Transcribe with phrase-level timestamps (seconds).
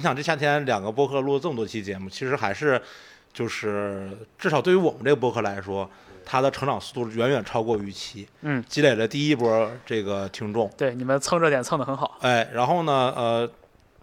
[0.00, 2.80] 你想这夏天两个播客录了这么多期节目，其实还是
[3.34, 5.86] 就是至少对于我们这个播客来说，
[6.24, 12.16] 它的成长速度远远超过预期，嗯，积累了第一波这个听众，对，你们蹭热点蹭得很好。
[12.22, 13.50] 哎，然后呢，呃，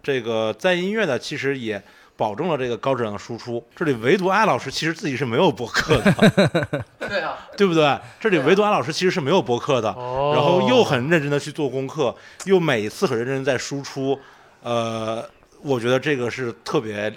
[0.00, 1.82] 这个在音乐呢，其实也
[2.16, 3.60] 保证了这个高质量的输出。
[3.74, 7.98] 这里唯独艾老师其实自己是没有播客的， 对啊，对不对？
[8.20, 14.16] 这里唯独艾老师其实是没有播客的，哦然后又很认真的去做功课，又每一次很认真在输出，
[14.62, 15.24] 呃，
[15.62, 17.12] 我觉得这个是特别，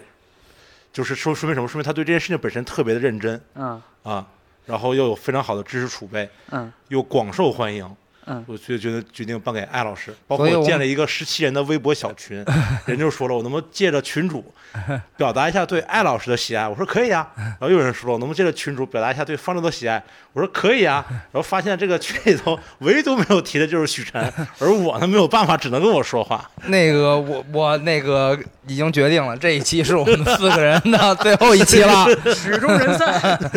[0.91, 1.67] 就是说说明什么？
[1.67, 4.25] 说明他对这件事情本身特别的认真嗯啊，
[4.65, 7.95] 然后又有非常好的知识储备，嗯又广受欢迎。
[8.31, 12.43] 嗯，我就觉得决定颁给艾老师，包括我我建了一个十七人的微博小群，
[12.87, 14.53] 人就说了，我能不能借着群主
[15.17, 16.65] 表达一下对艾老师的喜爱？
[16.65, 17.27] 我说可以啊。
[17.35, 20.01] 然后又有人说了，我能不能借着群主表达一下对方舟的喜爱？
[20.31, 21.05] 我说可以啊。
[21.09, 26.49] 然后发现这个群里头唯独没有提的就是许晨， 而我呢没有办法，只能跟我说话。
[26.67, 32.05] 那个我我那个已经决定了，这一期是我们四个人的最后一期了。
[32.33, 33.51] 始终人散。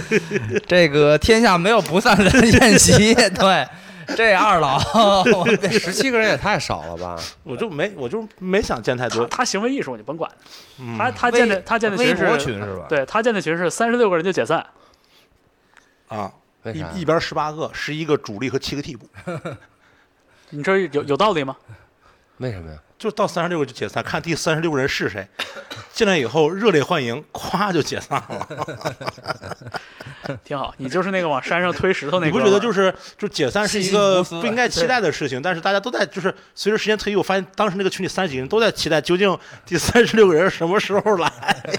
[0.67, 3.67] 这个天下没有不散的宴席，对，
[4.17, 4.79] 这二老，
[5.37, 7.19] 我十七个人也太少了吧？
[7.43, 9.27] 我就没我就没想见太多。
[9.27, 10.31] 他行为艺术你甭管，
[10.79, 12.87] 嗯他他建的他建的微群是，博群是吧？
[12.89, 14.65] 对他建的群是三十六个人就解散。
[16.09, 16.31] 啊？
[16.73, 19.07] 一一边十八个，十一个主力和七个替补，
[20.51, 21.57] 你这有有道理吗？
[22.39, 22.79] 为什么呀？
[22.99, 25.27] 就到三十六个就解散，看第三十六个人是谁。
[25.93, 28.49] 进来以后热烈欢迎，咵就解散了。
[30.43, 32.27] 挺好，你就是那个往山上推石头那个。
[32.27, 35.41] 你不觉得就是就解散是一个不应该期待的事情？
[35.41, 41.31] 但是大家都在就是随着时间推移，我发现当时那个群里三十几个人都在期待究竟第三十六个人什么时候来，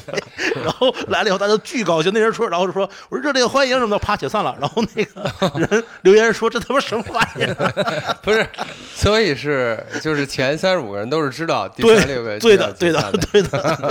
[0.63, 2.13] 然后来了以后大家都巨高兴。
[2.13, 4.55] 那人说，然后就说我说热烈欢迎什么的，啪解散了。
[4.61, 8.15] 然后那个人留言说这他妈什么玩意儿？
[8.21, 8.47] 不是，
[8.93, 13.86] 所以是就是前三十五个人都是知道第对三六个对的对的就要解散对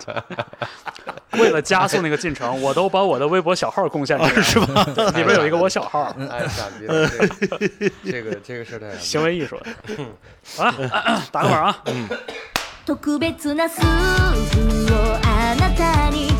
[0.00, 0.24] 的，
[1.32, 4.84] 为了加速那个进程，我都把我的微博小号贡献出来了，是吧？
[5.16, 7.28] 里边有一个我小号， 哎，傻逼了，这个
[8.04, 9.60] 这个这个事儿太傻逼了行为艺术。
[10.56, 10.72] 好了，
[11.30, 11.82] 打个板啊！
[12.86, 13.86] 特別なスー
[14.86, 16.32] プをあなたに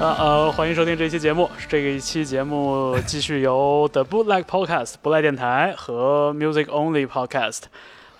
[0.00, 1.50] 呃呃，欢迎收听这一期节目。
[1.68, 7.64] 这个一期节目继续由 The Bootleg Podcast 不赖电台和 Music Only Podcast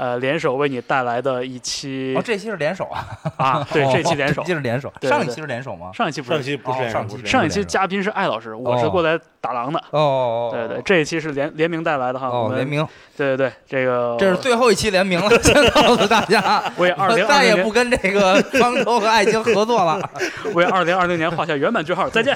[0.00, 3.06] 呃联手为你带来的一期哦，这期是联手啊？
[3.36, 4.46] 啊，对，这期联手这。
[4.46, 5.90] 期是联手，上一期是联手吗？
[5.92, 9.78] 上一期不是上期不是哦上期不是上一期嘉宾是艾老师，我是过来打狼的。
[9.90, 12.30] 哦，对对，这一期是联联名带来的哈。
[12.30, 12.66] 我哦，们联。
[12.66, 20.00] 名，对对对，这个这是最后一期联名了， 先告诉大家，为二零再也二零年不跟这个方舟和爱京合作了。
[20.54, 22.34] 为二零二零年画下圆满句号，再见。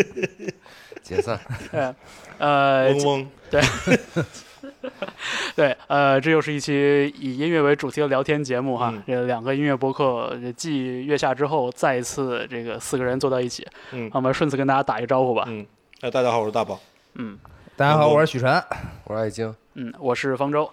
[1.02, 1.38] 解散。
[1.72, 1.94] 哎，
[2.38, 3.62] 呃，嗡嗡，对，
[5.56, 8.92] 对，呃，这又是一期以音乐为主题的聊天节目哈。
[8.94, 15.44] 嗯这两个音乐博客继月下之后，再一次这个四个人坐到一起，嗯我们顺次跟大家打一个招呼吧。
[15.48, 15.66] 嗯，
[16.00, 16.80] 哎，大家好，我是大宝。
[17.14, 17.38] 嗯
[17.76, 18.62] 大家好，我是许晨。
[19.04, 20.70] 我是爱京，嗯，我是方舟。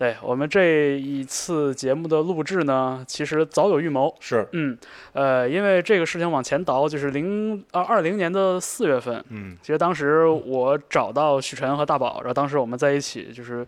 [0.00, 4.16] 对我们这一次节目的录制呢，其实早有预谋。
[4.18, 4.78] 是，嗯，
[5.12, 13.66] 呃，因为这个事情往前倒，就是零二二零年的四月份，嗯其实当时我找到许晨和大宝，然后当时我们在一起，就是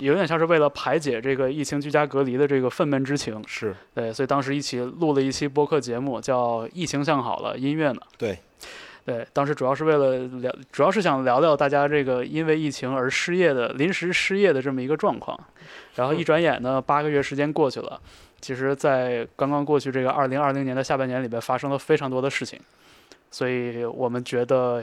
[0.00, 3.40] 有点像是为了排解这个疫情居家隔离的这个愤懑之情。
[3.46, 8.00] 是，对，所以当时一起录了一期播客节目，叫《疫情向好了，音乐呢》。
[8.18, 8.36] 对，
[9.08, 15.38] 对，当时主要是为了聊，主要是想聊聊大家这个因为疫情而失业的临时失业的这么一个状况。
[15.94, 17.98] 然后一转眼呢，八个月时间过去了，
[18.42, 22.60] 其实，在刚刚过去这个二零二零年的下半年里边，发生了非常多的事情，
[23.30, 24.82] 所以我们觉得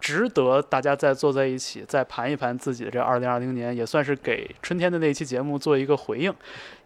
[0.00, 6.32] 值得大家再坐在一起，再盘一盘自己的这二零二零年，也算是给春天的那期节目做一个回应，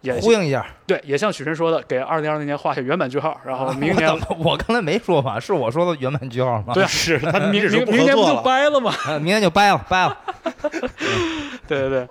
[0.01, 5.39] 也呼应一下，对，也像许晨说的，给二零二零年画下圆满句号，然后明 年我怎么我刚才没说吧？
[5.39, 6.73] 是我说的圆满句号吗？
[6.73, 8.41] 对啊是他 明明明年不就。
[8.43, 8.93] 掰了吗？
[9.07, 10.17] 呃，明天就掰了，掰了。
[11.67, 12.07] 对对对，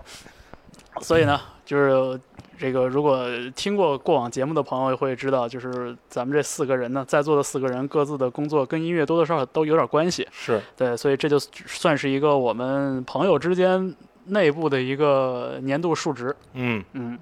[1.01, 2.19] 所以呢，就是
[2.63, 3.27] 这个，如果
[3.57, 10.25] 听过过往节目的朋友会知道，就是咱们这四个人呢，在座的四个人各自的工作跟音乐多多少少都有点关系。
[10.31, 13.93] 是，对，所以这就算是一个我们朋友之间
[14.27, 16.33] 内部的一个年度数值。
[16.53, 17.19] 嗯嗯，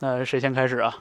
[0.00, 0.92] 那谁先开始啊？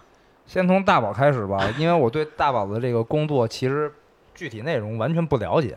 [0.46, 3.92] 先从大宝开始吧，因为我对大宝的这个工作其实
[4.36, 5.76] 具体内容完全不了解。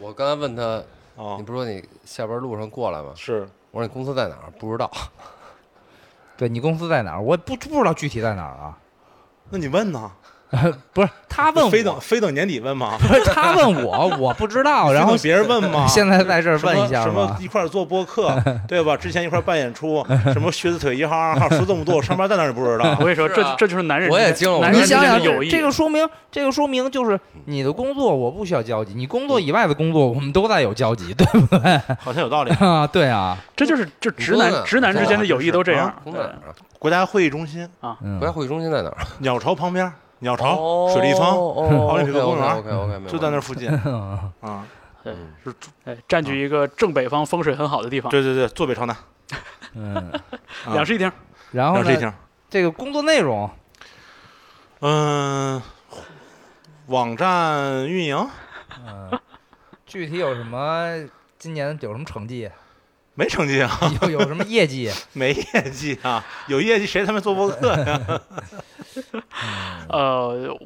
[0.00, 0.82] 我刚才问他，
[1.14, 3.12] 哦你，不是说你下班路上过来吗？
[3.14, 4.50] 是，我说你公司在哪儿？
[4.58, 4.90] 不知道。
[6.38, 7.20] 对你公司在哪儿？
[7.20, 8.78] 我不不知道具体在哪儿啊。
[9.50, 10.12] 那你问呢？
[10.94, 12.96] 不是他问非等，非等年底问吗？
[13.00, 15.86] 不是他问我，我不知道， 然后别人问吗？
[15.88, 17.36] 现在在这儿什么问一下什么吧。
[17.40, 18.34] 一块儿做播客，
[18.66, 18.96] 对吧？
[18.96, 23.04] 之前一块儿办演出，什么靴子腿一号二号，说这么多，我上班在哪儿也不知道我。
[23.04, 25.20] 跟你说，这这就是男人，我也惊了男人你想想。
[25.50, 31.80] 这个说明，这个说明就是你的工作我不需要交集，你工作以外的工作我们都在有交集，对不对？
[32.00, 32.50] 好像有道理。
[32.54, 35.86] 啊，对啊，这就是就直男直男之间的友谊都这样。
[35.86, 35.94] 啊？
[36.78, 38.96] 国家会议中心，啊国家会议中心在哪儿？
[39.18, 44.66] 鸟巢旁边，鸟巢水立方哦奥林匹克公园就在那儿附近嗯 啊。
[45.04, 45.54] 对嗯是，
[45.84, 48.96] 哎，占据一个正北方风水很好的地方，对对对，坐北朝南，
[49.74, 50.20] 嗯，啊
[50.74, 51.10] 两室一厅。
[51.52, 52.12] 然后呢，两室一厅。
[52.50, 53.48] 这个工作内容，
[54.80, 55.62] 嗯，
[56.86, 58.28] 网站运营
[58.84, 59.18] 嗯，
[59.86, 61.08] 具体有什么？
[61.38, 62.50] 今年有什么成绩？
[63.18, 63.68] 没成绩啊，
[64.02, 64.88] 有有什么业绩？
[65.12, 68.20] 没业绩啊，有业绩谁他妈做播客呀？
[69.90, 70.56] 呃，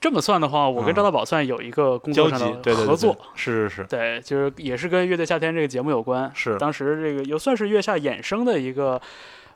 [0.00, 3.12] 这么算的话，我跟张大宝算有一个工作上的对对对，合作。
[3.12, 6.32] 对是是是对，就是也是跟《乐队夏天》这个节目有关。
[6.34, 8.98] 是，当时这个又算是月下衍生的一个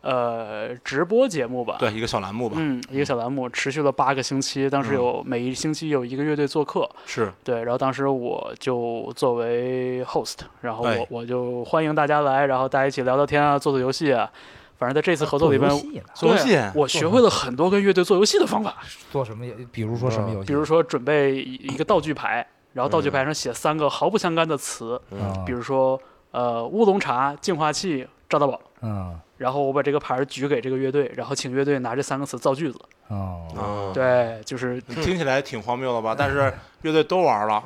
[0.02, 1.76] 呃直播节目吧。
[1.78, 4.94] 对一个小栏目吧，嗯，一个小栏目持续了八个星期，当时嗯。
[4.94, 7.32] 有每一星期有一个乐队做客，是。
[7.42, 11.06] 对，然后当时我就作为 host，然后我、哎。
[11.08, 14.30] 我就欢迎大家来，然后大家一起聊聊天啊，做做游戏啊，
[14.78, 15.70] 反正在这次合作里边
[16.14, 18.76] 做，游戏我学会了很多跟乐队做游戏的方法，
[19.10, 19.54] 做什么游？
[19.70, 20.46] 比如说什么游戏？
[20.48, 26.00] 比如说准备一一个道具牌，然后道具牌上写三个毫不相干的词，嗯，比如说
[26.32, 28.60] 呃乌龙茶、净化器、赵大宝。
[28.80, 32.78] 嗯然后我把这个牌儿举给这个乐队，然后请乐队拿这三个词造句子。
[33.08, 36.14] 哦，啊，对，就是听起来挺荒谬的吧？
[36.16, 37.60] 但是乐队都玩了，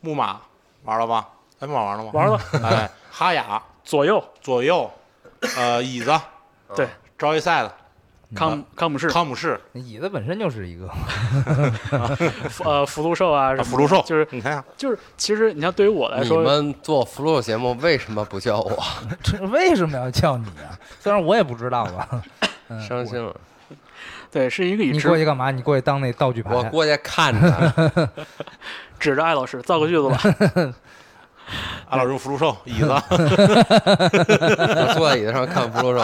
[0.00, 0.40] 木马
[0.82, 1.28] 玩了吧？
[1.60, 2.10] 哎，木马玩了吗？
[2.12, 4.90] 玩了哎，哈雅左右左右，
[5.56, 6.12] 呃，椅子，
[6.74, 7.72] 对招一赛的
[8.34, 10.88] 康康姆士、康姆士，椅子本身就是一个，
[12.48, 18.82] 福呃福禄寿啊福禄寿，就是你看看，就是，其实你像对于我来说你说，们做 flow 节目为什么不叫我？
[19.22, 20.72] 这为什么要叫你啊？
[20.98, 22.08] 虽然我也不知道吧。
[22.68, 23.34] 嗯伤心了，
[24.30, 25.50] 对，是一个以你过去干嘛？
[25.50, 26.54] 你过去当那道具牌？
[26.54, 28.08] 我过去看着，
[28.98, 30.18] 指着艾老师造个句子吧。
[31.90, 32.98] 艾老师福禄寿椅子，我
[34.96, 36.00] 坐在椅子上看 flow 肉。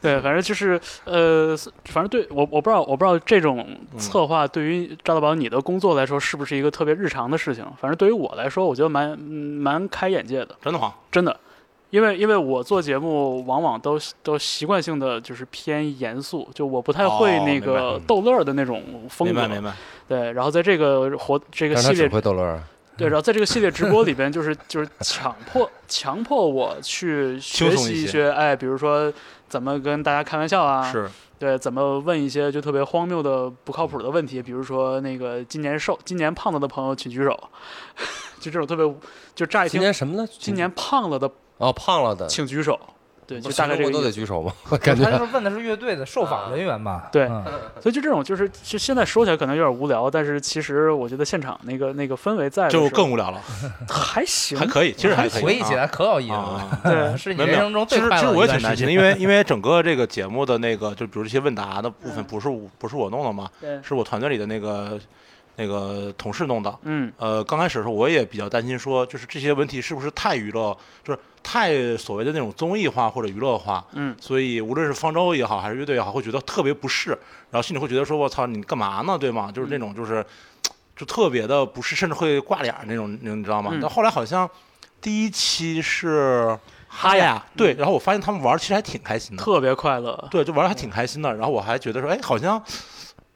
[0.00, 3.66] 对，反正就是呃，反正对我我不知道我不知道这种
[3.98, 7.64] 策划对于赵大宝你的工作来说是不是一个特别日常的事情。
[7.80, 10.94] 反正对于我来说，我觉得蛮嗯蛮开眼界的，真的吗？
[11.10, 11.36] 真的。
[11.90, 19.40] 因为因为我做节目往往都都习惯性的就是偏严肃，就我不太会那个逗乐的那种风格。
[19.40, 19.74] 明白明白，
[20.06, 22.62] 对，然后在这个活这个但他只系列会逗乐，
[22.96, 29.12] 对，然后在这个系列直播里边，就是就是强迫强迫我去学习一些，哎，比如说
[29.50, 31.10] 怎么跟大家开玩笑啊，是。
[31.38, 37.30] 对，怎么问一些就特别荒谬的不靠谱的问题，比如说那个今年瘦、今年胖了的朋友请举手，
[38.38, 38.94] 就这种特别
[39.34, 40.28] 就乍一听今年什么呢？
[40.38, 42.78] 今年胖了的哦胖了的，请举手，
[43.36, 44.00] 对，就大概这个都。
[44.02, 44.52] 得举手吗？
[44.70, 47.08] 我感他觉是问的是乐队的受访人员吧？
[47.12, 47.44] 对嗯
[47.80, 53.40] 所以就这种就是就现在说起来可能有点无聊，但是其实我觉得现场那个那个氛围在就更无聊了，
[53.88, 55.42] 还行，还可以，其实还可以。
[55.42, 59.18] 回忆起来可有意思了，啊，对 是你人生中其实其实最快乐我也挺担心的，一段时间。
[59.18, 64.98] 因为因为整个这个节目的那个，就比如这些问答的部分，不是我不是我弄的嘛，对，是我团队里的那个
[65.60, 66.78] 那个同事弄的。
[66.84, 70.74] 嗯呃，刚开始的时候我也比较担心，说就是这些问题是不是太娱乐，
[71.04, 77.10] 就是太所谓的那种综艺化或者娱乐化，嗯，所以无论是方舟也好，还是乐队也好，会觉得特别不适，
[77.50, 79.18] 然后心里会觉得说，我操，你干嘛呢？
[79.18, 79.52] 对吗？
[79.52, 80.24] 就是那种就是
[80.96, 83.70] 就特别的不适，甚至会挂脸儿那种，你知道吗？
[83.74, 84.48] 嗯但后来好像
[85.02, 86.48] 第一期是
[86.88, 91.32] 哈哈雅雅，对，然后我发现他们玩其实还挺开心的，特别快乐，对，就玩的还挺开心的。
[91.34, 92.62] 然后我还觉得说，哎，好像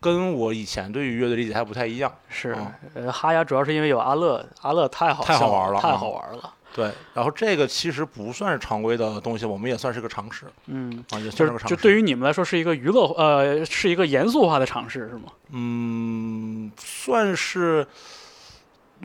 [0.05, 2.13] 跟我以前对于乐队理解还不太一样。
[2.29, 6.53] 是嗯，呃，哈雅主要是因为有阿乐，阿乐太好太好玩了太好玩了。
[6.75, 11.75] 对，然后这个其实不算是常规的东西，我们也算是个尝试嗯，啊，也算是个尝试。
[11.75, 15.33] 就对于你们来说是一个娱乐，呃，是一个严肃化的尝试，是吗？
[15.53, 17.87] 嗯，算是。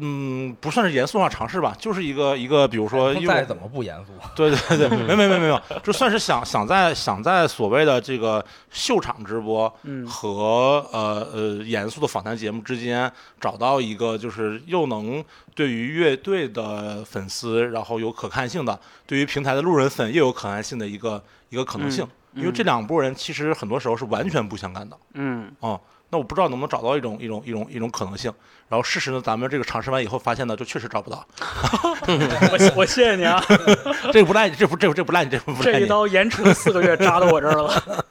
[0.02, 10.06] 嗯，不算是严肃化尝试吧，就是一个一个，比如说，因为再怎么不严肃，对对对，没没没没有， 就算是想想在想在所谓的这个秀场直播嗯。
[10.08, 22.42] 和呃呃严肃的访谈节目之间找到一个就是又能对于乐队的粉丝，然后有可看性的，对于平台的路人粉又有可看性的一个一个可能性，嗯。
[22.42, 24.98] 因为这两拨人其实很多时候是完全不相干的。
[25.14, 25.80] 嗯，哦、
[26.10, 28.34] 那我不知道能不能找到一种一种一种一种可能性。
[28.68, 31.26] 然后事实呢，咱们这个尝试完以后发现呢，就确实找不到。
[32.06, 33.44] 我我谢谢你啊，
[34.14, 35.80] 这不赖你，这不这不这不赖你，这不不赖你。
[35.80, 38.06] 这一刀延迟了四个月，扎到我这儿了。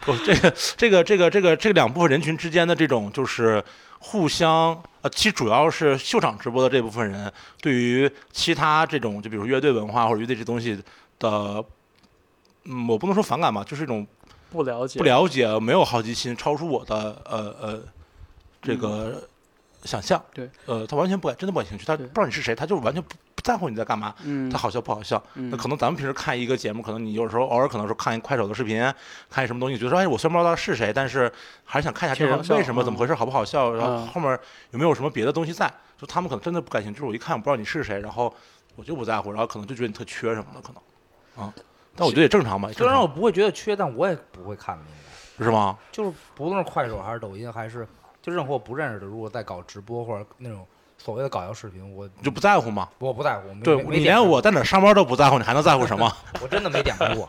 [0.04, 3.64] 不，这个这个这个这个这两部分人群之间的这种就是
[3.98, 10.76] 互相呃，其实主要是秀场直播的这部分人，对于其他这种就比如乐队文化或者乐队这东西
[11.18, 11.64] 的，
[12.64, 14.06] 嗯，我不能说反感吧，就是一种
[14.52, 17.82] 不了解，不了解，没有好奇心，超出我的呃呃
[18.60, 19.28] 这嗯个
[19.84, 20.22] 想象。
[20.32, 25.20] 对，呃，他完全不感，真的不感兴趣，他不知道你是谁，他就完全不不在乎你在干嘛，嗯他好笑不好笑。
[25.34, 28.80] 嗯那可能咱们平时看一个节目，可能你有时候偶尔可能说看一快手的视频，
[29.28, 31.32] 看一什么东西，觉得说哎，我虽然不知道他是谁，但是
[31.64, 34.38] 还是想看一下这个挺好笑为什么、嗯怎么回事，好不好笑，然后嗯后面
[34.70, 35.72] 有没有什么别的东西在。
[35.98, 38.32] 就他们可能真的不感兴趣，就是我一看我不知道你是谁，然后
[38.74, 41.54] 我就不在乎，然后可能就觉得你特缺什么的，可能啊。
[41.94, 44.82] 但我觉得也正常吧，虽然我不会觉得缺，但我也不会看的，
[45.38, 45.78] 应该是吗？
[45.90, 47.86] 就是不论是快手还是抖音，还是
[48.20, 50.66] 就任何我不认识的，如果在搞直播或者那种
[51.02, 52.88] 所谓的搞笑视频，我你就不在乎吗？
[52.98, 53.48] 我不在乎。
[53.64, 56.10] 对你连我在哪儿上班都不在乎，你还能在乎什么？
[56.40, 57.26] 我真的没点开过。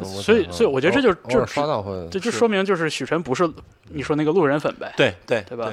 [0.02, 3.48] 所以所以我觉得这就是这就是刷到会，这就说明就是许晨不是
[3.88, 5.72] 你说那个路人粉呗，对对对吧？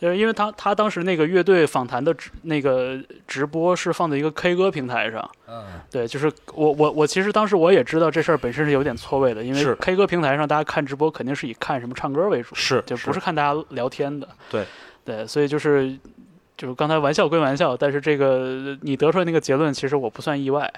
[0.00, 14.28] 就是因为他他当时那个乐队访谈的直那个直播是放在一个 K 歌平台上，嗯，对，就是我我我其实当时我也知道这事儿本身是有点错位的，因为 K 歌平台上大家看直播肯定是以看什么唱歌为主，是就不是看大家聊天的。
[14.50, 14.64] 对
[15.04, 15.96] 对，所以就是
[16.56, 20.72] 就是刚才玩笑归玩笑，但是这个你得出来那个结论，其实我不算意外。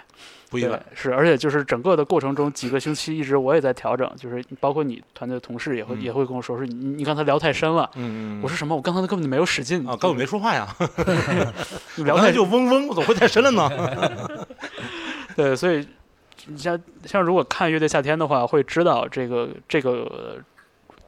[0.48, 0.80] 不意外。
[0.94, 7.90] 是，而且就是整个的过程中，几个星期一直我也在调整，就是包括你团队的同事也会、嗯也会跟我说，说你你刚才聊太深了。
[7.96, 8.74] 嗯嗯，我说什么？
[8.74, 10.68] 我刚才根本就没有使劲啊，根本没说话呀，
[11.96, 13.68] 你聊太就嗡嗡，我怎么会太深了呢？
[15.34, 15.86] 对，所以
[16.46, 20.38] 你像像如果看乐队夏天的话，会知道这个这个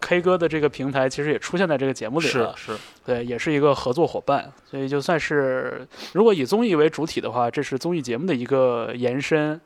[0.00, 9.60] K 歌的这个平台其实也出现在这个节目里了，是是，对，也是一个合作伙伴，所以就算是如果以综艺为主体的话，这是综艺节目的一个延伸。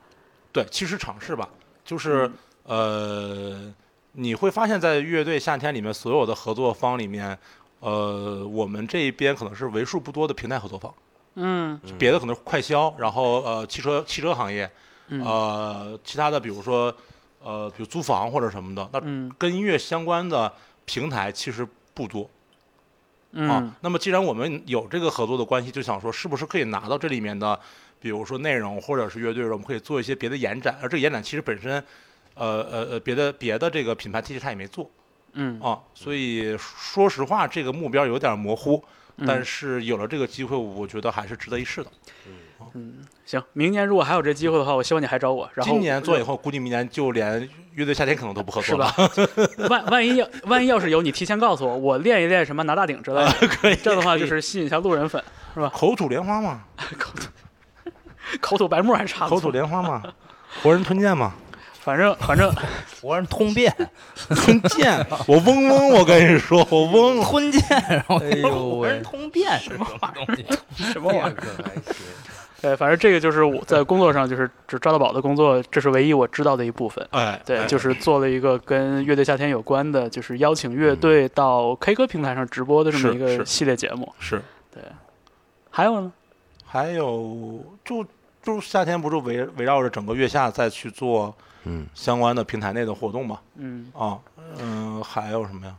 [0.51, 1.49] 对，其实尝试吧，
[1.85, 2.31] 就是
[2.65, 3.75] 嗯呃，
[4.13, 7.39] 你会发现在乐队夏天里面所有的合作方里面，
[7.81, 10.93] 呃，我们这一边可能是为数不多的平台合作方，
[11.37, 14.71] 嗯别的可能快销，然后呃汽车汽车行业，
[15.09, 16.95] 嗯呃其他的比如说
[17.43, 19.31] 呃比如租房或者什么的，那嗯。
[19.39, 20.53] 跟音乐相关的
[20.85, 22.29] 平台其实不多。
[23.33, 23.49] 嗯。
[23.49, 27.59] 啊，那么既然我们有这个合作的关系，就想说是不是可以拿到这里面的，
[28.01, 31.83] 比如说内容或者是乐队，我们可以做一些别的延展，而这个延展其实本身，
[32.35, 34.91] 呃呃呃，别的别的这个品牌其实他也没做。
[35.33, 35.61] 嗯。
[35.61, 38.83] 啊，所以说实话，这个目标有点模糊，
[39.27, 41.91] 但嗯是有了这个机会，我觉得还是值得一试的。
[42.27, 42.35] 嗯，
[43.25, 45.49] 行，明年如果还有这机会的话，我希望你还找我。
[45.55, 49.11] 然后今年做以后，估计明年就连乐队夏天可能都不合作了吧。
[49.71, 55.23] 万万一要万一要是有，你提前告诉我，我练一练什么拿大顶之类的，可以，这样的话就是吸引一下路人粉，
[55.55, 56.65] 是吧口吐莲花嘛，
[56.99, 57.29] 口吐
[58.41, 59.51] 口吐白沫还差不多口吐。
[59.53, 60.03] 莲花嘛，
[60.63, 61.33] 活人吞剑嘛，
[61.81, 62.53] 反正反正
[63.01, 63.75] 活人通便，
[64.15, 67.23] 吞剑，我嗡嗡，我跟你说，我嗡。
[67.23, 70.59] 吞剑，然后哎呦活人，通便什么玩意儿？
[70.93, 71.35] 什么玩意儿？
[72.63, 77.07] 对，反正这个就是我在工作上就是只抓到宝的工作，这是唯一我知道的一部分。
[77.11, 84.11] 哎，对，哎就是做了一个跟乐队夏天有关的，就是邀请乐队到 K 歌平台上直播的这么一个系列节目。
[84.19, 84.41] 是。
[84.73, 84.83] 对
[85.69, 86.13] 还有呢？
[86.65, 88.07] 还有就
[88.43, 93.41] 就夏天不是围围绕着整个月下再去做嗯，相关的平台内的活动嘛？
[93.57, 94.19] 嗯，啊，
[94.59, 95.75] 嗯、还有什么呀？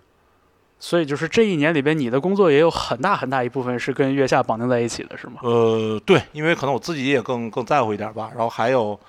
[0.84, 5.36] 所以就是这一年里边，你的工作也有很大很大一部分是跟月下绑定在一起的，是吗？
[5.42, 8.30] 呃，对，因为可能我自己也更更在乎一点吧。
[8.34, 9.00] 然后还有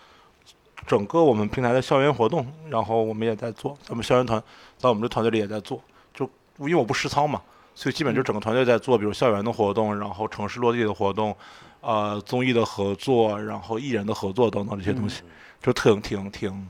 [0.87, 4.41] 整个我们平台的校园活动，然后我们也在做，咱们校园团
[4.79, 5.83] 在我们这团队里也在做。
[6.15, 6.25] 就
[6.59, 7.43] 因为我不实操嘛，
[7.75, 11.37] 所以基本就整个团队在做，比如校园的活动，然后城市落地的活动，
[11.81, 15.23] 呃，综艺的合作，然后艺人的合作等等这些东西，
[15.61, 16.69] 就挺挺挺挺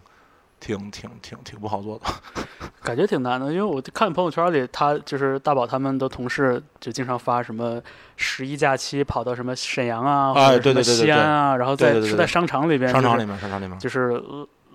[0.64, 2.06] 挺挺挺挺不好做的。
[2.83, 7.80] 感觉挺难的，因为我看朋友圈里，他就是大宝他们的同事就经常发什么
[8.16, 14.23] 十一假期跑到什么沈阳啊，哎或者什么对对对对西安啊，然后在是在商场里边，商场里面，商场里面就是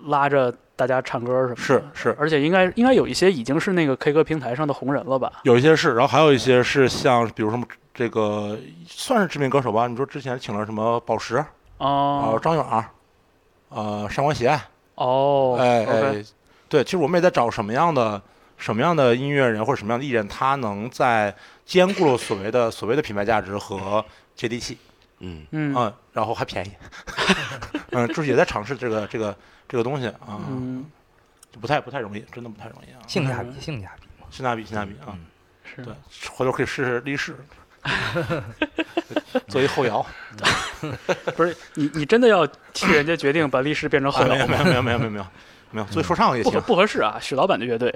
[0.06, 1.60] 拉着大家唱歌什么的。
[1.60, 5.32] 是是而且应该应该有一些已经是那个 K 歌平台上的红人了吧？
[5.42, 8.56] 有一些是，然后还有一些是像比如什么这个
[8.86, 11.36] 算是知名歌手吧，你说之前请了什么宝石，
[11.78, 12.86] 呃哦张远儿，
[13.68, 14.60] 呃上官喜爱，
[15.00, 16.22] 哦，哎
[16.68, 18.20] 对，其实我们也在找什么样的
[18.58, 24.04] 什么样的音乐人或者什么样的艺人，他能在兼顾了所谓的所谓的品牌价值和
[24.36, 24.76] 接地气，
[25.20, 25.74] 嗯，嗯。
[25.74, 26.70] 嗯，然后还便宜，
[27.92, 29.34] 嗯，就是也在尝试这个这个
[29.66, 30.84] 这个东西啊，嗯。
[31.50, 34.26] 就不太不太容易，真的不太容易啊，性价比，性价比嘛。
[34.30, 35.18] 性价比性价比啊，
[35.64, 35.82] 是。
[35.82, 35.92] 对，
[36.30, 37.34] 回头可以试试立式，
[39.48, 40.04] 做一后摇，
[41.36, 45.26] 不是你你真的要替人家决定把历史变成后摇没有没有没有没有没有
[45.70, 47.92] 没有，所以说唱也行，不合适啊，许老板的乐队。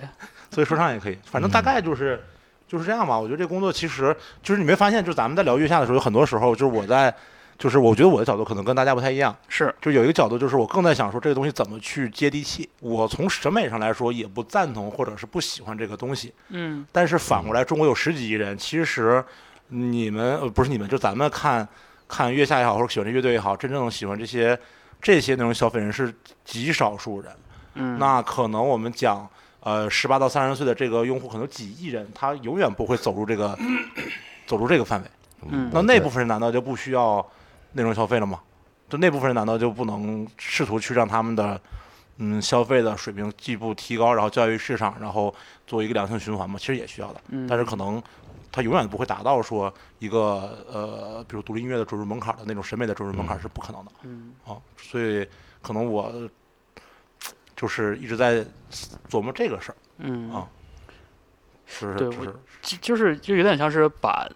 [0.50, 2.22] 所以说唱也可以，反正大概就是。
[2.66, 7.14] 就是这样吧，我觉得这工作其实就是你没发现，就是咱们在聊月下的时候，有很多时候就是我在，
[7.58, 12.68] 就是我觉得我的角度可能跟大家不太一样，是，就有一个角度，就是我更在想说这个东西怎么去接地气。
[12.80, 19.22] 我从审美上来说也不赞同或者是不喜欢这个东西，嗯但是反过来，中国有十几亿人，其实
[19.74, 21.66] 你们呃不是你们，就咱们看
[22.06, 24.58] 看月下也好，或者喜欢这乐队也好，真正喜欢这些
[25.02, 26.14] 这些那种消费人是
[26.44, 27.32] 极少数人。
[27.74, 29.28] 嗯，那可能我们讲
[29.60, 33.58] 呃十八到三十岁的这个用户，可能几亿人，他永远不会走入这个
[34.46, 35.08] 走入这个范围。
[35.50, 37.26] 嗯那那部分人难道就不需要
[37.72, 38.40] 内容消费了吗？
[38.88, 41.60] 就那部分人难道就不能试图去让他们的
[42.18, 45.34] 嗯消费的水平进一步提高，然后教育市场，然后
[45.66, 46.56] 做一个良性循环吗？
[46.58, 48.00] 其实也需要的，嗯但是可能
[48.54, 54.54] 他永远不会达到说一个呃，比如独立音乐的准入门槛的那种审美的准入门槛是不可能的嗯啊。
[54.76, 55.26] 所以
[55.60, 56.12] 可能我
[57.56, 58.46] 就是一直在
[59.10, 60.46] 琢磨这个事儿，嗯啊
[61.66, 64.28] 是是对我就是就就是就有点像是把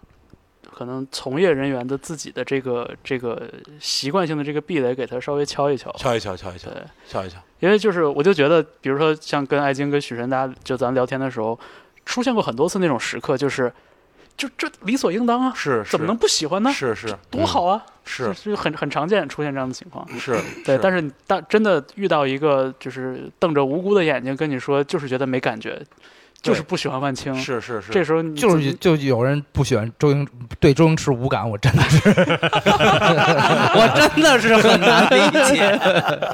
[0.69, 3.49] 可能从业人员的自己的这个这个
[3.79, 5.89] 习惯性的这个壁垒给他稍微敲一敲。
[5.93, 7.37] 敲一敲，敲一敲，对，敲一敲。
[7.59, 11.57] 因为就是我就觉得，比如说像跟艾晶跟许晨大家就咱聊天的时候，
[12.05, 13.71] 出现过很多次那种时刻，就是
[14.39, 16.71] 就这理所应当啊，是怎么能不喜欢呢？
[16.71, 17.83] 是是多好啊！
[18.05, 20.07] 是是很很常见出现这样的情况。
[20.17, 25.79] 是，对，但是你但真的遇到一个就是瞪着无辜的眼睛跟你说，就是觉得没感觉，
[26.41, 27.35] 就是不喜欢万青。
[27.35, 30.25] 是是是，这时候就是就有人不喜欢周星，
[30.59, 32.09] 对周星驰无感，我真的是，
[33.75, 35.19] 我真的是很难理
[35.53, 35.79] 解。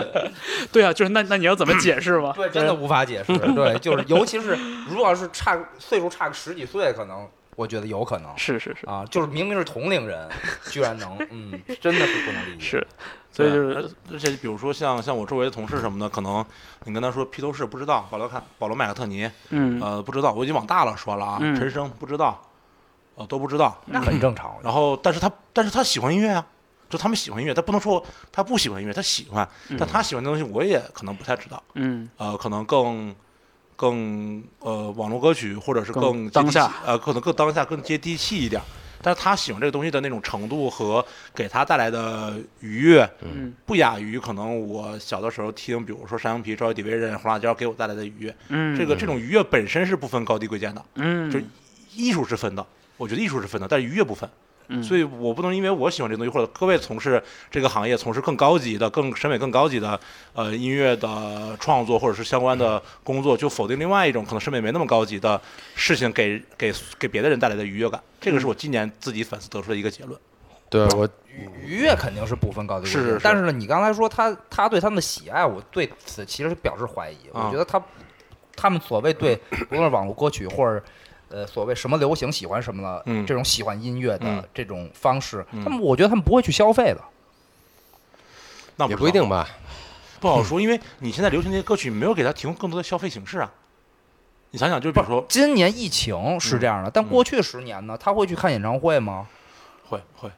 [0.72, 2.32] 对啊，就是那那你要怎么解释嘛？
[2.38, 3.38] 对，真的无法解释。
[3.54, 4.58] 对，就是尤其是
[4.88, 10.30] 如果要是差岁数差个十几岁，可能我觉得有可能是是是啊，就是明明是同龄人，
[10.70, 12.60] 居然能， 嗯，真的是不能理解。
[12.64, 12.88] 是，
[13.32, 16.46] 所以就对是而而且比如说像像我周围的同事什么的，可能
[16.84, 22.42] 你跟他说披头士不知道，保罗看保罗麦克特尼嗯呃不知道，我已经往大了说了啊，嗯陈升不知道，
[23.16, 23.82] 呃都不知道。
[23.86, 24.58] 那很正常。
[24.62, 26.46] 然后但是他但是他喜欢音乐啊，
[26.90, 29.48] 就他们喜欢音乐，他不能说他不喜欢音乐，他喜欢，
[29.79, 33.16] 但他喜欢的东西我也可能不太知道，嗯呃可能更。
[33.75, 38.61] 更呃，网络歌曲或者是更当下呃，可能更当下、更接地气一点。
[39.01, 48.35] 但是他喜欢这个东西的那种程度和给他带来的愉悦，嗯不亚于可能我小的时候听，比如说山羊皮、赵迪维人、红辣椒给我带来的愉悦。
[48.48, 51.40] 嗯，这个这种愉悦本身是不分高低贵贱的，嗯就
[51.94, 52.66] 艺术是分的，
[52.98, 54.27] 我觉得艺术是分的，但是愉悦不分。
[54.68, 60.00] 嗯所以我不能因为我喜欢这个东西，或者各位从事这个行业、从事更高级的、更审美更高级的
[60.34, 65.40] 呃音乐的创作，或者是相关的工作，就否定另外一种可能审美没那么高级的
[65.75, 68.01] 事情给给给别的人带来的愉悦感。
[68.20, 70.20] 这个是我今年自己反思得出的一个结论。
[70.68, 71.08] 对我
[71.64, 77.18] 愉悦肯定是不分高低是是是但是呢，你刚才说他他对他们的喜爱，我对此其实表示怀疑。
[77.32, 77.82] 啊我觉得他
[78.56, 80.84] 他们所谓对 无论是网络歌曲或者
[81.36, 87.02] 呃所谓什么流行喜欢什么了、嗯这种喜欢音乐的嗯这种方式，嗯他们我觉得他们不会去消费的。
[88.78, 89.46] 那也不一定吧。
[90.22, 93.52] 不好说，因为你现在流行这些歌曲没有给他提供更多的消费形式啊。
[94.52, 99.28] 你想想，就比如说，今年疫情是这样的，但嗯过去十年呢，他会去看演唱会吗？
[99.90, 100.30] 会会，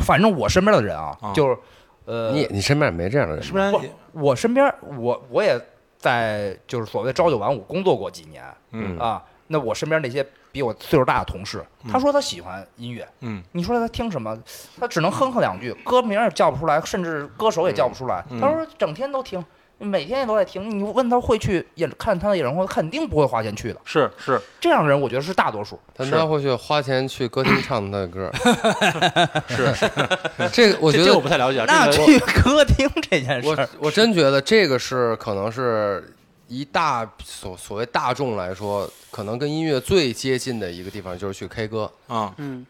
[0.00, 1.56] 反正我身边的人啊，啊就是
[2.04, 3.90] 呃，你你身边也没这样的人吧，不是不是？
[4.12, 5.60] 我身边我我也
[5.96, 9.22] 在就是所谓朝九晚五工作过几年嗯啊。
[9.48, 14.36] 那我身边那些比我岁数大的同事，他说他喜欢音乐，嗯你说他听什么？
[14.80, 18.24] 他只能哼哼两句，歌名也叫不出来，甚至歌手也叫不出来。
[18.30, 19.44] 嗯他说整天都听，
[19.78, 20.70] 每天也都在听。
[20.70, 23.80] 你问他会去演看他的演唱会，肯定不会花钱去的。
[23.84, 25.78] 是是，这样的人，我觉得是大多数。
[25.94, 28.30] 但是他会去花钱去歌厅唱他的歌。
[29.48, 29.90] 是是，
[30.52, 31.64] 这个我觉这这我，不太了解啊。
[31.68, 36.15] 那这个去歌厅这件事我，我真觉得这个是可能是
[36.48, 41.90] 一大所所谓大众来说，可能跟音乐最接近的一个地方就是去 K 歌。
[42.08, 42.66] 啊，嗯。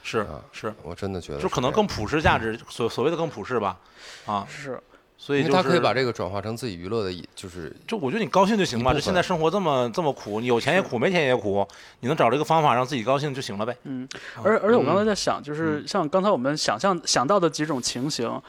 [0.00, 3.78] 是啊是，我真的觉得就可能更普世价值，所所谓的更普世吧，
[4.24, 4.80] 啊，是。
[5.18, 8.92] 所以他可以把这个转化成自己娱乐的，就是就我觉得你高兴就行吧。
[8.92, 9.00] 一部分。
[9.00, 11.66] 这现在生活这么这么苦，你有钱也苦，没钱也苦，
[12.00, 13.76] 你能找这个方法让自己高兴就行了呗。
[13.82, 14.40] 嗯，啊。
[14.44, 18.40] 而而且我刚才在想，就是像刚才我们想象想到的几种情形，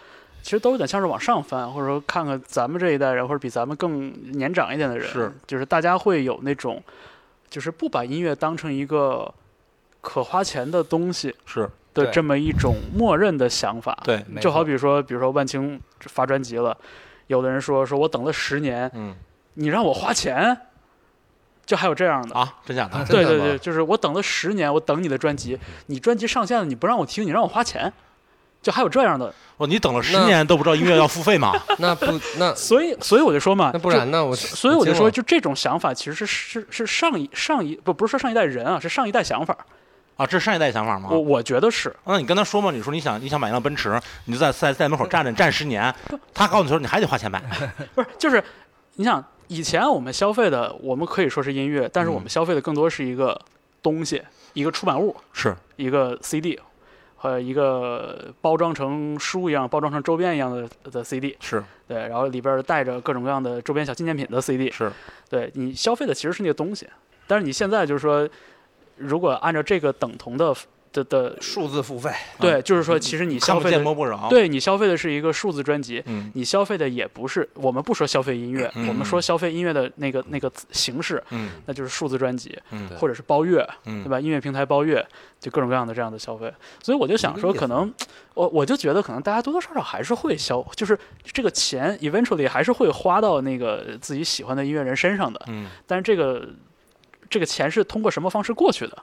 [0.42, 5.32] 其实都有点像是往上翻，或者说看看咱们这一代人，或者比咱们更年长一点的人，是。
[5.46, 6.82] 就是大家会有那种，
[7.50, 9.34] 就是不把音乐当成一个
[10.02, 11.70] 可花钱的东西是。
[11.94, 12.06] 对。
[12.06, 13.98] 的这么一种默认的想法。
[14.04, 16.78] 对，就好比说，比如说万青发专辑了，
[17.28, 19.16] 有的人说说我等了十年，嗯。
[19.56, 20.56] 你让我花钱，
[21.66, 22.36] 就还有这样的。
[22.36, 23.04] 啊，真假的？
[23.06, 27.92] 对对对，就是我等了十年，我等你的专辑，你专辑上线了，你不让我听，你让我花钱，
[28.62, 31.54] 就还有这样的，哦，你等了十年都不知道音乐要付费吗？
[31.80, 32.06] 那不
[32.38, 34.24] 那 所以所以我就说嘛，那不然呢？
[34.24, 39.58] 我所以我就说，就这种想法其实是是是上一上一不不是说上一代人啊，是上一代想法。
[40.18, 41.08] 啊，这是上一代想法吗？
[41.10, 45.96] 我我觉得是，那你跟他说嘛，你说你想你想买一辆奔驰，你就在在在门口站着站十年，
[46.34, 47.42] 他告诉你说你还得花钱买，
[47.96, 48.44] 不是就是
[48.96, 53.40] 你想以前我们消费的，我们可以说是音乐，但是我们消费的更多是一个
[53.82, 56.60] 东西，一个出版物，是一个 CD
[57.22, 61.62] 和一个包装成书一样、包装成周边一样的的 CD，是。
[61.86, 64.90] 对，然后里边带着各种各样的周边小纪念品的 CD，是，
[65.30, 66.88] 对你消费的其实是那个东西，
[67.28, 68.28] 但是你现在就是说，
[68.96, 70.56] 如果按照这个等同的
[70.92, 84.20] 的的，数字付费，对，就是说其实你消费的，见摸不着。，对你消费的是一个数字专辑，嗯你消费的也不是我们不说消费音乐，嗯我们说消费音乐的那个那个形式，嗯那就是数字专辑嗯或者是包月，嗯，对吧？
[84.20, 85.06] 音乐平台包月，
[85.40, 86.52] 就各种各样的这样的消费。
[86.82, 87.94] 所以我就想说，可能
[88.34, 95.40] 我我就觉得，可能大家多多少少还是会消，就是这个钱 eventually 还是会花到那个自己喜欢的音乐人身上的。
[95.48, 96.50] 嗯但是这个
[97.30, 98.98] 这个钱是通过什么方式过去的？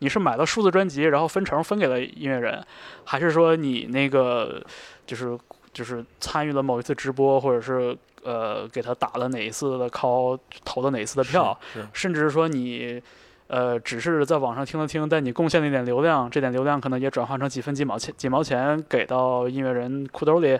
[0.00, 2.64] 你是买了数字专辑，然后分成分给了音乐人，
[3.04, 4.64] 还是说你那个
[5.06, 5.38] 就是
[5.72, 11.58] 就是参与了某一次直播，或者是呃给他打了哪一次的 call，投了哪一次的票，
[11.92, 13.02] 甚至说你
[13.48, 20.58] 呃只是在网上听了听，但你贡献了一点流量，这点流量可能也转换成几分几毛钱几毛钱给到音乐人裤兜里，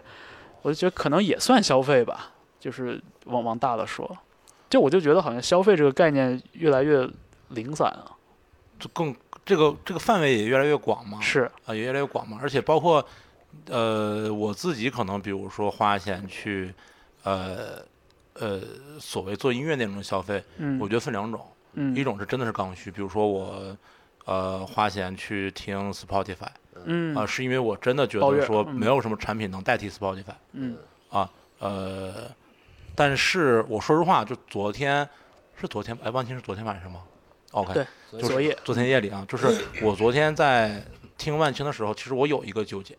[0.62, 4.10] 我就觉得可能也算消费吧，就是往往大了说，
[4.70, 7.08] 就我就觉得好像消费这个概念越来越
[7.50, 8.16] 零散啊，
[8.78, 9.14] 就更
[9.48, 13.02] 这个这个范围也越来越广嘛，是啊，也越来越广嘛，而且包括
[13.70, 16.74] 呃我自己可能比如说花钱去
[17.22, 17.82] 呃
[18.34, 18.60] 呃
[19.00, 21.40] 所谓做音乐那种消费，嗯我觉得分两种，
[21.72, 23.74] 嗯一种是真的是刚需，比如说我
[24.26, 26.50] 呃花钱去听 Spotify
[26.84, 27.16] 嗯。
[27.16, 28.74] 啊、是因为我真的觉得说嗯。
[28.74, 30.76] 没有什么产品能代替 Spotify 嗯。
[31.08, 32.30] 啊，呃，
[32.94, 35.08] 但是我说实话，就昨天
[35.58, 37.00] 是昨天，哎，忘记是昨天晚上吗
[37.52, 40.82] ？OK，对就是昨夜昨天夜里啊，就是我昨天在
[41.16, 42.96] 听万青的时候，其实我有一个纠结，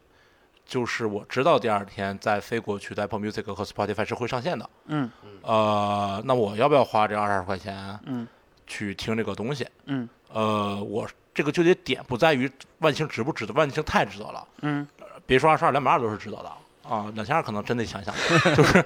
[0.66, 5.10] 就是我知道第二天在飞国区的 Apple Music 和 Spotify 是会上线的，嗯
[5.42, 8.28] 呃，那我要不要花这二十块钱嗯
[8.68, 9.68] 去听这个东西？
[9.86, 14.88] 嗯呃，我这个纠结点不在于万青值不值得，万青太值得了，嗯
[15.26, 16.52] 别说二十二，两百二都是值得的
[16.90, 18.14] 啊，两千二可能真得想想，
[18.56, 18.84] 就是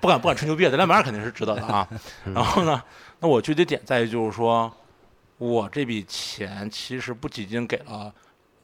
[0.00, 1.86] 不敢不敢吹牛逼，这两百二肯定是值得的啊。
[2.32, 2.82] 然后呢，
[3.20, 4.72] 那我纠结点在于就是说，
[5.42, 8.14] 我这笔钱其实不仅仅给了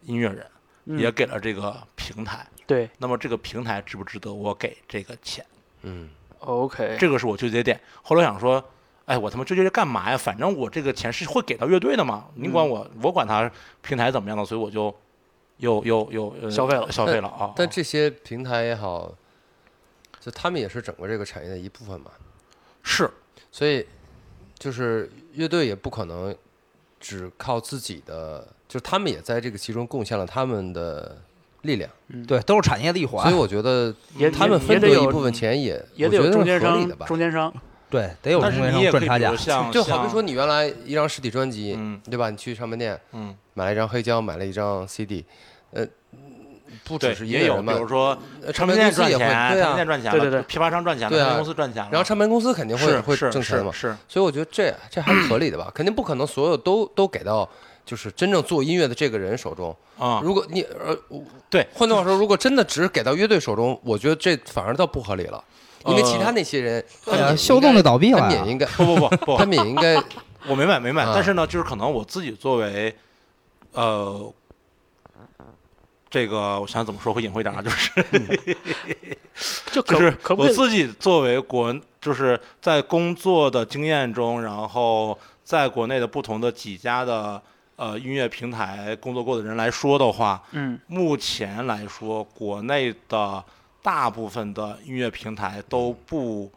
[0.02, 0.46] 音乐人，
[0.84, 2.46] 嗯也给了这个平台。
[2.68, 5.44] 对那么这个平台值不值得我给这个钱？
[5.82, 7.80] 嗯，OK 这个是我纠结点。
[8.02, 8.62] 后来我想说，
[9.06, 10.16] 哎，我他妈纠结这干嘛呀？
[10.16, 13.50] 反正我这个钱是会给到乐队的嘛，你管我，我管他
[13.82, 14.94] 平台怎么样的，所以我就
[15.56, 17.52] 又又又、呃消费了消费了啊。
[17.56, 19.12] 但这些平台也好，
[20.20, 22.12] 就他们也是整个这个产业的一部分嘛，
[22.84, 23.10] 是
[23.50, 23.84] 所以
[24.58, 26.36] 就是乐队也不可能
[27.00, 31.16] 只靠自己的，就是他们也在这个其中贡献了他们的
[31.62, 31.90] 力量，
[32.26, 33.22] 对，都是产业的一环。
[33.24, 37.06] 所以，我觉得也他们分得一部分钱也也得有我觉得中间商是合理的吧。
[37.06, 37.52] 中间商
[37.90, 41.98] 对，得有但中间是你也可以商赚差价就好比说你原来一张实体专辑，嗯。
[42.10, 42.28] 对吧？
[42.30, 45.24] 你去唱片店嗯，买了一张黑胶，买了一张 CD，
[45.72, 45.86] 呃，
[46.84, 53.88] 不只是，也有，比如说呃唱片店公司也会赚钱，对啊唱片店，赚钱了，对对对批发商赚钱了，对啊唱片公司赚钱了，然后唱片公司肯定会会是是挣钱嘛，是。
[53.88, 57.48] 是所以我觉得这这还是合理的吧，肯定不可能所有都都给到
[57.84, 59.74] 就是真正做音乐的这个人手中。
[59.98, 60.96] 啊，如果你呃，
[61.50, 61.66] 对。
[61.74, 65.42] 换句话说，如果真的只给到乐队手中，我觉得这反而倒不合理了，
[65.86, 70.00] 因为呃其他那些人，他哎呀们秀动的倒闭 他们也应该，不不不不他，们也应该，
[70.46, 71.12] 我明白明白，啊。
[71.12, 72.94] 但是呢，就是可能我自己作为，
[73.72, 74.32] 呃，
[76.10, 77.90] 这个我想怎么说会隐晦点啊，就是
[79.70, 87.40] 就可就是可不可我自己作为国，就是在工作的经验中，然后在国内的不同的几家的
[87.76, 90.78] 呃音乐平台工作过的人来说的话，嗯。
[90.86, 93.44] 目前来说，国内的
[93.82, 96.50] 大部分的音乐平台都不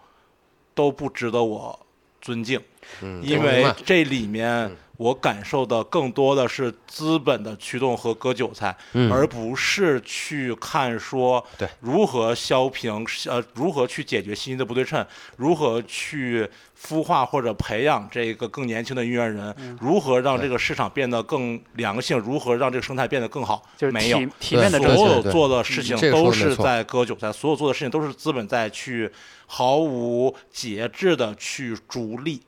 [0.74, 1.78] 都不值得我
[2.22, 2.60] 尊敬，
[3.02, 11.44] 嗯，因为这里面嗯我感受的更多的是资本的驱动和割韭菜，嗯而不是去看说
[11.80, 15.04] 如何削平呃如何去解决信息的不对称，
[15.38, 16.48] 如何去
[16.80, 24.20] 孵化或者培养这个更年轻的音乐人，嗯如何让这个市场变得更良性，如何让这个生态变得更好，就是没有。
[24.40, 29.12] 所有对做的事情都是在割韭菜，所有做的事情都是资本在去
[29.48, 32.40] 毫无节制的去逐利。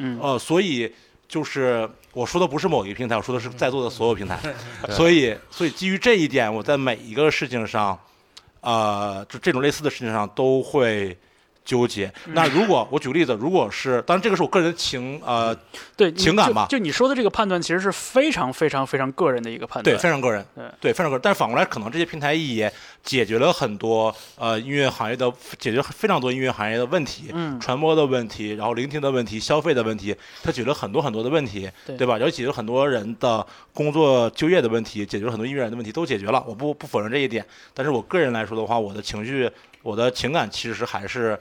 [0.00, 0.92] 嗯呃，所以
[1.28, 4.40] 就是我说的不是某一个平台，我说的是在座的所有平台，
[4.90, 7.98] 所以所以基于这一点，我在每一个事情上，
[8.62, 11.16] 呃，就这种类似的事情上都会
[11.68, 12.10] 纠结。
[12.28, 15.54] 那如果我举个例子，如果是，当然这个是我个人情呃
[15.94, 20.42] 对情感吧就就你说的这个判断，其实是非常非常非常个人的一个判断对，非常个人，
[20.80, 21.20] 对非常个人。
[21.22, 22.72] 但是反过来，可能这些平台也
[23.04, 32.16] 解决了很多呃音乐行业的，解决非常多音乐行业的问题，嗯传播的问题，然后聆听的问题，消费的问题，它解决了很多很多的问题，对吧？
[32.16, 36.42] 然后解决很多人的工作就业的问题，解决了很多音乐人的问题，都解决了。
[36.46, 39.50] 我不不否认这一点，但是我个人来说的话，我的情绪，
[39.82, 41.38] 我的情感其实还是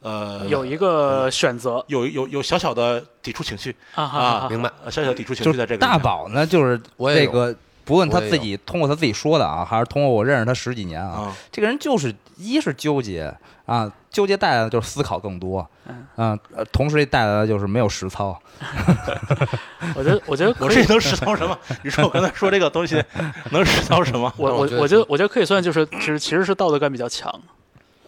[0.00, 1.84] 呃有一个选择。
[1.88, 4.70] 有有有小小的抵触情绪，啊明白。
[4.84, 13.34] 呃小小的抵触情就绪在这个大宝呢，就是我也这个，不论他自己通过他自己说的啊，还是通过我认识他十几年啊，啊，这个人就是一是纠结
[13.66, 16.06] 啊，纠结带来的就是思考更多，嗯。
[16.16, 18.38] 嗯，呃同时带来的就是没有实操。
[19.96, 21.58] 我觉得，我觉得我这能实操什么？
[21.82, 23.02] 你说我刚才说这个东西
[23.50, 24.32] 能实操什么？
[24.36, 27.32] 我我我觉得我觉得我觉得可以算就是其实其实是道德感比较强，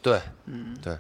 [0.03, 0.99] 对，嗯，对对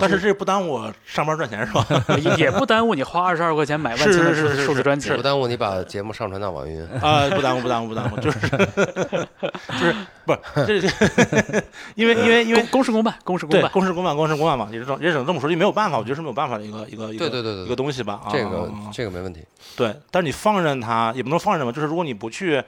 [0.00, 1.86] 但是这不耽误我上班赚钱是吧？
[2.18, 5.22] 也 也不耽误你花二十二块钱买万是青的是是是数字专辑不。
[5.22, 6.86] 耽误你把节目上传到网易云。
[7.00, 9.94] 啊，不耽误，不耽误，不耽误，就是 就是
[10.26, 10.32] 不
[10.66, 11.64] 是这这，
[11.94, 13.70] 因为因为因为公公事公办，公事公办。
[13.70, 18.20] 公事公办，公事公办嘛，也是这也只能这么说，就没有办法，我觉得是没有办法的一个一个一个对对对对一个东西吧。
[18.24, 19.44] 啊这个这个没问题。
[19.76, 22.62] 对，但是你放任它，也不能放任吧，就是如果你不去，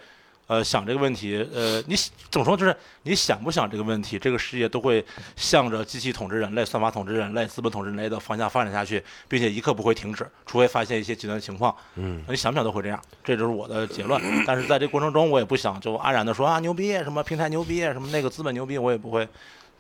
[0.51, 1.95] 呃，想这个问题，呃，你
[2.29, 2.57] 怎么说？
[2.57, 5.05] 就是你想不想这个问题，这个世界都会
[5.37, 11.73] 向着机器统治人类、算法统治人类、资本统治人类的方向发展下去，并且一刻不会停止，除非发现一些极端情况。
[11.95, 14.21] 嗯，你想不想都会这样，这就是我的结论。
[14.45, 19.29] 但是在这过程中，我也不想就安然的说啊牛逼，什么平台牛逼，什么那个资本牛逼，我也不会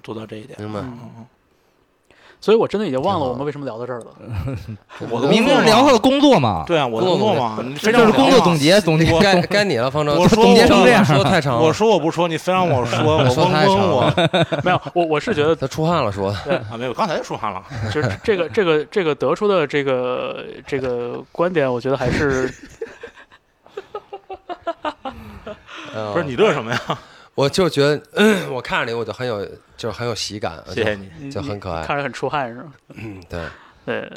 [0.04, 0.56] 做到这一点。
[0.61, 0.78] 明白。
[0.78, 1.26] 嗯
[2.40, 4.07] 所以我真的已经忘了我们为什么聊到这儿了。
[5.11, 9.05] 我的明明工聊他的工作嘛，对啊，我的工作嘛，这就是工作总结总结。
[9.20, 10.12] 该该你了，方舟。
[10.14, 14.14] 我说总结成这样说太长了，我说我不说，你非让我说， 我说嗡太长嗡我了
[14.64, 16.57] 没有，我我是觉得他出汗了，说的。
[16.70, 17.62] 啊，没有，刚才就出汗了。
[17.92, 22.53] 就是这个这个这个得出的这个这个观点，我觉得还是
[25.92, 26.81] 不 不是你乐什么呀？
[27.40, 29.44] 我就觉得，嗯我看着你我就很有，
[29.76, 31.31] 就是很有喜感，谢谢你。
[31.31, 32.72] 就很可爱看着很出汗是吗？
[32.94, 33.40] 嗯，对，
[33.87, 34.11] 对。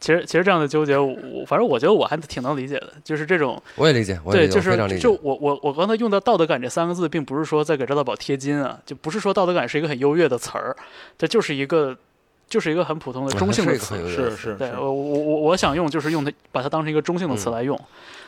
[0.00, 4.98] 其实其实这样的纠结，我我反正我觉得我还挺能理解的，就是这种我也理解，我也对，理解，就是我非常理解。
[4.98, 10.76] 就我我我刚才用到道德感这三个字，并不是说在给赵大宝贴金啊，就不是说道德感是一个很优越的词儿，
[11.16, 11.96] 这就是一个
[12.48, 17.80] 就是一个很普通的中性的 词是是是是，对我我我我想用就是用它把它当成一个中性的词嗯来用，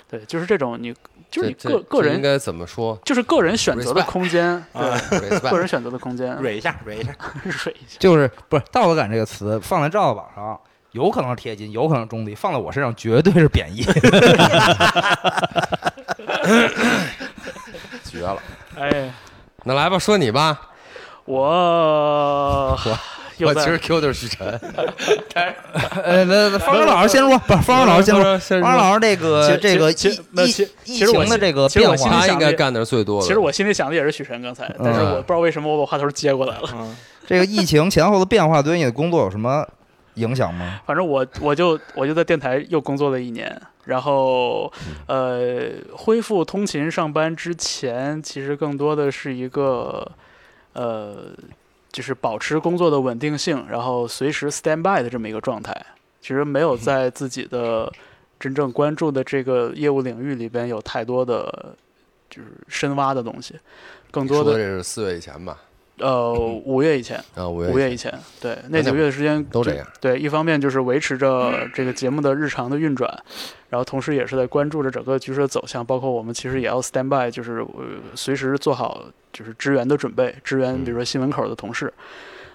[0.09, 0.95] 对，就是这种你
[1.31, 7.13] 就是你个个人应该怎么说就是个人选择的空间，对，个人选择的空间，蕊一下，蕊一下。
[7.51, 7.97] 水一下。
[7.99, 10.59] 就是不是道德感这个词放在赵宝上，
[10.93, 13.85] 有可能是贴金，有可能是中立，放在我身上绝对是贬义。
[18.05, 18.41] 绝了。
[18.79, 19.13] 哎，
[19.65, 20.71] 那来吧，说你吧。
[21.25, 22.79] 我
[23.45, 24.47] 我其实 Q 就是许晨，
[26.03, 28.39] 呃，那那方舟老师先说，不是方舟老师先说。
[28.63, 33.27] 方舟老师这个其这个其疫疫疫其实我情的这个其实我变化，应该干的是最多的。
[33.27, 36.69] 其实我心里想的也是许晨刚才，但是嗯我不知道为什么我把话头接过来了。
[36.75, 36.97] 嗯，
[37.27, 39.67] 这个疫情前后的变化对你的工作有什么
[40.15, 40.81] 影响吗？
[40.87, 44.73] 反正我我就我就在电台又工作了一年，然后
[45.07, 50.11] 呃恢复通勤上班之前，其实更多的是一个
[50.73, 51.17] 呃
[51.97, 55.75] 就是保持工作的稳定性，然后随时 stand by 的这么一个状态。
[56.21, 57.91] 其实没有在自己的
[58.39, 61.75] 真正关注的这个业务领域里边有太多的
[62.29, 63.55] 就是深挖的东西，
[64.11, 65.59] 更多的多的这是四月以前吧？
[65.99, 66.33] 呃
[66.65, 67.23] 五月以前。
[67.35, 69.87] 啊，五月五月以前，对，那几个月的时间都这样。
[70.01, 73.11] 对，一方面就是维持着这个节目的日常的运转，
[73.71, 81.93] 然后同时也是在关注着整个局势的走向，包括我们其实也要 stand by，就是呃随时做好就是支援的准备，支援比如说新门口的同事，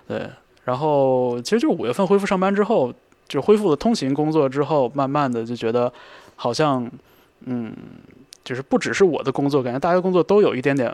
[0.07, 0.27] 对，
[0.65, 2.93] 然后其实就五月份恢复上班之后，
[3.27, 5.91] 就恢复了通勤工作之后，慢慢的就觉得
[6.35, 6.89] 好像
[7.45, 7.73] 嗯，
[8.43, 10.93] 就是不只是我的工作，感觉大家工作都有一点点。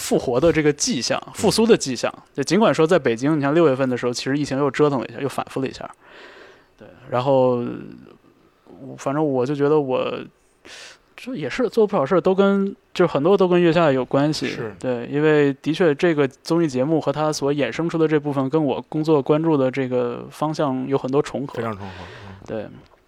[0.00, 2.12] 复活的这个迹象，复苏的迹象。
[2.34, 5.88] 就尽管说在北京，你像六月份的时候，其实疫情又折腾了一下，又反复了一下。
[6.78, 7.62] 对，然后
[8.80, 10.18] 我反正我就觉得我
[11.14, 14.48] 这也是做不少事儿，都跟就是很多都跟月下有关系。
[14.48, 21.54] 是对，因为的确这个综艺节目和它所衍生出的这部分，跟我工作关注的这个方向有很多重合。
[21.58, 21.94] 非常重合。
[21.98, 22.66] 嗯对，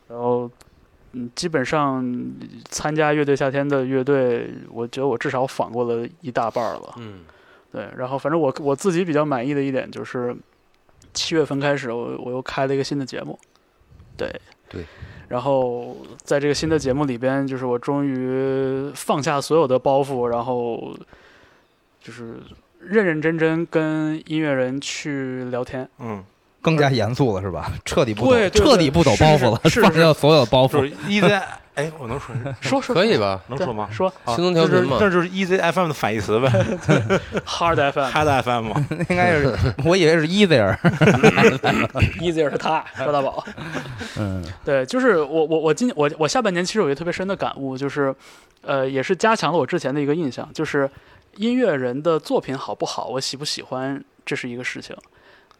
[0.08, 0.50] 然后
[1.12, 2.04] 嗯，基本上
[2.68, 6.94] 参加乐队夏天的乐队，我觉得我至少访过了一大半儿了。
[6.98, 7.20] 嗯，
[7.70, 10.34] 对，然后反正我我自己比较满意的一点就是，
[11.12, 13.38] 七月份开始我我又开了一个新的节目，
[14.16, 14.34] 对，
[14.68, 14.84] 对。
[15.28, 20.94] 然后在这个新的节目里边，就是我终于放下所有的包袱，然后
[22.02, 22.34] 就是
[22.78, 25.88] 认认真真跟音乐人去聊天。
[26.00, 26.22] 嗯，
[26.62, 27.70] 更加严肃了是吧？
[27.84, 30.72] 彻底不抖，对对对彻底不抖包袱了，是所有包袱。
[30.72, 31.42] 就是 EZ，
[31.74, 33.18] 哎，我能说 说说可以？
[33.18, 33.40] 吧？
[33.48, 33.88] 能说吗？
[33.90, 36.48] 说啊新东调频嘛这就是 EZ FM 的反义词呗
[37.44, 38.86] Hard FM，Hard FM 嘛。
[39.10, 40.76] 应该是，我以为是 easier。
[42.20, 43.44] easier 是他赵大宝。
[44.18, 48.14] 嗯对，就是我我我今我我下半年其实有一个特别深的感悟，就是，
[48.62, 50.88] 呃，也是加强了我之前的一个印象，就是
[51.36, 54.94] 音乐人的作品好不好，我喜不喜欢，这是一个事情，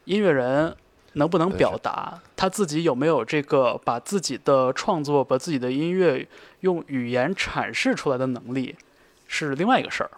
[0.05, 0.75] 音乐人
[1.14, 6.27] 能不能表达他自己有没有这个把自己的创作、把自己的音乐
[6.61, 8.75] 用语言阐释出来的能力，
[9.27, 10.11] 是另外一个事儿。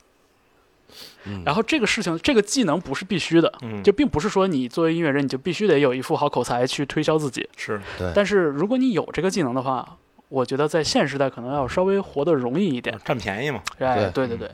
[1.25, 7.49] 嗯然后这个事情，这个技能不是必须的，嗯，就并不是说你作为音乐人，你就必须得有一副好口才去推销自己。
[7.57, 9.97] 是对，但是如果你有这个技能的话，
[10.29, 12.97] 我觉得在现时代可能要稍微活得容易一点。
[13.05, 13.61] 占便宜嘛。
[13.79, 14.51] 哎，对对对对，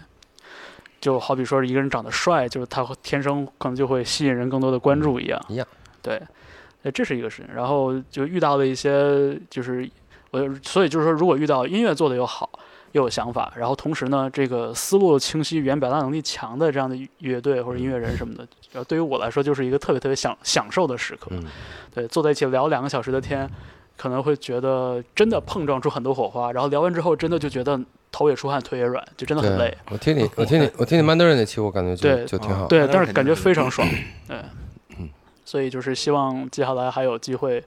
[1.00, 5.38] 就好比说一个人长得帅，就是他会天生可能就会吸引人更多的关注一样。
[5.48, 5.66] 一样。
[6.02, 6.20] 对，
[6.82, 7.54] 呃这是一个事情。
[7.54, 9.88] 然后就遇到了一些，就是
[10.30, 12.48] 我所以就是说，如果遇到音乐做的又好。
[12.92, 21.28] 又有想法，然后同时呢，这个思路清晰、语言表达能力强的这样的乐队或者音乐人什么的，然后对于我来说就是一个特别特别享享受的时刻。
[21.30, 21.44] 嗯，
[21.94, 23.48] 对，坐在一起聊两个小时的天，
[23.96, 32.66] 可能会觉得真的碰撞出很多火花，然后聊完之后，真的就觉得头也出汗，腿也软，就真的很累。，我听你，我听你，我听你曼德尔那期，我感觉就就挺好。
[32.66, 33.88] 对，但是感觉非常爽。
[34.26, 34.44] 对嗯，
[35.50, 37.60] 所以就是希望接下来还有机会，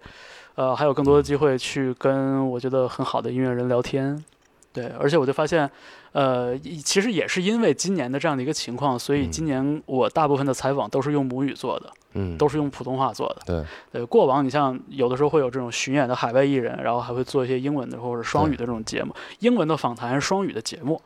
[0.55, 4.23] 呃，还有更多的机会去跟我觉得很好的音乐人聊天。
[4.71, 5.69] 对，而且我就发现，
[6.13, 13.41] 呃，其实也是因为今年的这样的一个情况，所以嗯今年我大部分的采访都是用母语做的，嗯，都是用普通话做的。
[13.45, 21.01] 对，对，过往你像有的时候会有这种巡演的海外艺人，然后还会做一些英文的或者双语的这种节目，英文的访谈、双语的节目。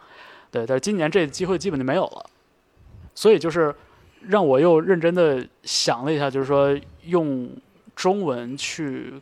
[0.52, 2.26] 对，但是今年这机会基本就没有了，
[3.16, 3.74] 所以就是
[4.22, 7.50] 让我又认真的想了一下，就是说用
[7.96, 9.14] 中文去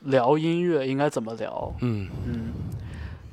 [0.00, 1.74] 聊音乐应该怎么聊。
[1.80, 2.52] 嗯，嗯，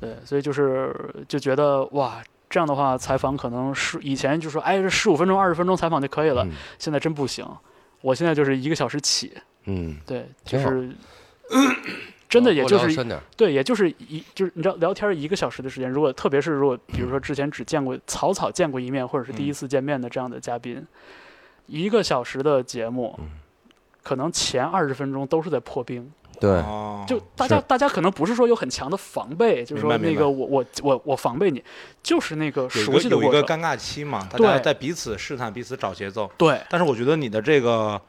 [0.00, 0.94] 对，所以就是
[1.28, 7.46] 就觉得哇，这样的话采访可能是以前就说哎这十五分钟、二十分钟采访就可以了，嗯现在真不行。
[8.02, 9.32] 我现在就是一个小时起，
[9.64, 10.90] 嗯，对，就是
[12.36, 13.20] 真的也就是。
[13.36, 20.86] 对，也就是一就是你知道聊天一个小时的时间，如果特别是如果比如说之前只见过草草见过一面，或者是第一次见面的这样的嘉宾，
[21.66, 23.30] 一个小时的节目嗯，
[24.02, 31.62] 可能前二十分钟都是在破冰，对，哦，就大家大家可能不是说有很强的防备，就是说那个我我我我防备你，
[32.02, 36.30] 就是那个熟悉的有一，个尴尬期嘛，大对家在彼此试探、彼此找节奏。
[36.36, 36.60] 对。
[36.68, 38.00] 但是我觉得你的这个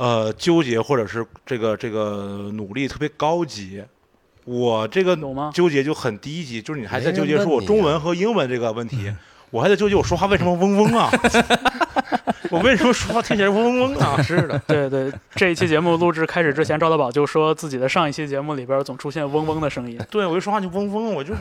[0.00, 3.84] 呃纠结或者是这个这个努力特别高级，
[4.46, 5.14] 我这个？
[5.52, 9.12] 纠结就很低级，就是你还在纠结说我中文和英文这个问题，
[9.52, 11.10] 我还在纠结我说话为什么嗡嗡啊，
[12.50, 14.16] 我为什么说话听起来嗡嗡嗡啊？
[14.24, 20.00] 是的，对对，这一期节目录制开始之前，赵大宝就说自己的上一期节目里边总出现嗡嗡的声音。
[20.10, 21.34] 对我一说话就嗡嗡，我就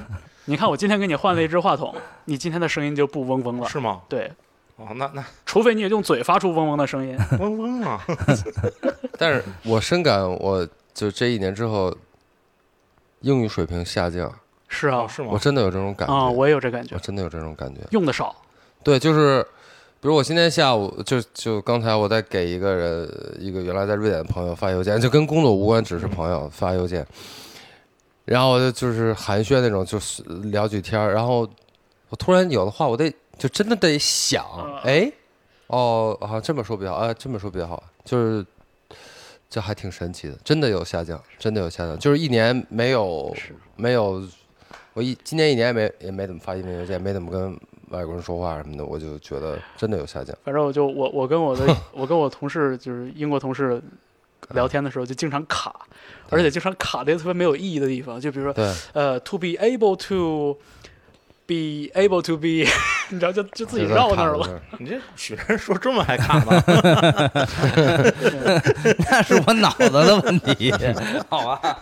[0.46, 1.96] 你看我今天给你换了一支话筒，
[2.26, 3.70] 你今天的声音就不嗡嗡了。
[3.70, 4.02] 是吗？
[4.10, 4.30] 对，
[4.80, 7.18] 哦，那那 除非你也用嘴发出嗡嗡的声音。
[7.38, 8.02] 嗡嗡啊，
[9.20, 11.94] 但是我深感，我就这一年之后，
[13.22, 14.34] 英语水平下降，
[14.70, 15.38] 是啊哦，是吗我？
[15.38, 16.14] 真的有这种感觉。
[16.14, 17.82] 啊，我也有这感觉我，真的有这种感觉。
[17.92, 18.36] 用的少。
[18.82, 19.44] 对，就是，
[20.00, 27.06] 比如我今天下午就就刚才我在给一个人，一个原来在瑞典的朋友发邮件，就跟工作无关，只是朋友发邮件，
[28.24, 31.48] 然后我就就是寒暄那种，就是聊几天儿，然后
[32.08, 34.46] 我突然有的话，我得就真的得想，
[34.84, 35.12] 哎，
[35.68, 38.46] 哦，啊，这么说比较好，啊，这么说比较好，就是。
[39.52, 43.36] 这还挺神奇的，真的有下降，真的有下降，就是一年没有
[43.76, 44.24] 没有，
[44.94, 50.38] 我一今年一年也没也没怎么发英文邮件，没怎么跟外国人说话什么的，我就觉得真的有下降。
[50.44, 53.82] 反正我就我我跟我的 我跟我同事就是英国同事
[54.50, 55.76] 聊天的时候就经常卡，
[56.30, 60.56] 而且经常卡的特别没有意义的地方，就比如说对，呃，to be able to
[61.50, 62.64] be able to be，
[63.10, 64.62] 你知道就就自己绕那儿了。
[64.78, 66.62] 你这许人说中文还卡吗？
[69.10, 70.72] 那是我脑子的问题，
[71.28, 71.80] 好吧，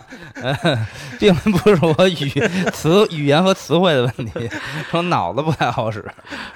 [1.20, 2.30] 并不是我语
[2.72, 4.48] 词语言和词汇的问题，
[4.90, 6.02] 是我脑子不太好使。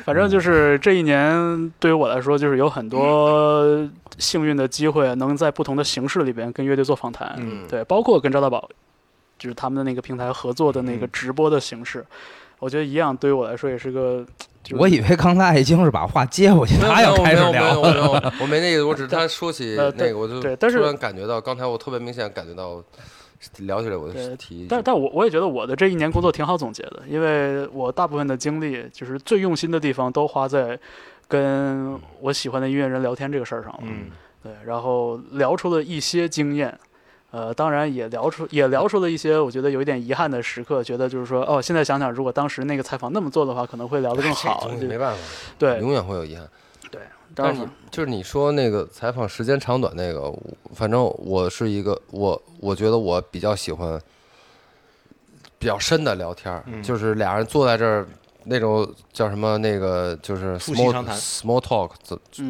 [0.05, 3.87] 反正就是这一年对于我来说，就是有很多
[4.19, 7.35] 幸运的机会，能在不同的形式里边跟乐队做访谈。
[7.37, 8.69] 嗯对，包括跟赵大宝，
[9.39, 12.05] 就是他们的那个平台合作的那个嗯直播的形式，
[12.63, 14.25] 我觉得一样，对于我来说也是个。
[14.63, 22.81] 就是我以为刚才已经是把话接过去，他要开始聊没有没有，我没那意思，我只是他说起呃那个，我就对但是突然感觉到，刚才我特别明显感觉到
[23.59, 30.79] 聊起来我就对提，但但我我也觉得我的这一年工作挺好总结的，因为我大部分的精力就是最用心的地方都花在
[31.27, 33.81] 跟我喜欢的音乐人聊天这个事儿上了。
[33.83, 34.13] 嗯，
[34.45, 36.79] 对，然后聊出了一些经验，
[37.33, 45.21] 呃，当然也聊出也聊出了一些我觉得有一点遗憾的时刻，觉得就是说，哦，现在想想，如果当时那个采访那么做的话，可能会聊得更好没办法，
[45.59, 46.47] 对，永远会有遗憾。
[47.35, 50.31] 当然但是就是你说那个采访时间长短那个，
[50.75, 53.99] 反正我是一个我我觉得我比较喜欢
[55.59, 58.07] 比较深的聊天，嗯就是俩人坐在这儿
[58.45, 61.91] 那种叫什么那个就是 small small talk，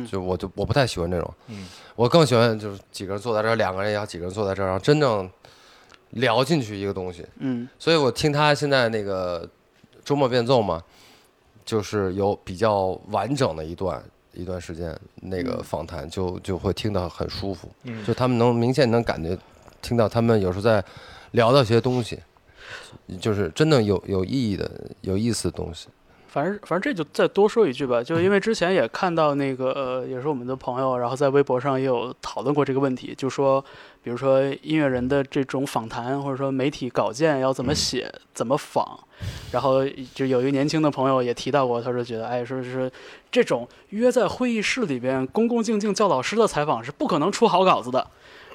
[0.09, 1.67] 就我就我不太喜欢这种，嗯。
[1.95, 5.31] 我更喜欢就是几个人坐在这儿，两个人也好，几个人坐在这儿，然后真正
[6.11, 7.27] 聊进去一个东西。
[7.39, 7.69] 嗯。
[7.79, 9.47] 所以我听他现在那个
[10.03, 10.83] 周末变奏嘛，
[11.65, 17.71] 就是有比较完整的一段一段时间那个访谈就，就会听得很舒服。
[17.85, 18.03] 嗯。
[18.07, 19.37] 就他们能明显能感觉
[19.83, 20.83] 听到他们有时候在
[21.33, 22.19] 聊到一些东西，
[23.21, 24.71] 就是真的有有意义的、
[25.03, 25.89] 有意思的东西。
[26.29, 33.63] 反正反正这就再多说一句吧，就因为之前也看到那个呃，也是我们的朋友，然后在微博上也有讨论过这个问题，就说，
[34.03, 38.99] 比如说音乐人的这种访谈或者说媒体稿件要怎么写、怎么仿，
[39.51, 42.91] 然后就有一个年轻的朋友也提到过，他说觉得，哎，说是
[43.31, 48.07] 这种约在会议室里边恭恭敬敬叫老师的采访是不可能出好稿子的，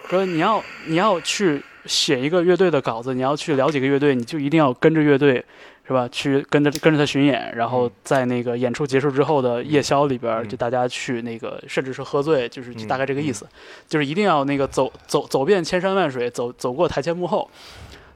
[0.09, 5.43] 说你要你要去写一个乐队的稿子，你要去了解个乐队，你就一定要跟着乐队。
[5.87, 6.05] 是吧？
[6.09, 13.47] 去跟着跟着他巡演，然后在那个演出结束之后的夜宵里边，嗯就大家去那个，甚至是喝醉，就是大概这个意思，
[13.87, 17.49] 就是一定要那个走走走遍千山万水，走走过台前幕后。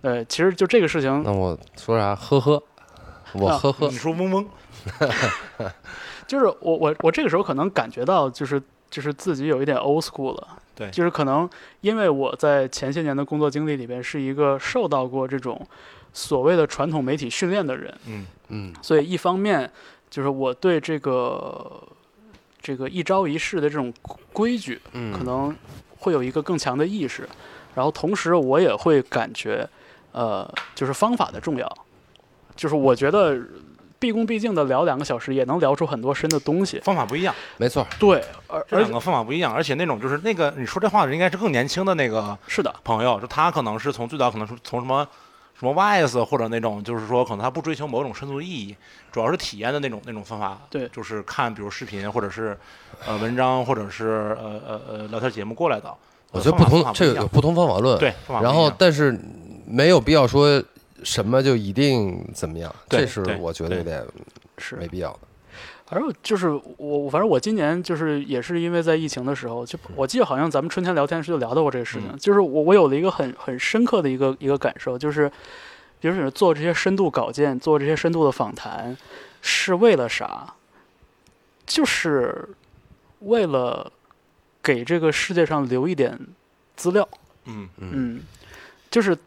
[0.01, 2.13] 呃，其实就这个事情，那我说啥？
[2.13, 2.61] 呵呵，
[3.35, 4.45] 我啊呵呵你，说嗡嗡，
[6.27, 10.45] 就是我我我这个时候可能感觉到，就是就是自己有一点 old school 了。
[10.81, 10.89] 对。
[10.89, 11.47] 就是可能
[11.81, 15.67] 因为我在前些年的工作经历里边是一个受到过这种
[16.11, 18.25] 所谓的传统媒体训练的人，嗯。
[18.49, 18.73] 嗯。
[18.81, 19.69] 所以一方面
[20.09, 21.81] 就是我对这个
[22.59, 23.93] 这个一招一式的这种
[24.33, 25.55] 规矩，嗯，可能
[25.97, 27.27] 会有一个更强的意识，
[27.75, 29.67] 然后同时我也会感觉，
[30.11, 31.77] 呃，就是方法的重要，
[32.55, 33.39] 就是我觉得
[34.01, 36.79] 毕恭毕敬的聊两个小时，也能聊出很多深的东西。
[36.79, 45.07] 方法不一样，没错，对，而这两个方法不一样，而且那种就是那个你说这话的人应该是更年轻的那个是的，朋友，就他可能是从最早可能是从什么
[45.53, 48.75] 什么 YS 或者那种，就是说可能他不追求某种深度意义，
[49.11, 50.57] 主要是体验的那种那种方法。
[50.71, 52.57] 对就是看比如视频或者是
[53.05, 55.93] 呃文章或者是呃呃呃聊天节目过来的。
[56.31, 59.15] 我觉得不同这个有不同方法论，对，然后但是
[59.67, 60.63] 没有必要说
[61.03, 64.05] 什么就一定怎么样，这是我觉得有点
[64.57, 65.19] 是没必要的。
[65.85, 66.47] 反正就是
[66.77, 75.29] 我，反正我今年就是也是因为在疫情的时候，就我记得好像咱们春天聊天时就聊到过这个事情，嗯就是我我有了一个很很深刻的一个一个感受，就是
[75.99, 78.95] 比如说做这些深度稿件，做这些深度的访谈，
[79.41, 80.53] 是为了啥？
[81.65, 82.47] 就是
[83.19, 83.91] 为了
[84.63, 86.17] 给这个世界上留一点
[86.77, 87.07] 资料。
[87.45, 88.21] 嗯嗯，
[88.89, 89.17] 就是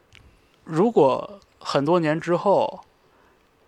[0.64, 2.80] 如果很多年之后，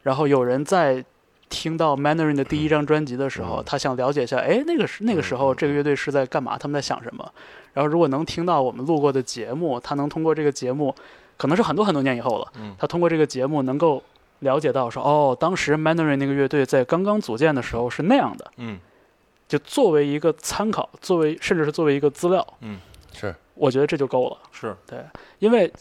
[0.03, 1.05] 然后有人在
[1.49, 6.59] 听到 Mandarin 的第一张专辑的时候，嗯他想了解一下，哎，那个是那个时候这个乐队是在干嘛？
[6.59, 7.33] 他们在想什么？
[7.73, 10.95] 然后如果能听到我们录过的节目，他能通过这个节目，
[11.37, 14.03] 可能是很多很多年以后了，嗯他通过这个节目能够
[14.41, 18.79] 了解到说，哦，当时 Mandarin 那个乐队在刚刚组建的时候是那样的，嗯
[19.49, 22.79] 就作为一个参考，作为甚至是作为一个资料，嗯
[23.13, 24.37] 是，我觉得这就够了。
[24.51, 24.99] 是对
[25.39, 25.73] 因为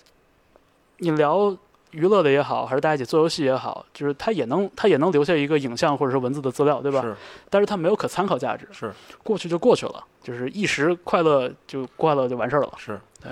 [0.98, 1.58] 你聊
[1.96, 7.02] 娱乐的也好，还是大家一起做游戏也好，就是它也能它也能留下一个影像或者是文字的资料，对吧？
[7.02, 7.16] 是。
[7.50, 8.94] 但是它没有可参考价值，是。
[9.24, 12.74] 过去就过去了，就是一时快乐就快乐就完事儿了。
[12.78, 13.00] 是。
[13.24, 13.32] 对，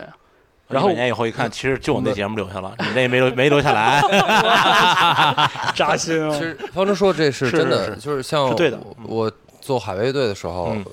[0.69, 4.01] 然后五年以后一看，其实就我那节目留下了， 你那没留没留下来，
[5.75, 8.79] 扎心其实方舟说这是是真的，是就是像对的。
[9.05, 10.85] 我我做海外乐队的时候嗯，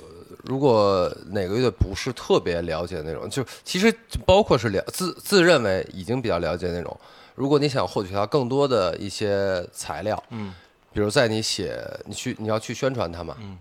[0.43, 3.93] 如果哪个乐队不是特别了解那种，就其实
[4.25, 6.99] 包括是了自自认为已经比较了解那种，
[7.35, 10.53] 如果你想获取到更多的一些材料，嗯。
[10.93, 13.57] 比如在你写你去你要去宣传它嘛，嗯。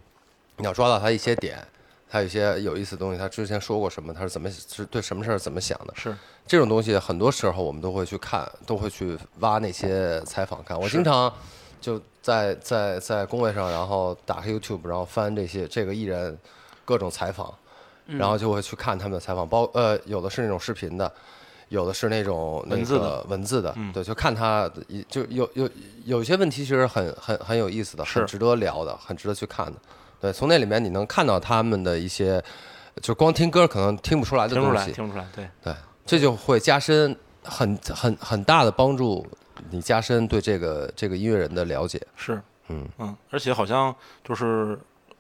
[0.57, 1.65] 你要抓到它一些点，
[2.09, 6.17] 它有一些有意思的东西，他之前说过什么，他是怎么是对什么事儿怎么想的，是。
[6.45, 10.79] 这种东西很多时候我们都会去看，都会去挖那些采访看。
[10.79, 11.33] 我经常
[11.81, 16.37] 就在在在工位上，然后打开 YouTube，然后翻这些这个艺人
[16.85, 17.55] 各种采访，
[18.07, 18.19] 嗯。
[18.19, 21.11] 然后就会去看他们的采访，包呃有的是那种视频的。
[21.71, 24.71] 有的是那种文字的文字的，嗯对，就看他
[25.09, 25.71] 就有有
[26.05, 29.75] 有些问题其实很很很有意思的，很是值得聊的，很值得去看的。
[30.21, 32.43] 对，从那里面你能看到他们的一些，
[33.01, 39.25] 就光听歌可能听不出来的听不出来，东西，听不出来，对，对，这就会加深很很很大的帮助
[39.71, 42.05] 你加深对这个这个音乐人的了解。
[42.17, 43.95] 是，嗯嗯，而且好像
[44.25, 44.77] 就是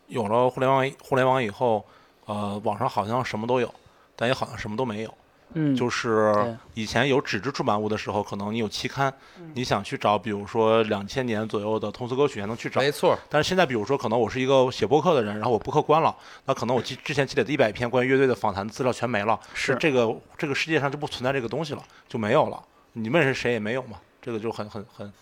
[0.09, 1.85] 有了互联网，互联网以后，
[2.27, 3.73] 呃，网上好像什么都有，
[4.17, 5.15] 但也好像什么都没有。
[5.55, 9.13] 嗯，就是以前有纸质出版物的时候，可能你有期刊，
[9.55, 12.81] 你想去找，比如说两千年左右的通俗歌曲，还能去找。
[12.81, 16.15] 没错，但是现在，比如说，可能我是一个写播客的人，然后我播客关了，
[16.47, 22.63] 那可能我之之前积累的一百篇关于乐队的访谈资料全没了，是这个这个世界上就不存在这个东西了，就没有了。
[22.93, 25.13] 你问是谁也没有嘛，这个就很很很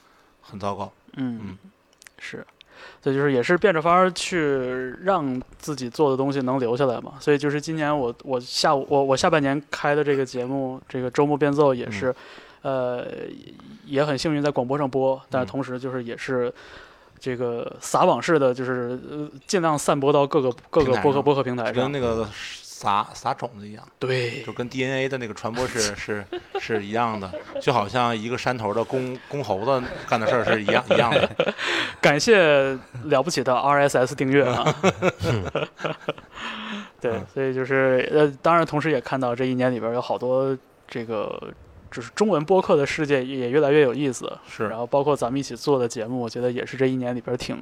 [0.40, 0.92] 很糟糕。
[1.16, 1.58] 嗯嗯，
[2.18, 2.46] 是，
[3.02, 7.14] 所以就是也是变着法儿去让自己做的东西能留下来嘛。
[7.20, 12.14] 所以就是今年我我下午我我下半年开的这个节目，这个周末变奏也是，
[12.62, 13.06] 呃，
[13.84, 16.52] 也很幸运在广播上播，但同时就是也是。
[17.20, 21.74] 这个撒网式的，就是呃，尽量散播到各个各个播客播客平台上。
[21.74, 22.24] 跟那个
[22.78, 26.24] 撒撒种子一样，对就，跟 DNA 的那个传播是是
[26.60, 27.28] 是一样的，
[27.60, 31.28] 就好像一个山头的公公猴子干的事儿是一样一样的。
[32.00, 32.38] 感谢
[33.06, 34.72] 了不起的 RSS 订阅啊！
[37.00, 40.56] 对，所以就是呃，当然同时也看到这一年里边有好多
[40.86, 41.52] 这个
[41.90, 47.60] 就是中文播客的世界也越来越有意思，是然后包括咱们一起做的节目，我觉得也是这一年里边挺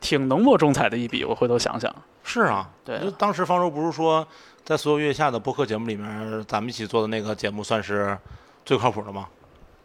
[0.00, 1.22] 挺浓墨重彩的一笔。
[1.22, 4.26] 我回头想想，是啊，对就当时方舟不是说，
[4.64, 8.16] 在所有月下的播客节目里面，咱们一起做的那个节目算是
[8.64, 9.26] 最靠谱的吗？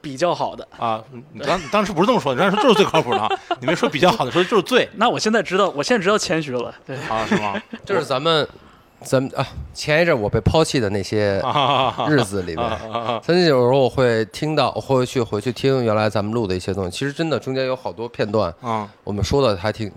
[0.02, 0.66] 比较好的。
[0.78, 1.04] 啊，
[1.34, 6.74] 你当当时不是这么说，你当时说就是最靠谱的啊，你没说比较好的，说就是最那我现在知道，我现在知道谦虚了。
[6.86, 7.62] 对，啊，是吗？
[7.84, 8.48] 就是咱们
[9.02, 12.80] 咱们啊前一阵我被抛弃的那些啊 日子里面。
[13.22, 16.92] 曾经有时候我会听到，我会去回去听原来咱们录的一些东西。
[16.92, 19.92] 其实真的中间有好多片段，啊，我们说的还挺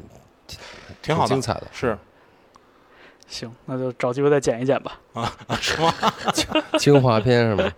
[1.01, 1.63] 挺好的精，彩的。
[1.71, 1.97] 是
[3.33, 5.01] 行，那就找机会再剪一剪吧。
[5.15, 5.93] 啊，是吗？
[6.79, 7.73] 精华片是吗？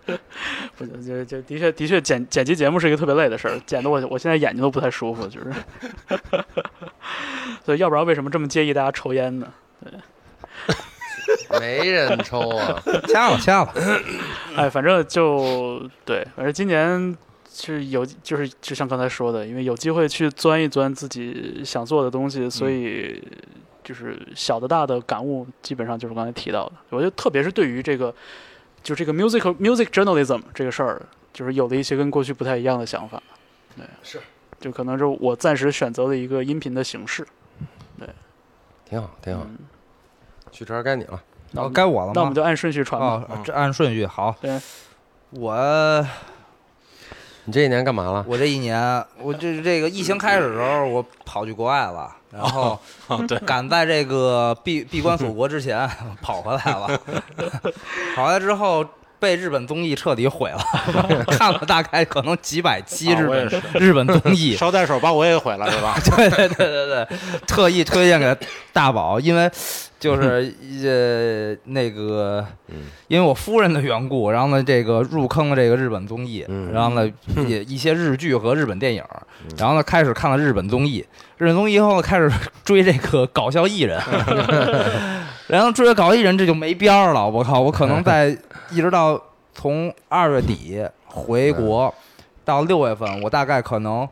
[0.77, 5.53] 不，就就的确的确剪剪辑节目是一个特别累的事儿，剪的我我现在眼睛都不太舒服，就是。
[7.63, 9.47] 所以要不然为什么这么介意大家抽烟呢？
[11.59, 12.81] 没人抽啊！
[13.07, 13.73] 掐了掐了，
[14.55, 17.15] 哎，反正就对，反正今年
[17.51, 23.23] 是有，就是就像刚才说的，因为有机会去钻一钻自己想做的东西，所以
[23.85, 26.73] 就是小的大的感悟，基本上就是刚才提到的。
[26.89, 28.13] 我觉得特别是对于这个，
[28.81, 33.21] 就这个 music music journalism 这个事儿，就是有了一些跟过去不太一样的想法。
[33.77, 34.19] 对，是，
[34.59, 37.25] 就可能是我暂时选择了一个音频的形式。
[37.99, 38.09] 对
[38.89, 39.45] 挺好，挺好。
[39.47, 39.57] 嗯，
[40.51, 41.21] 许晨该你了。
[41.51, 42.13] 那我们哦，该我了吗？
[42.15, 43.23] 那我们就按顺序传吧。
[43.29, 44.35] 哦，这按顺序好。
[44.41, 44.59] 对，
[45.29, 46.05] 我
[47.45, 48.25] 你这一年干嘛了？
[48.27, 52.77] 我这一年，我这这个疫情开始的时候，我跑去国外了，然后
[53.07, 55.89] 啊，对，赶在这个闭闭关锁国之前
[56.21, 57.01] 跑回来了。
[58.15, 58.85] 跑回来之后
[59.19, 60.59] 被日本综艺彻底毁了，
[61.27, 63.47] 看了大概可能几百期日本
[63.79, 64.55] 日本综艺。
[64.57, 65.97] 捎带手把我也毁了，是吧？
[66.15, 67.07] 对对对对对，
[67.47, 68.37] 特意推荐给
[68.73, 69.49] 大宝，因为
[69.99, 70.53] 就是
[70.83, 77.09] 呃那个嗯，因为我夫人的缘故，然后呢这个入坑了这个日本综艺，嗯然后呢
[77.47, 79.03] 也一些日剧和日本电影，
[79.57, 81.05] 然后呢开始看了日本综艺，
[81.37, 82.31] 日本综艺以后呢开始
[82.63, 83.99] 追这个搞笑艺人，
[85.47, 88.37] 然后追搞笑艺人这就没边儿了，我靠，我可能在
[88.71, 89.21] 一直到
[89.53, 91.93] 从二月底回国
[92.43, 94.07] 到六月份，我大概可能。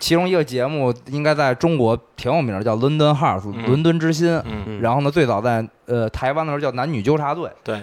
[0.00, 4.30] 其中一个节目应该在中国挺有名的，叫《伦敦 Hearts》嗯伦敦之心。
[4.44, 7.48] 嗯，嗯然后呢，最早在呃台湾的时候叫男女纠察队。
[7.62, 7.80] 对，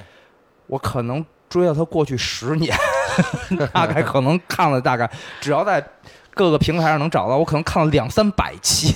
[0.68, 2.76] 我可能追了他过去十年，
[3.72, 5.86] 大概可能看了大概，只要在
[6.34, 8.94] 各个平台上能找到，我可能看了两三百期。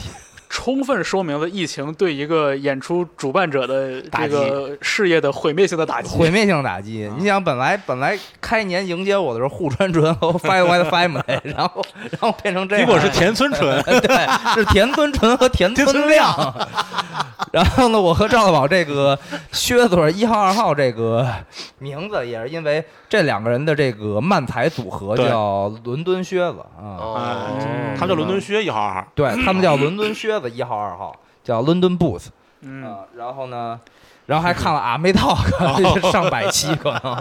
[0.56, 6.16] 充分说明了疫情对一个演出主办者的这个事业的毁灭性的打击。
[6.16, 7.12] 毁灭性打击。
[7.18, 16.54] 你想，本来本来开年迎接我的时候户川纯和 Five White Family，然后然后变成这样，结果是田村纯， 对，是田村纯和田村村亮。
[17.52, 19.18] 然后呢，我和赵大宝这个
[19.52, 21.28] 靴子一号、二号这个
[21.80, 27.50] 名字，也是因为这两个人的这个漫才组合叫伦敦靴子啊。
[27.98, 32.28] 他们叫伦敦靴一号二号，对他们叫伦敦靴子一号、二号，叫 London Boots
[32.62, 33.06] 嗯，啊。
[33.16, 33.80] 然后呢，
[34.28, 37.14] 然后还看了阿妹 Talk 上百期可能。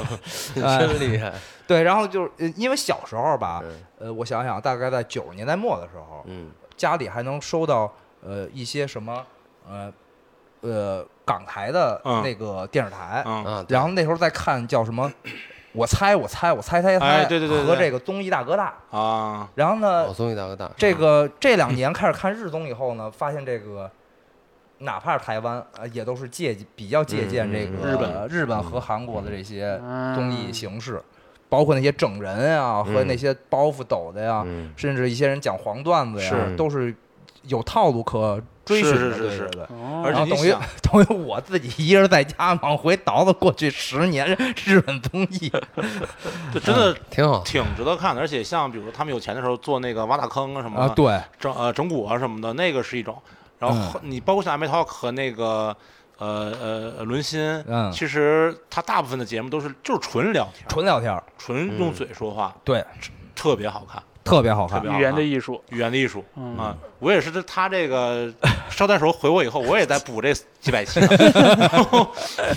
[0.64, 1.32] 哎 真厉害。
[1.66, 7.92] 对，然后就是呃因为小时候吧，嗯呃，我想想，大概在九十年代末的时候，嗯家里还能收到
[8.24, 9.24] 呃一些什么
[9.68, 9.92] 呃
[10.62, 15.12] 呃港台的嗯那个电视台，嗯，啊，然后那时候在看叫什么，
[15.72, 17.66] 我猜我猜我猜猜猜，哎对对对对。
[17.66, 23.90] 和这个综艺大哥大，啊，然后呢哦，，综艺大哥大，这个这两年开始看日综以后呢，发现这个。
[24.80, 27.90] 哪怕是台湾，呃，也都是借比较借鉴这个嗯。
[27.90, 29.76] 日本日本和韩国的这些
[30.14, 31.02] 综艺嗯形式，
[31.48, 33.06] 包括那些整人啊和嗯。
[33.08, 34.72] 那些包袱抖的呀，嗯。
[34.76, 36.54] 甚至一些人讲黄段子呀，是。
[36.54, 36.94] 都是
[37.42, 38.98] 有套路可追寻的。
[38.98, 39.30] 是是是。
[39.30, 39.62] 是对对对。
[39.76, 40.02] 哦。
[40.04, 44.26] 而且等于，等于我自己一人在家往回倒腾过去十年
[44.64, 45.50] 日本综艺，
[46.52, 47.42] 这真的挺好。
[47.42, 48.20] 挺值得看的。
[48.20, 53.20] 而且像比如他们有钱的时候做那个挖大坑啊什么对，整呃整蛊啊什么的，那个是一种。
[53.58, 53.74] 然嗯。
[53.74, 55.76] 后后你包括像 m e Talk 和那个
[56.18, 57.90] 呃呃伦心，嗯。
[57.92, 62.84] 其实他大部分的节目都是就是纯聊天，纯聊天，纯用嘴说话，对，
[63.34, 64.78] 特别好看，特别好看。
[64.78, 64.92] 特别。
[64.92, 66.24] 好语言的艺术，语言的艺术。
[66.36, 66.56] 嗯。
[66.58, 66.76] 啊！
[66.98, 68.32] 我也是这他这个
[68.70, 72.06] 捎带手回我以后，我也在补这几百期，然 后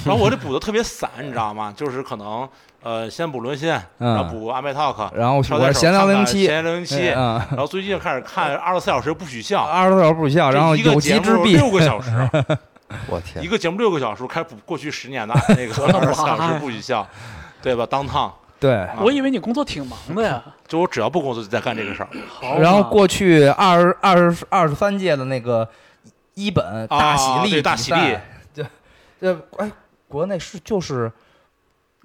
[0.03, 1.73] 然后我这补的特别散，你知道吗？
[1.75, 2.47] 就是可能
[2.81, 4.15] 呃先补沦陷，嗯。
[4.15, 12.09] 然后补阿麦 talk，然后捎带手我闲聊零七，闲聊零七，嗯，然后最近开始看二十四小时不许笑，二十四小时不许笑，然后一个有节目六个小时，
[13.07, 13.43] 我天。
[13.43, 17.07] 一，个节目六个小时，开始补过去十年的那个二十四小时不许笑，
[17.61, 17.85] 对吧？
[17.85, 18.87] 当趟，对。
[18.99, 20.41] 我以为你工作挺忙的呀。
[20.71, 25.67] 就我只要不工作就在干这个事儿好，然后过去二十二十二十三届的那个
[26.35, 27.99] 一本大喜力啊大喜力
[28.53, 28.65] 对，
[29.19, 29.69] 这这哎，
[30.07, 31.11] 国内是就是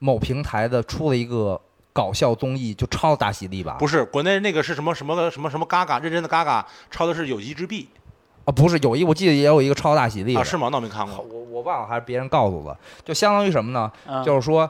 [0.00, 1.60] 某平台的出了一个
[1.92, 3.76] 搞笑综艺，就抄大喜力吧？
[3.78, 7.88] 不是国内那个是什么什么什么什么嘎嘎，认真的嘎嘎，抄的是有机之壁
[8.46, 10.42] 啊，不是有一我记得也有一个抄大喜力啊？
[10.42, 10.70] 是吗？
[10.72, 11.18] 那我没看过。
[11.18, 13.92] 我我忘了还是别人告诉我的，就相当于什么呢？
[14.08, 14.68] 嗯就是说。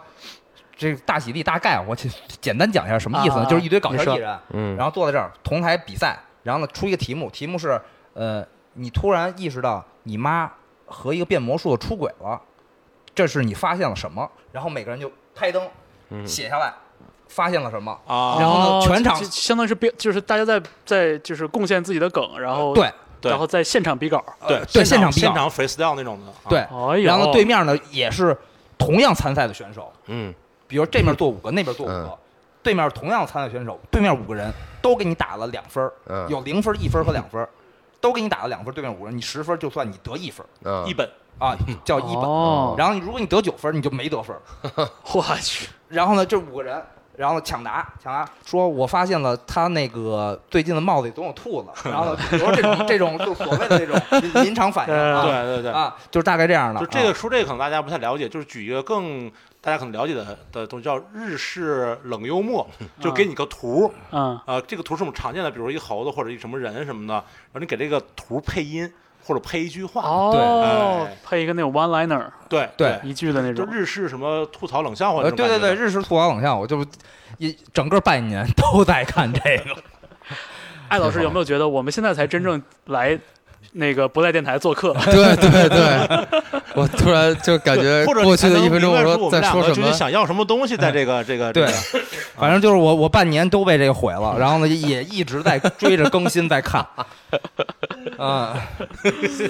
[0.76, 2.10] 这大喜力大概我简
[2.40, 3.46] 简单讲一下什么意思呢？
[3.46, 7.80] 就是一堆搞笑艺人，嗯，然后坐在这儿同台比赛，然后呢出一个题目，题目是
[8.12, 10.52] 呃，你突然意识到你妈
[10.84, 12.40] 和一个变魔术的出轨了，
[13.14, 14.30] 这是你发现了什么？
[14.52, 15.66] 然后每个人就开灯
[16.10, 16.72] 嗯写下来，
[17.28, 17.92] 发现了什么？
[18.06, 24.22] 啊，然后呢全场相当于是编，就是大家在在就是贡献自己的梗，然后对然后在现场比稿。
[24.46, 28.36] 对对现场现场 freestyle 那种的，对，然后对面呢也是
[28.78, 30.32] 同样参赛的选手，嗯
[30.66, 32.18] 比如这面坐五个，那边坐五个嗯，
[32.62, 34.52] 对面同样参赛选手，对面五个人
[34.82, 35.90] 都给你打了两分
[36.28, 37.46] 有零分、一分和两分，
[38.00, 40.86] 都给你打了两分，对面五个人你十分就算你得一分嗯。
[40.86, 41.08] 一本。
[41.38, 41.54] 啊，
[41.84, 42.22] 叫一本。
[42.22, 44.34] 哦，然后如果你得九分，你就没得分。
[45.12, 46.82] 我去，然后呢，这五个人，
[47.16, 48.28] 然后抢答，抢答。
[48.44, 51.68] 说，我发现了他那个最近的帽子里总有兔子。
[51.90, 56.80] 然后呢，比如说这种 这种就所谓的这种临 临场反应啊，对对对，啊，就是大概这样的。
[56.80, 57.14] 就这个啊。
[57.14, 62.66] 说这个可能大家不太了解，就是举一个更大家可能了解的的东西，叫日式冷幽默，
[63.00, 68.92] 就给你个图，嗯，啊，这个图是我们常见的，比如一猴子或者一什么人什么的，然后你给这个图配音
[69.26, 72.68] 或者配一句话，哦哎，配一个那种 one liner 对。
[72.76, 72.98] 对。
[73.02, 76.84] 一句的那就种，日式什么吐槽冷笑话对对对，日式吐槽冷笑话，我就
[77.38, 79.76] 一整个半年都在看这个。
[80.88, 83.18] 艾老师有没有觉得我们现在才真正来
[83.72, 84.94] 那个不在电台做客？
[85.10, 86.42] 对对对，
[86.76, 89.74] 我突然就感觉过去的一分钟，我说在说什么？
[89.74, 92.06] 个究竟想要什么东西，在这个这个这对个，
[92.36, 96.86] 反正就是我我半年都被这个毁了，然后呢也一直在追着更新在看。
[98.18, 98.56] 啊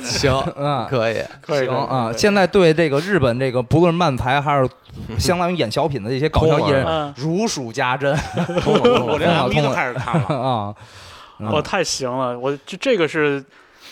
[0.02, 4.68] 行， 啊，可以，可以行啊，现在对这个日本这个不论漫才还是
[5.18, 8.12] 相当于演小品的这些搞笑艺人嗯，如数家珍
[8.64, 10.26] 我连通了 MV 都开始看了。
[10.36, 10.74] 啊。
[11.38, 13.44] 嗯我太行了，我这这个是。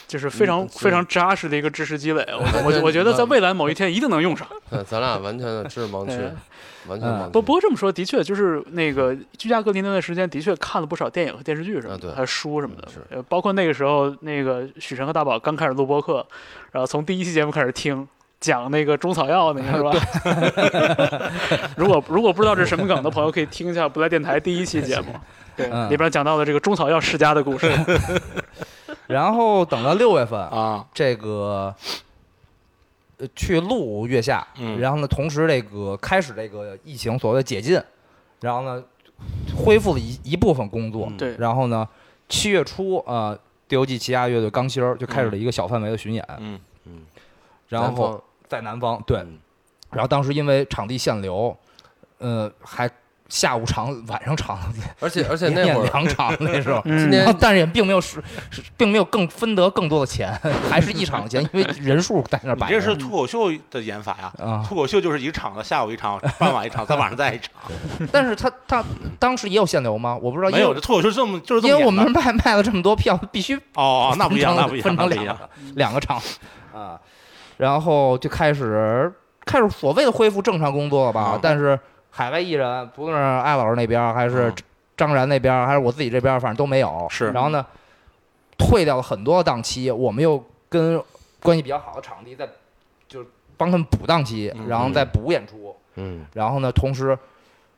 [0.07, 4.47] 就是非常嗯非常扎实的一个知识积累，我我我觉得在未来某一天一定能用上。
[4.71, 6.19] 对，咱俩完全的知识盲区，
[6.89, 7.31] 完全盲区。
[7.33, 13.01] 不不过这么说，的确就是那个居家隔离那段时间，的确看了不少电影和电视剧什么的，还有书什么的是。
[13.11, 16.27] 呃，包括那个时候，那个许晨和大宝刚开始录播客，
[16.73, 18.07] 然后从第一期节目开始听。
[18.41, 21.31] 讲那个中草药那个是吧？
[21.79, 25.07] 如果如果不知道这是什么梗的朋友，可以听一下不来电台第一期节目，
[25.57, 27.73] 对，嗯里边讲到的这个中草药世家的故事。
[29.07, 31.75] 然后等到六月份，啊，这个
[33.19, 37.81] 呃去录月下，嗯然后呢，同时这个开始这个疫情所谓的解禁，
[38.41, 38.83] 然后呢，
[39.57, 41.89] 恢复了一一部分工作，嗯对然后呢，
[42.29, 43.39] 七月初啊，呃
[43.69, 47.03] 第游记旗下乐队钢芯儿就开始了一个小范围的巡演，嗯嗯。
[47.69, 49.39] 然后在南方，对，嗯。
[49.91, 51.57] 然后当时因为场地限流，
[52.19, 52.91] 呃，还
[53.35, 54.57] 下午场、晚上场，
[55.01, 56.81] 而且而且那会儿，两场那时候。
[56.85, 60.33] 嗯然后，但是也并没有是，是并没有更分得更多的钱，
[60.71, 62.75] 还是一场的钱， 因为人数在那摆着。
[62.75, 64.33] 这是脱口秀的演法呀。
[64.39, 67.51] 啊，脱口秀就是一场的，下午一场，傍晚一场，在晚上再一场。
[68.13, 68.85] 但是他他
[69.19, 70.17] 当时也有限流吗？
[70.23, 75.11] 我不知道，没有，因为这脱口秀这么就是这因为我们卖卖了这么多票，必须哦哦，那不一样，那不一样，分成。
[75.11, 76.23] 两个两个场
[76.73, 76.97] 啊，
[77.57, 79.13] 然后就开始
[79.45, 81.41] 开始所谓的恢复正常工作吧嗯？
[81.43, 81.79] 但是
[82.17, 84.55] 海外艺人，不论是艾老师那边儿还是嗯
[84.97, 87.09] 张然那边儿，还是我自己这边儿，反正都没有。
[87.11, 87.67] 是然后呢，
[88.57, 91.03] 退掉了很多档期，我们又跟
[91.43, 92.49] 关系比较好的场地在
[93.09, 95.75] 就是帮他们补档期，嗯然后再补演出。
[95.97, 97.19] 嗯然后呢，同时，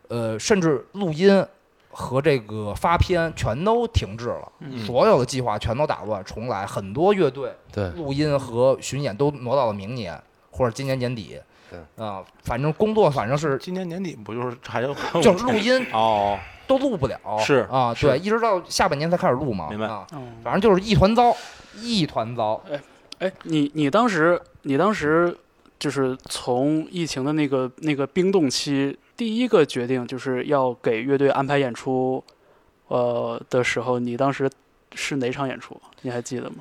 [0.09, 1.43] 呃，甚至录音
[1.91, 11.41] 和这个发片全都停滞了，嗯所有的计划全都打乱重来，很多乐队对，录音和巡演都挪到了明年或者今年年底。
[11.71, 21.35] 对啊，反正工作反正是今年年底不就是还有就是录音哦，都录不了，是啊，对，一直到下半年才开始录嘛，明白啊，嗯，反正就是一团糟，
[21.77, 22.62] 一团糟。
[22.71, 22.81] 哎
[23.19, 25.37] 哎，你你当时你当时
[25.79, 32.23] 就是从疫情的那个那个冰冻期，第一个决定就是要给乐队安排演出，
[32.89, 34.51] 呃的时候，你当时
[34.95, 35.81] 是哪场演出？
[36.03, 36.57] 你还记得吗？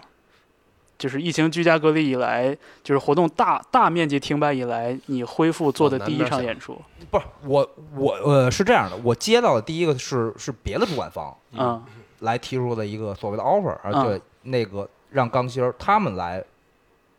[0.98, 6.80] 就是疫情居家隔离以来，就是活动大大面积停摆以来，你恢复做的第一场演出。
[7.12, 11.84] 不是我我呃是这样的，我接到的第一个是是别的主管方嗯
[12.20, 16.44] 来提出的一个所谓的 offer，而嗯对那个让钢芯儿他们来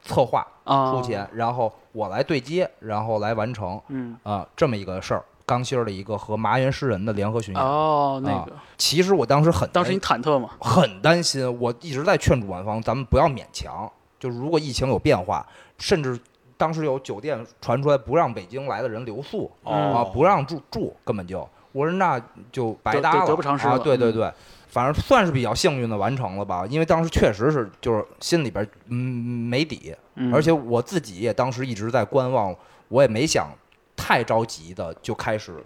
[0.02, 5.22] 策划啊，出钱，然后我来对接，然后来完成嗯，啊、这么一个事儿。
[5.46, 10.50] 钢芯儿的一个和麻原诗人的联合巡演，哦，那啊个，其实我当时很当时你忐忑吗？
[10.60, 13.90] 很担心，我一直在劝主办方，咱们不要勉强。
[14.18, 15.46] 就是如果疫情有变化，
[15.78, 16.18] 甚至
[16.56, 22.20] 当时有酒店传出来不让北京来的人留宿，哦啊，不让住住，根本就，我说那
[22.50, 23.78] 就白搭了，得不偿失啊！
[23.78, 24.32] 对对对，
[24.68, 32.56] 反正算是比较幸运的完成了吧，因为当时确实是就是心里边嗯没底，嗯，而且我自己也当时一直在观望，
[32.88, 33.50] 我也没想
[33.96, 35.62] 太着急的就开始，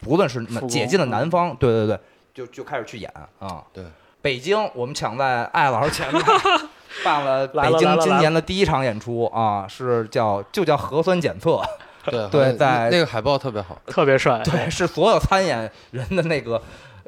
[0.00, 2.00] 不论是解禁了嗯南方，对对对，
[2.32, 3.62] 就就开始去演啊。
[3.72, 3.84] 对，
[4.22, 6.22] 北京我们抢在艾老师前面
[7.04, 11.60] 办了北京今年的第一场演出啊，是叫就叫核酸检测，
[12.06, 14.40] 对对在那个海报特别好，特别帅。
[14.44, 16.60] 对，是所有参演人的那个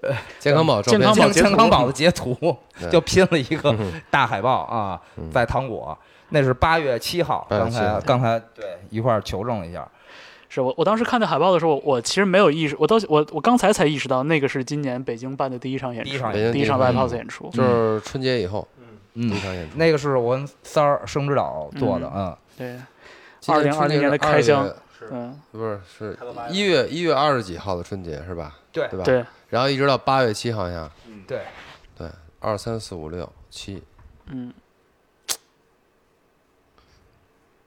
[0.03, 2.57] 呃健康宝照片健康宝健健康宝的截图，
[2.91, 5.97] 就拼了一个嗯大海报啊嗯，在糖果，
[6.29, 9.87] 那是八月七号，刚才刚才对一块儿求证了一下，
[10.55, 16.11] 是我我当时看那海报的时候，我其实没有意识，我到我我刚才才意识到那个是今年北京办的第一场演出，
[16.53, 17.49] 第一场 live house 演出。
[17.51, 18.67] 就是春节以后
[19.15, 19.79] 嗯第一，场演出。
[19.79, 22.79] 那个是我跟三儿生指导做的，嗯，对，
[23.41, 24.75] 今年2020春节年的开箱月
[25.11, 26.19] 嗯，不是是
[26.51, 28.59] 一月一月二十几号的春节是吧？
[28.71, 29.05] 对对吧？。
[29.05, 30.91] 对，然后一直到八月七好像
[31.27, 31.41] 对，
[31.97, 32.09] 对，
[32.41, 33.83] 二三四五六七，
[34.27, 34.53] 嗯，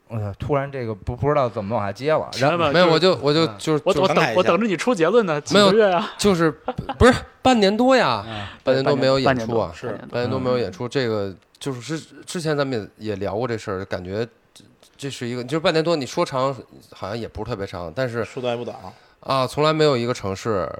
[0.07, 6.11] 我突然这个不不知道怎么往下接了，然后没有我就我就嗯就是我我等我等着你出结论呢，几没有个月呀？
[6.17, 6.51] 就是
[6.99, 14.63] 不是半年多呀，嗯半年多没有演出啊，是半年多没有演出，这个就是之之前咱们也也聊过这事儿，感觉这
[14.95, 16.55] 这是一个就是半年多，你说长
[16.91, 18.77] 好像也不是特别长，但是说短也不短，
[19.21, 20.71] 啊，从来没有一个城市，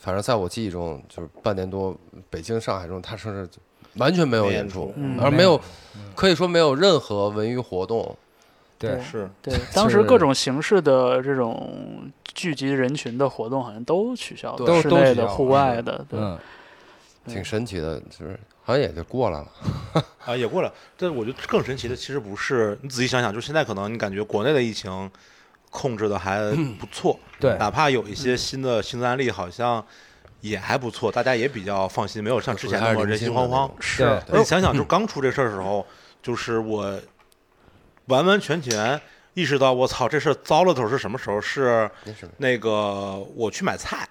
[0.00, 1.96] 反正在我记忆中就是半年多，
[2.28, 3.48] 北京、上海中，它甚至
[3.94, 5.60] 完全没有演演出而没有
[6.16, 8.16] 可以说没有任何文娱活动。
[8.90, 16.38] 对是对， 当时各种形式的这种聚集人群的活动好像都取消了，都室内的、户外的，对，嗯，
[17.26, 19.48] 挺神奇的，就是好像也就过来了。
[20.24, 20.72] 啊，也过了。
[20.96, 25.10] 但我觉得更神奇的其实不是，你仔细想想，就现在可能你感觉国内的疫情
[25.70, 26.38] 控制的还
[26.78, 29.84] 不错，对，哪怕有一些新的新增案例，好像
[30.40, 33.70] 也还不错，大家也比较放心，没有像之前那么人心惶惶。
[33.80, 35.84] 是你想想，就刚出这事儿的时候，
[36.22, 36.98] 就是我
[38.06, 39.00] 完完全全
[39.34, 41.40] 意识到，我操，这事糟了头是什么时候？
[41.40, 41.90] 是
[42.36, 44.06] 那个我去买菜，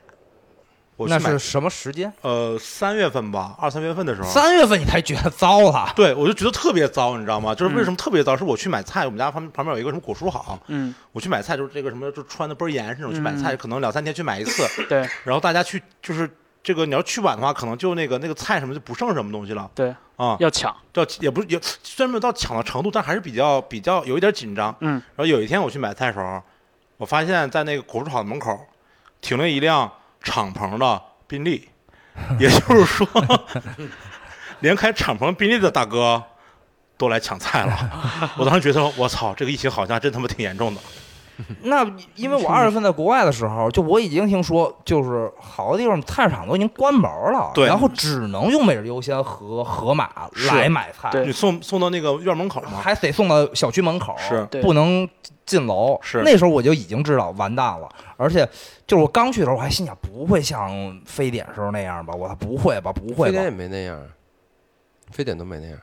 [0.95, 2.11] 我去买那是什么时间？
[2.21, 4.29] 呃三月份吧，二三月份的时候。
[4.29, 7.53] 三月份你才觉得糟了， 对，我就觉得特别糟，你知道吗？
[7.53, 8.35] 就是为嗯什么特别糟？
[8.35, 16.29] 是我去买菜，我们家旁旁边有一个什么果蔬行，嗯，我去买菜就是这个什么，就穿的倍儿严实那种去买菜，嗯可能两三天去买一次，对然后大家去就是
[16.63, 24.75] 这个你要去晚的话，可能就那个那个菜什么就不剩什么东西了对，啊，要抢，到也不是也虽然没有到抢的程度，但还是比较比较有一点紧张。
[24.81, 26.41] 嗯，然后有一天我去买菜的时候，
[26.97, 28.59] 我发现在那个果蔬厂门口
[29.21, 29.91] 停了一辆
[30.21, 31.67] 敞篷的宾利，
[32.39, 33.07] 也就是说，
[34.61, 36.21] 连开敞篷宾利的大哥
[36.97, 38.29] 都来抢菜了。
[38.37, 40.81] 我当时觉得，我操，这个疫情好像真他妈挺严重的。
[41.63, 41.85] 那
[42.15, 50.09] 因为我二月份在国外的时候，就我已经听说，就是好多地方菜市场都已经关门了，对然后只能用每日优鲜和盒马
[50.49, 52.79] 来买菜，对你送送到那个院门口吗？
[52.81, 55.07] 还得送到小区门口，是不能
[55.45, 55.99] 进楼。
[56.01, 58.47] 是那时候我就已经知道完蛋了，而且
[58.87, 62.13] 就是我刚去的时候，我还心想不会像非典时候那样吧？
[62.13, 62.91] 我操，不会吧？
[62.91, 63.49] 不会吧非典也？
[63.49, 63.99] 没那样，
[65.11, 65.77] 非典都没那样。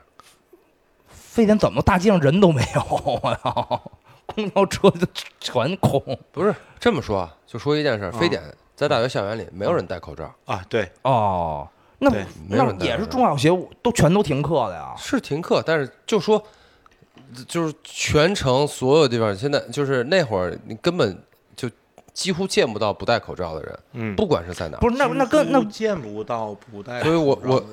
[1.10, 2.82] 非典怎么大街上人都没有？
[2.90, 3.80] 我操，
[4.34, 5.06] 公交车就
[5.40, 6.02] 全空。
[6.32, 8.42] 不是这么说啊，就说一件事非典
[8.74, 11.68] 在大学校园里没有人戴口罩，啊，对，哦，
[11.98, 12.10] 那
[12.48, 13.50] 那也是中小学
[13.82, 14.94] 都全都停课的呀。
[14.96, 16.40] 是停课，但是就说
[17.48, 21.20] 就是全城所有地方，现在就是那会儿你根本就
[22.18, 24.76] 几乎见不到不戴口罩的人，嗯，不管是在哪。
[24.78, 27.64] 不是那那更那见不到不戴口罩的人，所以我我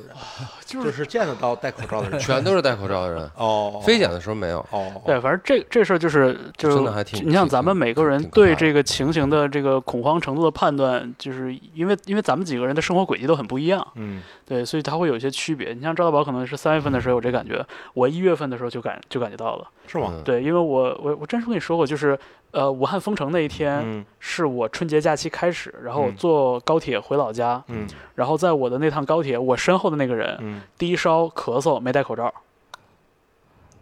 [0.63, 4.59] 就是见得到戴口罩的人，全都是戴口罩的人， 哦，非检的时候没有。
[4.69, 9.49] 哦，对，反正这这事儿就是就是，真的还挺你像咱们每个人对这个情形的。
[9.55, 14.21] 这个恐慌程度的判断，就是因为因为咱们几个人的生活轨迹都很不一样，嗯。
[14.45, 15.73] 对，所以它会有一些区别。
[15.73, 19.67] 你像赵大宝可能是三月份的时候有这感觉，我一月份的时候就感就感觉到了。
[19.87, 20.11] 是吗？
[20.13, 20.23] 嗯。
[20.23, 22.17] 对，因为我我我真是跟你说过，就是
[22.51, 24.05] 呃，武汉封城那一天嗯
[24.35, 32.33] 是我春节假期开始，然后坐高铁回老家，嗯然后在我的那趟高铁，我身后的那个人嗯低烧咳嗽没戴口罩，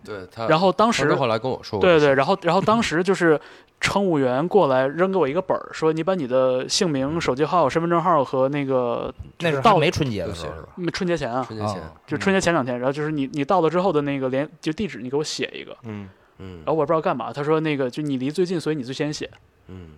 [0.06, 3.40] 对他，然后当时他后来跟我说，对对，然后然后当 时就是
[3.82, 10.70] 乘务员过来扔给我一个本儿，说你把你的姓名、手机号、身份证号和那个那是到没春节的时候是吧？
[10.78, 16.08] 嗯春节前啊，春节前，啊就春节前两天，然后就是你你到了之后的那个连就地址你给我写一个，嗯
[16.40, 19.30] 嗯然后我也不知道干嘛，他说那个就你离最近，所以你最先写。
[19.68, 19.92] 嗯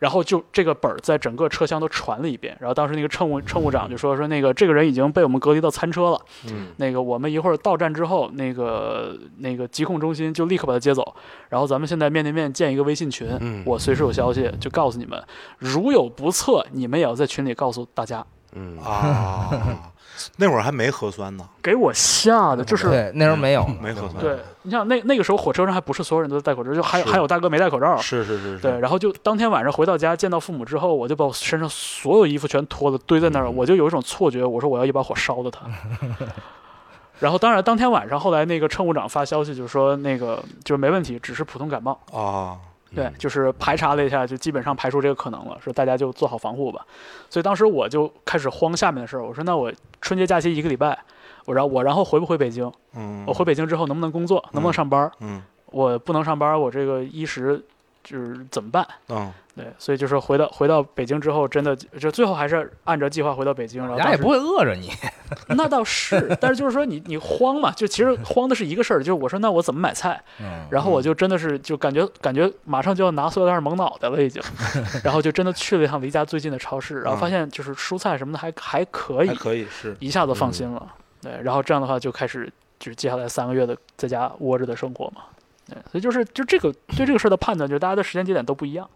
[0.00, 6.68] 然后就这个本儿在整个车厢都传了一遍，然后当时那个乘务乘务长就说说那个这个人已经被我们隔离到餐车了，嗯。
[6.78, 11.14] 那个我们一会儿到站之后，那个那个疾控中心就立刻把他接走，
[11.50, 13.62] 然后咱们现在面对面建一个微信群，嗯。
[13.66, 15.22] 我随时有消息就告诉你们，
[15.58, 18.24] 如有不测，你们也要在群里告诉大家。
[18.54, 18.78] 嗯。
[18.78, 19.92] 啊，
[20.36, 27.96] 那会儿还没核酸呢，给我吓的，就是对，那时候没有，没核酸，对你想那那个时候火车上还不是所有人都戴口罩，就还有还有大哥没戴口罩。
[27.98, 35.66] 是是是是，对，然后就当天晚上回到家见到父母之后，我就把我身上所有衣服全脱了堆在那儿，我就有一种错觉，我说我要一把火烧了他。
[37.20, 41.92] 然后当然当天晚上后来那个乘务长发消息就说那个就是没问题，只是普通感冒。
[42.12, 42.56] 啊，
[42.94, 46.84] 对，就是排查了一下，就基本上排除这个可能了，说大家就做好防护吧。
[47.28, 50.98] 所以当时我就开始慌下面的事儿，我说那我春节假期一个礼拜，
[51.44, 52.70] 我然后我然后回不回北京？
[52.94, 54.44] 嗯，我回北京之后能不能工作？
[54.52, 55.10] 能不能上班？
[55.20, 57.64] 嗯我不能上班，我这个衣食
[58.02, 58.84] 就是怎么办？
[59.08, 64.90] 嗯对，所以就是回到回到北京之后，真的就最后还是按照计划回到北京，然后也不会饿着你。
[65.48, 70.20] 那倒是，但是就是说你你慌嘛，就其实慌的是一个事儿，就是我说那我怎么买菜？
[70.40, 74.42] 嗯，然后我就真的是就感觉感觉马上就要拿塑料袋蒙脑袋了已经，
[75.04, 80.94] 然后就真的去了一趟离家最近的超市，然后发现就是蔬菜什么的还还可以，还可以是，一下子放心了。
[81.22, 85.22] 对，然后这样的话就开始就是接下来三个月的在家窝着的生活嘛。
[85.68, 88.88] 对，所以就是就这个对这个事儿的判断，就是大家的时间节点都不一样。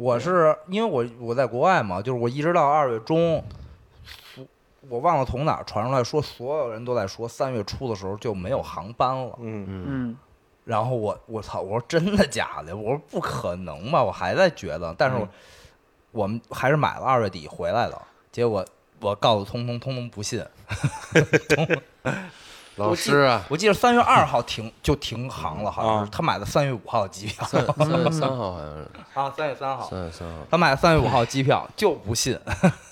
[0.00, 3.44] 我是因为我我在国外嘛，就是我一直到二月中，
[4.88, 9.36] 我忘了从哪儿传出来说，所有人都在说三月初的时候就没有航班了。
[9.38, 10.16] 嗯嗯嗯，
[10.64, 12.74] 然后我我操，我说真的假的？
[12.74, 15.28] 我说不可能吧，我还在觉得，但是我嗯
[16.12, 18.64] 我们还是买了二月底回来的，结果
[19.00, 20.42] 我告诉通通，通通不信。
[22.76, 32.38] 老师啊，我记得三月二号停就停航了，好像啊是他买的三月五号的机票三 三月三号好像是啊，三月三号，三月三号他买的三月五号机票就不信，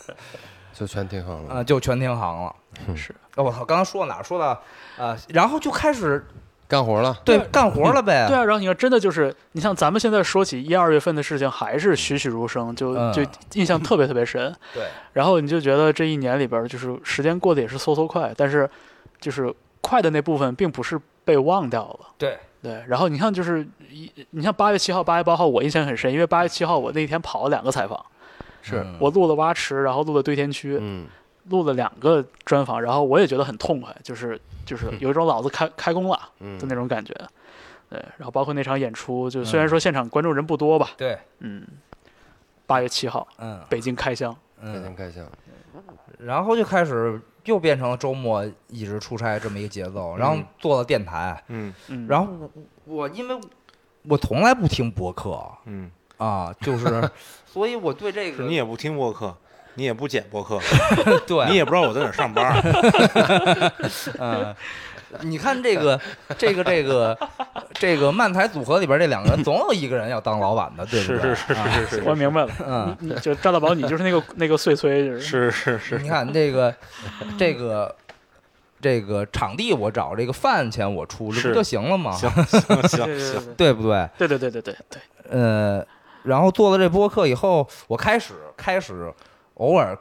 [0.74, 1.54] 就全停航了。
[1.54, 2.54] 啊，就全停航了。
[2.94, 4.22] 是哦我操，刚刚说到哪儿？
[4.22, 4.60] 说到
[4.98, 6.24] 呃，然后就开始
[6.68, 8.26] 干活了，对干活了呗。
[8.28, 13.22] 对啊，然后你看，真的就是你像咱们现在说起一二月份的事情，还是栩栩如生，就嗯就
[13.54, 14.54] 印象特别特别深。
[14.74, 18.68] 对然后你就觉得这一年里边，就是时间过得也是嗖嗖快，但是
[19.20, 22.08] 就是快的那部分并不是被忘掉了。
[22.16, 22.38] 对。
[22.60, 28.04] 对，然后你看，就是一，你像八月七号、八月八号，我印象很深，因为八月七号我那天跑了两个采访，
[28.62, 31.06] 是嗯我录了蛙池，然后录了堆填区，嗯。
[31.50, 36.58] 录了两个专访，然后我也觉得很痛快，就是就是有一种老子开开工了嗯。
[36.58, 37.14] 的那种感觉。
[37.88, 41.64] 对，然后包括那场演出，就虽然说现场观众人不多吧，对，嗯，
[42.66, 43.60] 八月七号嗯。
[43.68, 45.24] 北京开箱，开嗯，箱开箱，
[46.18, 51.72] 然后就开始又变成了周末一直出差这么一个节奏，然后嗯做了电台，嗯。
[51.88, 52.50] 嗯，然后我
[52.84, 53.38] 我因为
[54.02, 57.10] 我从来不听博客嗯，啊，就是，
[57.46, 59.36] 所以我对这个是你也不听博客，
[59.74, 60.58] 你也不剪博客，
[61.26, 61.46] 对。
[61.48, 62.60] 你也不知道我在哪上班，
[64.18, 64.54] 嗯，
[65.22, 66.00] 你看这个
[66.36, 67.18] 这个这个
[67.74, 71.16] 这个漫才组合里边这两个人，总有一个人要当老板的，对不对？
[71.18, 72.02] 是是是啊是是。
[72.04, 75.20] 我明白了，嗯，你就赵大宝，你就是那个那个碎催，就是。
[75.20, 76.74] 是是是，你看这个
[77.38, 77.94] 这个
[78.80, 82.12] 这个场地我找，这个饭钱我出，这是不就行了吗？
[82.12, 84.08] 行行行对 行，对不对？
[84.18, 85.84] 对对对对对对，呃，
[86.24, 89.12] 然后做了这播客以后，我开始开始
[89.54, 89.96] 偶尔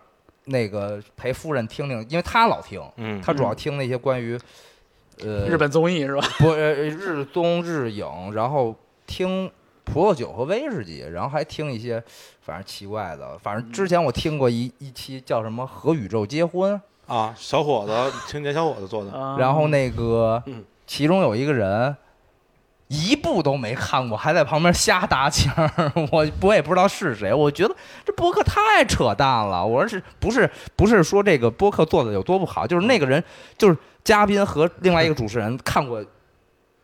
[0.45, 4.39] 那个陪夫人听听，因为她老听，嗯，她主要听那些关于
[5.23, 6.21] 呃日本综艺是吧？
[6.39, 9.51] 不呃日综日影，然后听
[9.83, 12.03] 葡萄酒和威士忌，然后还听一些
[12.41, 16.79] 反正奇怪的，反正之前我听过一一期叫什么《和宇宙结婚》，
[17.13, 19.37] 啊，小伙子，青年小伙子做的，啊。
[19.39, 20.63] 然后那个嗯。
[20.89, 21.93] 其中有一个人
[22.87, 27.33] 一部都没看过，还在旁边瞎搭腔儿，我我也不知道是谁。
[27.33, 27.75] 我觉得
[28.05, 29.65] 这播客太扯淡了。
[29.65, 33.21] 我说是不是不是说这个播客做的有多不好，就是那个人
[33.57, 36.03] 就是嘉宾和另外一个主持人看过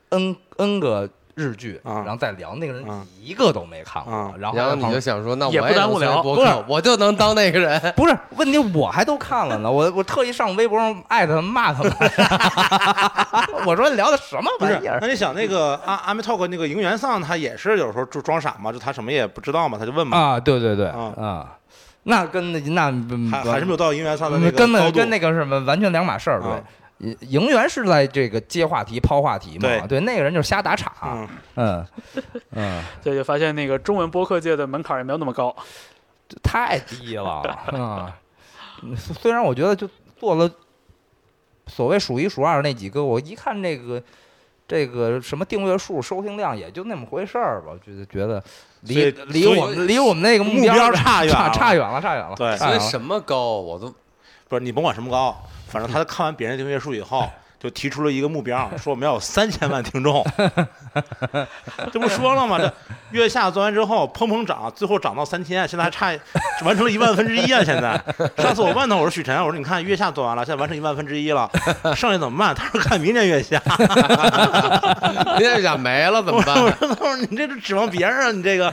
[0.10, 7.80] n n 个日剧，啊然后再聊，那个人啊一个都没看过，啊然后然后你就想说，那我也不耽误聊播不是，我就能当那个人。
[7.96, 9.72] 不是问题，我还都看了呢。
[9.72, 11.92] 我我特意上微博上艾特他们骂他们，
[13.66, 15.00] 我说聊的什么不是玩意，儿？
[15.02, 21.58] 那你想那个阿阿米 talk 那个营元丧，他也是有时候就装傻嘛，就他什么也不知道嘛，他就问嘛，啊，对对对，啊啊，
[22.04, 22.92] 那跟那
[23.32, 26.40] 还还是没有到银元丧的那个根高度本跟那个什么完全两码事儿。
[26.42, 26.62] 对啊，
[27.00, 30.94] 营营员是在这个接话题、抛话题嘛，对对，那个人就是瞎打岔。
[31.04, 31.88] 嗯，嗯
[32.52, 35.56] 嗯， 所以就发现那个中文播客界的门槛也没有那么高。
[36.42, 38.18] 太低了啊！
[38.82, 40.50] 嗯虽然我觉得就做了
[41.68, 44.02] 所谓数一数二那几个，我一看这个。
[44.66, 48.42] 这个什么订阅数、收听量也就那么回事儿吧，就是觉得
[48.84, 52.34] 离离我们离我们那个目标标差远差了差远了，差远了。
[52.38, 53.94] 对所以什么高我都
[54.48, 55.38] 不是你甭管什么高，
[55.74, 57.28] 反正他看完别人订阅数以后，
[57.60, 60.24] 就提出了一个目标，说我们要有三千万听众。
[61.92, 62.60] 这不说了吗？
[62.60, 62.72] 这
[63.10, 66.16] 月下做完之后砰砰涨，最后涨到三千，现在还差
[66.64, 67.64] 完成了一万分之一啊！
[67.64, 68.00] 现在，
[68.38, 71.50] 上次我问他，我说许晨，我说你看月下做完了，现在完成一万分之一了，
[71.96, 72.54] 剩下怎么办？
[72.54, 73.60] 他说看明年月下。
[75.34, 76.56] 明年月下没了怎么我办？
[76.78, 78.72] 说他说你这是指望别人啊，你这个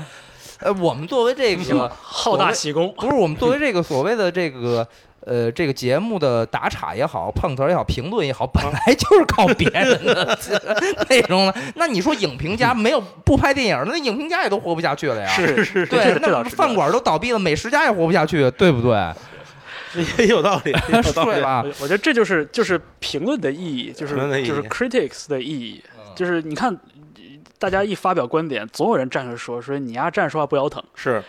[0.60, 4.86] 呃，我们作为这个好大喜功，不是我们作为这个所谓的这个
[5.26, 10.38] 呃这个节目的打岔也好，碰瓷儿也好，评论也好，本来就是靠别人的
[11.08, 11.54] 内容的。
[11.74, 15.28] 那你说影评家没有不拍电影的，那影评家也都活不下去了呀。
[15.28, 19.12] 是是是那饭馆都倒闭了，美食家也活不下去，对不对？
[20.18, 21.32] 也有道理，也 有道理。
[21.32, 21.62] 对吧？
[21.64, 24.14] 我我觉得这就是就是评论的意义，就是
[24.44, 25.82] 就是 critics 的意义，
[26.14, 26.78] 就是你看。
[27.58, 31.22] 大家一发表观点，总有人站出来说说你丫站着说话不腰疼，是，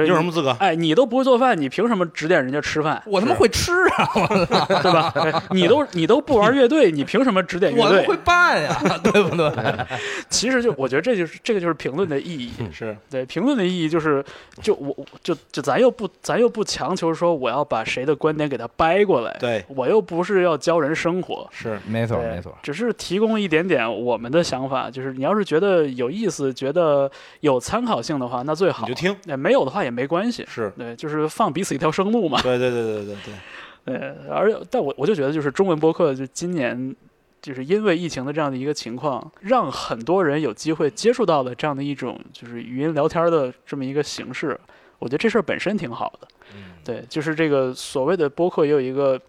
[0.00, 0.50] 说你有什么资格？
[0.60, 4.08] 哎，你都不会做饭，你凭什么指点人家吃饭，我他妈会吃啊！
[4.82, 5.12] 对吧？
[5.16, 8.16] 哎你都你都不玩乐队，你凭什么指点乐队我他妈会？
[8.24, 9.50] 办呀，对不对？
[10.28, 12.52] 其实就我觉得这就是这个就是评论的意义。
[12.72, 14.24] 是对评论的意义就是，
[14.62, 22.52] 就我我就就咱又不咱又不强求说我要把谁的观点给他掰过来，对，我又不是要教人生活，是没错，没错。
[22.62, 24.90] 只是提供一点点我们的想法。
[24.90, 30.44] 就是你要是觉得有意思，觉得有参考性的话，那最好你就；听，哎，没有的话也没关系。
[30.48, 32.40] 是，对，就是放彼此一条生路嘛。
[32.42, 36.94] 对对对对对对，对， 而但我我就觉得，就是中文播客，就今年
[37.40, 44.58] 就是因为疫情的这样的一个情况，让很多人有机会接触到了这样的一种就是语音聊天的这么一个形式。
[44.98, 46.28] 我觉得这事儿本身挺好的。
[46.54, 49.20] 嗯对，就是这个所谓的播客也有一个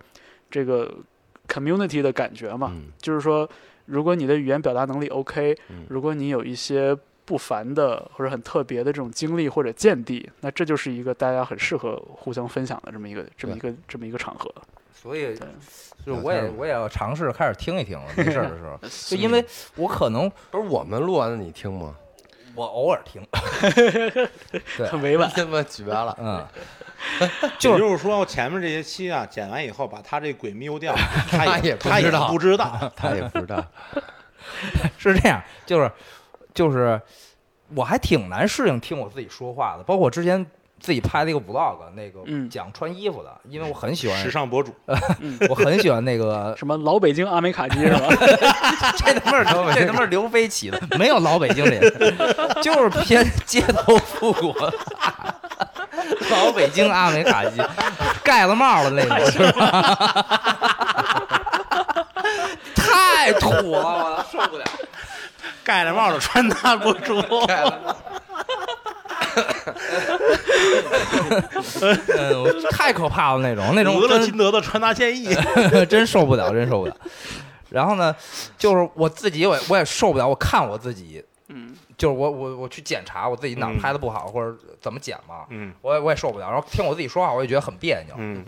[0.50, 0.94] 这个
[1.48, 3.50] community 的感觉嘛，嗯就是说，
[3.86, 6.96] 如果你的语言表达能力 OK，嗯如果你有一些
[7.28, 14.50] 不凡的或者很特别的这种经历或者见地，那这就是一个大家很适合互相分享的这么一个这么一个这么一个场合。
[14.94, 15.38] 所以，
[16.06, 21.94] 就我也我也要尝试开始听一听了，没事儿的时候， 就因为我可能不是我们录完了你听吗？
[22.56, 23.22] 我偶尔听，
[24.90, 25.30] 很委婉。
[25.36, 26.18] 他妈绝了！
[26.20, 26.44] 嗯，
[27.60, 30.96] 就也就是说，前面这些期啊，剪完以后把他这鬼瞄掉，
[31.30, 33.64] 他他也他也不知道，他也不知道，
[34.98, 35.92] 是这样，就是
[36.58, 37.00] 就是
[37.76, 40.44] 我还挺难适应听我自己说话的，包括我之前
[40.80, 44.74] 自己拍了一个 vlog，那个嗯讲穿衣服的，因为我很喜欢时，尚博主，
[45.50, 48.08] 我很喜欢那个 什么老北京阿美卡基是吧？
[48.98, 49.46] 这他妈是
[49.80, 51.80] 这他妈是刘飞起的，没有老北京人，
[52.64, 54.56] 就是偏街头复古，
[56.32, 57.62] 老北京阿美卡基，
[58.24, 59.64] 盖了帽的那种，是吧？
[62.76, 64.17] 太土了，我
[65.68, 67.20] 盖着帽子穿搭博主，
[72.18, 75.36] 嗯，太可怕了那种，那种 得了真金德的穿搭建议，
[75.90, 76.96] 真受不了， 真受不了。
[77.70, 78.16] 然后呢，
[78.58, 85.74] 就是我自己我也我也受不了，我看我自己，嗯，就是我我我去检查我自己哪拍的不好，或者怎么剪嘛，嗯。
[85.82, 86.50] 我也我也受不了。
[86.50, 88.16] 然后听我自己说话，我也觉得很别扭。
[88.18, 88.46] 嗯。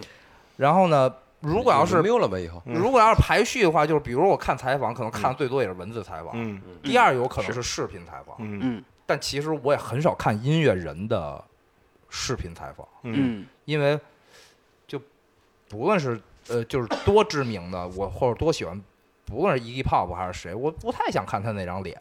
[0.55, 2.37] 然后呢，如果要是没有了吧？
[2.37, 2.61] 以后。
[2.65, 2.73] 嗯。
[2.73, 6.61] 如果要是排序的话，就是比如我看采访，可能看的最多也是文字采访，嗯。
[6.83, 8.59] 第二有可能是视频采访，嗯。
[8.61, 8.83] 嗯。
[9.05, 11.43] 但其实我也很少看音乐人的
[12.09, 13.41] 视频采访，嗯。
[13.41, 13.45] 嗯。
[13.65, 13.99] 因为
[14.87, 15.01] 就
[15.67, 18.81] 不论是呃就是多知名的，我或者多喜欢。
[19.25, 21.95] 不论是 Iggy Pop 还是谁，我不太想看他那张脸，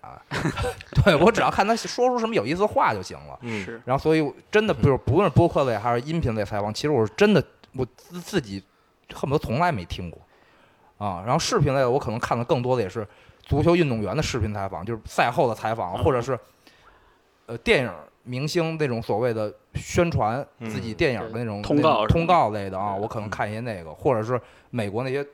[1.05, 3.39] 对我只要看他说出什么有意思的话就行了。
[3.43, 3.62] 嗯。
[3.62, 3.78] 是。
[3.84, 8.64] 然后，所以真的就是不论是播客类还是音频类采访，其实我是真的我自自己
[9.15, 10.21] 恨不得从来没听过，
[10.99, 11.23] 啊。
[11.25, 13.07] 然后视频类的，我可能看的更多的也是
[13.43, 16.39] 足球运动员的视频采访，就是赛后的采访，嗯或者是
[17.47, 17.93] 呃电影
[18.25, 24.39] 明星那种所谓的宣传嗯自己电影的那种通告通告类的啊，我可能看一些那个，或者是
[24.69, 25.27] 美国那些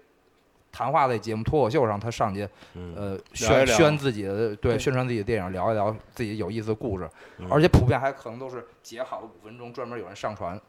[0.71, 10.61] 谈话类节目、脱口秀上他上去嗯呃宣宣自己的对对宣传自己的电影，聊一聊自己有意思的故事，嗯而且普遍还可能都是截好了五分钟，专门有人上传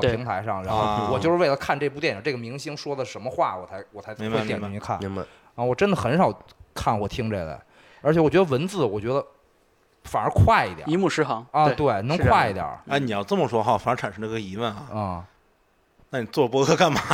[0.00, 5.22] 到平台上，然啊后我就是为了看这部电影，这个明星说的什么话，我才我才明白会点进去看明白。
[5.54, 5.64] 啊！
[5.64, 6.32] 我真的很少
[6.74, 7.58] 看我听这个，
[8.02, 9.24] 而且我觉得文字，我觉得
[10.04, 15.24] 反而快一点一目十行啊，对对，能快一点儿哎，你要这么说哈，反而产生了个疑问啊，啊。
[16.10, 17.00] 那你做博客干嘛？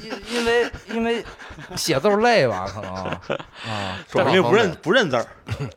[0.00, 1.22] 因因为因为
[1.76, 3.20] 写字儿累吧，可能啊，
[4.08, 5.26] 主要因为不认不认字儿，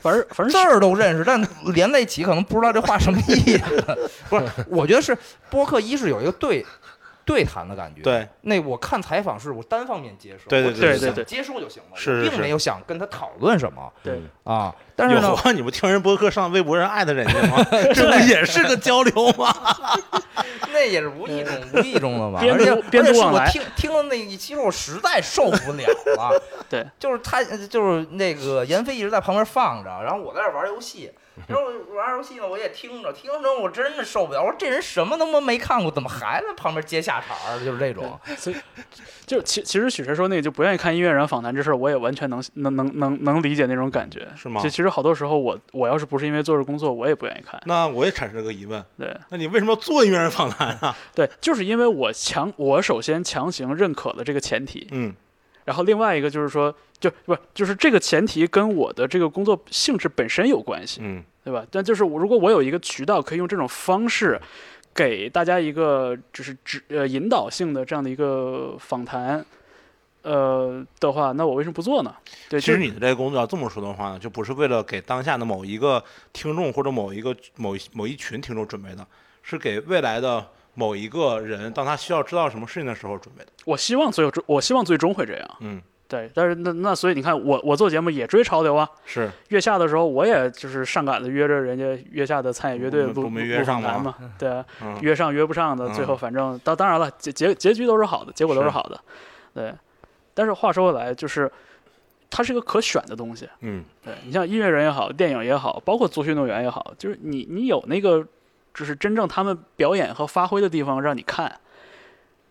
[0.00, 1.40] 反正反正字儿都认识，但
[1.72, 3.98] 连在一起可能不知道这话什么意思。
[4.28, 5.16] 不是，我觉得是
[5.48, 6.64] 播客一是有一个对
[7.30, 14.74] 对谈的感觉。，对，那我看采访是我单方面接受，对对我只是对对对想接受就行了，是并没有想跟他讨论什么对啊。
[14.96, 17.64] 但是呢你不听人播客上微博上艾特人家吗？
[17.94, 19.54] 这不也是个交流吗？
[20.72, 22.40] 那也是无意中无意中的吧。
[22.40, 25.84] 边而且而且是我听听了那一期，我实在受不了
[26.16, 26.42] 了。
[26.68, 31.10] 对， 就是他就是那个闫飞一直在旁边放着，然后我在这玩游戏。
[31.48, 31.64] 然后
[31.94, 34.42] 玩游戏呢，我也听着，听着我真的受不了。
[34.42, 37.58] 我说这人什么他妈没看过，怎么还在旁边接下茬儿？
[37.64, 38.18] 就是这种。
[38.36, 38.56] 所以
[39.26, 44.28] 就其其实许晨说那个就不愿意看音乐人访谈这事儿，我也完全能能能能能理解那种感觉。
[44.36, 47.60] 是吗就其实好多时候我我要是不是因为做这工作，我也不愿意看。
[47.66, 50.96] 那我也产生了个疑问，对那你为什么要做音乐人访谈啊？
[51.14, 55.14] 对，就是因为我强，我首先强行认可了这个前提，嗯
[55.64, 61.64] 然后另外一个就是说，就不就是这个前提跟我的这个工作性质本身有关系，嗯对吧？
[61.70, 64.38] 但就是我如果我有一个渠道可以用这种方式
[64.94, 69.44] 给大家一个就是指呃引导性的这样的一个访谈，
[70.22, 72.14] 呃的话，那我为什么不做呢？
[72.48, 76.02] 对，其实你的这个工作要这么说的话呢，就不是为了给当下的某一个
[76.32, 79.06] 听众或者某一个某一某一群听众准备的，
[79.42, 80.46] 是给未来的
[80.80, 83.50] 某一个人，当他需要知道什么事情的时候准备的。
[83.66, 86.30] 我希望最后我希望最终会这样，嗯，对。
[86.34, 89.30] 但是那那所以你看，我我做节目也追潮流啊，是。
[89.48, 98.98] 月下的时候，我也就是上赶着约着人家月下的参演乐队录我们我们录约上吗录访谈嘛，对啊，嗯约上约不上的，最后嗯反正当当然了，结结结局都是好的，结果都是是好的，
[99.52, 99.74] 对。
[100.32, 101.50] 但是话说回来，就是
[102.30, 103.84] 它是一个可选的东西，嗯。
[104.02, 108.26] 对你像音乐人也好，电影也好，包括足球运动员也好，就是你你有那个
[108.74, 111.60] 就是真正他们表演和发挥的地方让你看，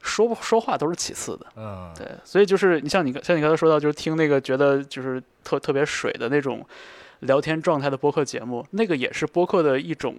[0.01, 1.45] 说不说话都是其次的。
[1.55, 6.65] 嗯，对，所以就是你像你像你刚才说到，就是听那个觉得就是特特别水的那种
[7.21, 10.15] 聊天状态的播客节目，那个也是播客的一种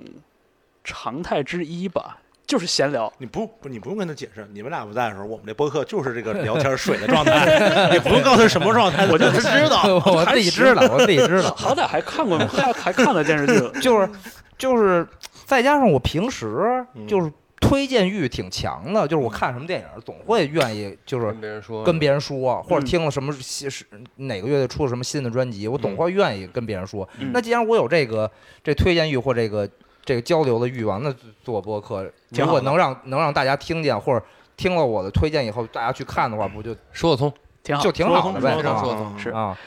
[0.85, 3.13] 常态之一吧，就是闲聊。
[3.19, 9.83] 你不不，你不用跟他解释，你们俩不在的时候，我们这播客就是这个聊天水的状态，也不用告诉他什么状态，我就他知道。
[10.13, 11.55] 我自己知道，我自己知道。
[11.55, 13.71] 好歹还看过，还还看了电视剧了。
[13.81, 14.11] 就是
[14.59, 15.07] 就是
[15.51, 17.07] 再加上我平时嗯。
[17.09, 23.85] 就是推荐欲挺强的，就是我看什么电影总会愿意就是跟别人说，跟别人说，或者嗯听了什么新是
[24.17, 25.97] 哪个乐队出了什么新的专辑，我总嗯。
[25.97, 27.07] 会愿意跟别人说。
[27.19, 27.31] 嗯。
[27.35, 28.31] 那既然我有这个
[28.63, 29.69] 这推荐欲或这个
[30.05, 34.25] 这个交流的欲望，那做播客如果能让能让大家听见，或者
[34.57, 37.33] 听了我的推荐以后，大家去看的话，不就说得通，
[37.63, 38.55] 挺好，就挺好的呗？
[38.55, 39.31] 说得啊通说得通是。
[39.31, 39.59] 啊，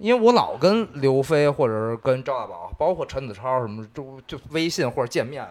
[0.00, 5.46] 因为我老跟刘飞或者是跟赵大宝，包括陈子超什么，就就微信或者见面，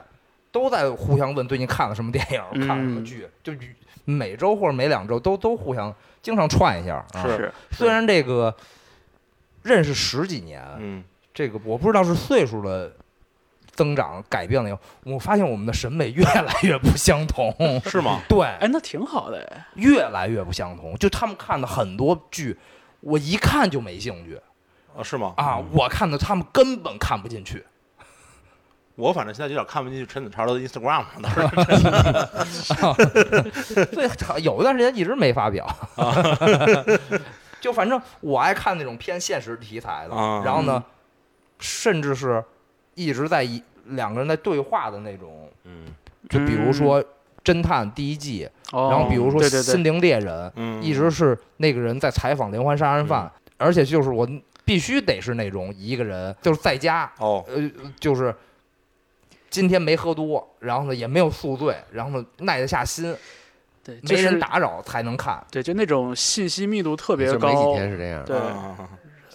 [0.51, 3.53] 都在互相问最近看了什么电影，嗯看了什么剧，就
[4.05, 5.93] 每周或者每两周都都互相
[6.23, 7.05] 经常串一下。
[7.13, 8.53] 啊、是是虽然这个
[9.61, 12.91] 认识十几年，嗯，这个我不知道是岁数的
[13.71, 17.53] 增长改变了以后，我发现我们的审美越来越不相同。
[17.85, 18.19] 是吗？
[18.27, 19.67] 对，哎，那挺好的哎。
[19.75, 20.95] 越来越不相同。
[20.95, 22.57] 就他们看的很多剧，
[23.01, 24.39] 我一看就没兴趣
[24.97, 25.33] 啊，是吗？
[25.37, 27.65] 啊，我看的他们根本看不进去。
[28.95, 31.29] 我反正现在有点看不进去陈子超的 Instagram 了，倒
[32.43, 32.63] 是。
[34.21, 35.65] 所以有一段时间一直没发表。
[37.61, 40.83] 就反正我爱看那种偏现实题材的，啊然后呢，
[41.59, 42.43] 甚至是
[42.95, 45.85] 一直在一两个人在对话的那种，嗯，
[46.29, 47.01] 就比如说
[47.43, 54.27] 《侦探》第一季，哦，然后比如说《心灵猎人》嗯，一直是那个人在采访连环杀人犯，而且就是我
[54.65, 58.33] 必须得是那种一个人，就是在家，哦，呃，就是
[59.49, 63.15] 今天没喝多，然后呢也没有宿醉，然后呢耐得下心，
[63.83, 65.43] 对，就是没人打扰才能看。
[65.49, 67.49] 对，就那种信息密度特别高。
[67.49, 68.37] 几，天是这样，对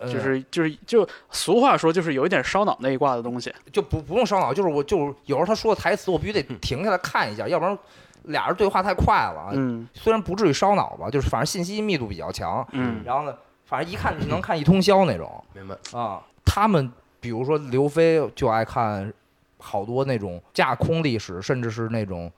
[0.06, 3.52] 就是就是就俗话说，就是有一点烧脑那一挂的东西。
[3.72, 7.76] 就不不用烧脑，就是我就是有时候他说的台词，我必须得停下来看一下，要不然
[8.24, 13.36] 俩人对话太快了，嗯虽然不至于烧脑吧，就是反正信息密度比较强，嗯然后呢，
[13.66, 15.76] 反正一看就能看一通宵那种明白？
[15.98, 16.20] 啊。
[16.44, 16.90] 他们
[17.20, 19.12] 比如说刘飞就爱看
[19.58, 22.30] 好多那种架空历史，甚至是那种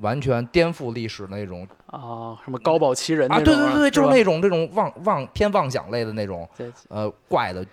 [0.00, 6.48] 完全颠覆历史的那种啊，什么高保奇人啊，那种对对对，就是那种这种妄妄偏妄想类的那种
[6.88, 7.64] 呃怪的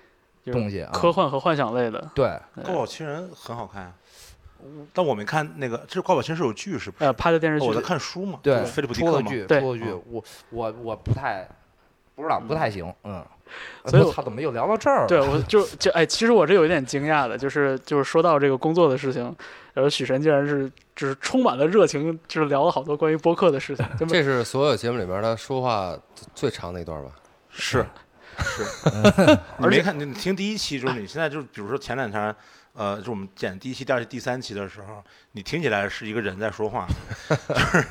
[0.52, 2.40] 东西啊，科幻和幻想类的，对。
[2.64, 3.94] 高保奇人很好看啊，
[4.94, 7.06] 但我没看那个，这高保奇人是有剧是不是？
[7.06, 7.66] 呃，拍的电视剧。
[7.66, 9.12] 哦我在看书嘛，对，就是菲利普迪克嘛。
[9.12, 9.86] 出了剧，对出了剧。
[9.86, 11.48] 嗯，我我我不太
[12.16, 13.24] 不知道，不太行，嗯。
[13.86, 15.08] 所以我操怎么又聊到这儿了？
[15.08, 19.24] 对，我就就哎，其实我这有一点惊讶的，就是就是说到这个工作的事情，
[19.74, 25.98] 然后许神竟然是就是充满了热情，就是聊了好多关于播客的事情， 这是所有节目里面他说话
[26.36, 27.12] 最长的一段吧？
[27.50, 27.86] 是
[28.40, 28.64] 是，
[29.58, 30.00] 你而且没看？
[30.00, 32.36] 你听第一期，就是你现在就是，比如说前两天，
[32.78, 36.86] 呃，就我们剪第一期、第二期、第三期的时候，你听起来是一个人在说话，
[37.28, 37.88] 就是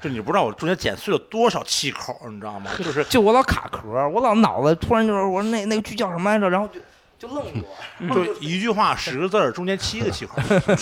[0.00, 2.70] 就你不知道我中间剪碎了多少气口，你知道吗？
[2.78, 6.80] 就是就我老卡壳，我老脑子突然就是我说那那个剧叫什么来着，然后就
[7.22, 8.14] 就愣住了。
[8.26, 10.74] 就一句话十个字儿，中间七个气口， 你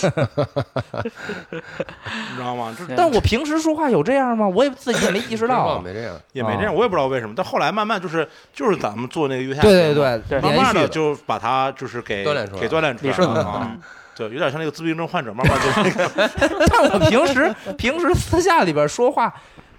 [2.35, 2.75] 知道吗？
[2.77, 4.47] 就是但我平时说话有这样吗？
[4.47, 5.81] 我也自己也没意识到啊。
[5.83, 6.19] 没这样。
[6.33, 7.33] 也没这样，我也不知道为什么。
[7.37, 13.77] 但后来慢慢就是就是咱们做那个月下对对对，对慢慢的就把它就是给锻炼出来给锻炼出来了
[14.13, 16.29] 对，有点像那个自闭症患者，慢慢就那个
[16.69, 19.33] 但我平时平时私下里边说话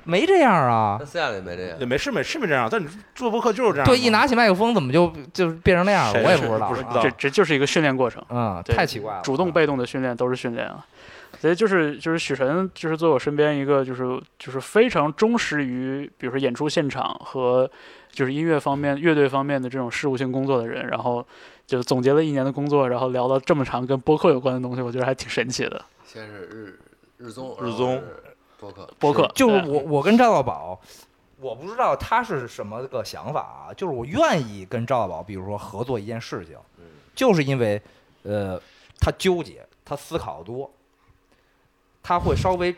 [0.05, 1.07] 没这样啊那。
[1.07, 1.87] 私下里没这样也。
[1.87, 3.87] 没是没是没这样，但你做播客就是这样。
[3.87, 6.23] 对，一拿起麦克风怎么就就变成那样了？
[6.25, 6.69] 我也不知道。
[6.69, 9.21] 不知道这这就是一个训练过程，嗯，太奇怪了。
[9.23, 10.85] 主动被动的训练都是训练啊。
[11.41, 17.69] 所以就是就是许晨，就是做我身边一个就是就是非常忠实于，比如说演出现场和
[18.11, 21.27] 就是音乐方面、乐队方面的这种事务性工作的人，然后
[21.67, 25.85] 就总结了一年的工作，然后聊了这么长跟播客有关的东西，我觉得还挺神奇的。
[26.05, 26.79] 先是日
[27.17, 28.01] 日综，日综
[28.63, 30.81] 播客，播客就是我我跟赵大宝，
[31.39, 33.75] 我不知道他是什么个想法啊。
[33.75, 36.57] 就是我愿意跟赵大宝，比如说合作一件事情，
[37.13, 37.83] 就是因为
[38.23, 38.61] 呃
[39.01, 40.71] 他纠结，他思考的多，
[42.05, 42.73] 他会稍微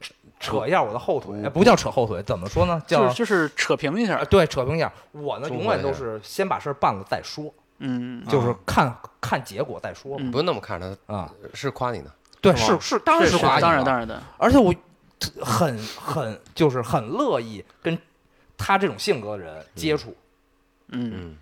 [0.00, 2.82] 扯扯一下我的后腿，哎不叫扯后腿，怎么说呢？
[2.86, 4.92] 叫就是就是扯平一下啊，对，扯平一下。
[5.12, 12.12] 我呢，永远都是先把事儿办了再说，嗯，就是看看结果再说不用那么看他，啊，是夸你的。
[12.42, 14.74] 对，是是是，当然是夸你当然当然的，而且我
[15.40, 17.98] 很很就是很乐意跟
[18.56, 20.14] 他这种性格的人接触，
[20.88, 21.36] 嗯，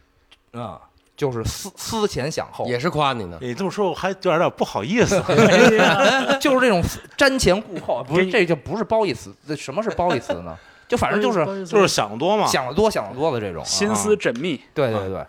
[0.52, 0.80] 嗯，啊、
[1.16, 3.38] 就是思思前想后，也是夸你呢。
[3.40, 5.22] 你这么说，我还有点点不好意思。
[6.40, 6.82] 就是这种
[7.16, 10.56] 瞻前顾后，不是这就不是褒义词，这什么是褒义词呢？
[10.88, 12.46] 就反正就是 就是想得多嘛。
[12.46, 15.26] 想的多想的多的这种，心啊思缜密，对对对，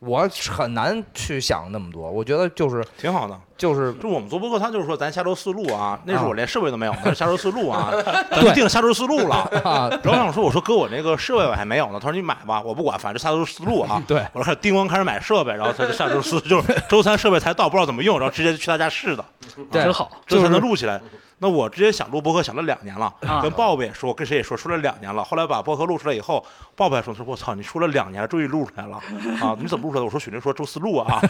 [0.00, 3.38] 我很难去想那么多，我觉得就是挺好的。
[3.56, 7.90] 就是就我们做播客，他就是说咱下周四录啊，那时候啊我连设备都没有，他说下周四录啊，
[8.30, 9.34] 咱就定下周四录了。
[9.64, 11.98] 啊，然后我想说，我说哥，我那个设备我还没有呢。
[12.00, 14.00] 他说你买吧，我不管，反正下周四录啊。
[14.06, 19.24] 对我就开始叮咣开始买设备，然后他就下周四就是周三设备才到，不知道怎么用，然后直接就去他家试的，
[19.72, 20.08] 对真好。
[20.24, 21.00] 这才能录起来。
[21.40, 25.22] 那我直接想录播客想了两年了，啊跟鲍勃也说，跟谁也说，说了两年了。
[25.22, 26.44] 后来把播客录出来以后，
[26.74, 28.96] 鲍勃还说：“他说我操，你说了两年了，终于录出来了
[29.40, 29.56] 啊！
[29.60, 31.20] 你怎么录出来的？”我说：“许晨说周四录啊。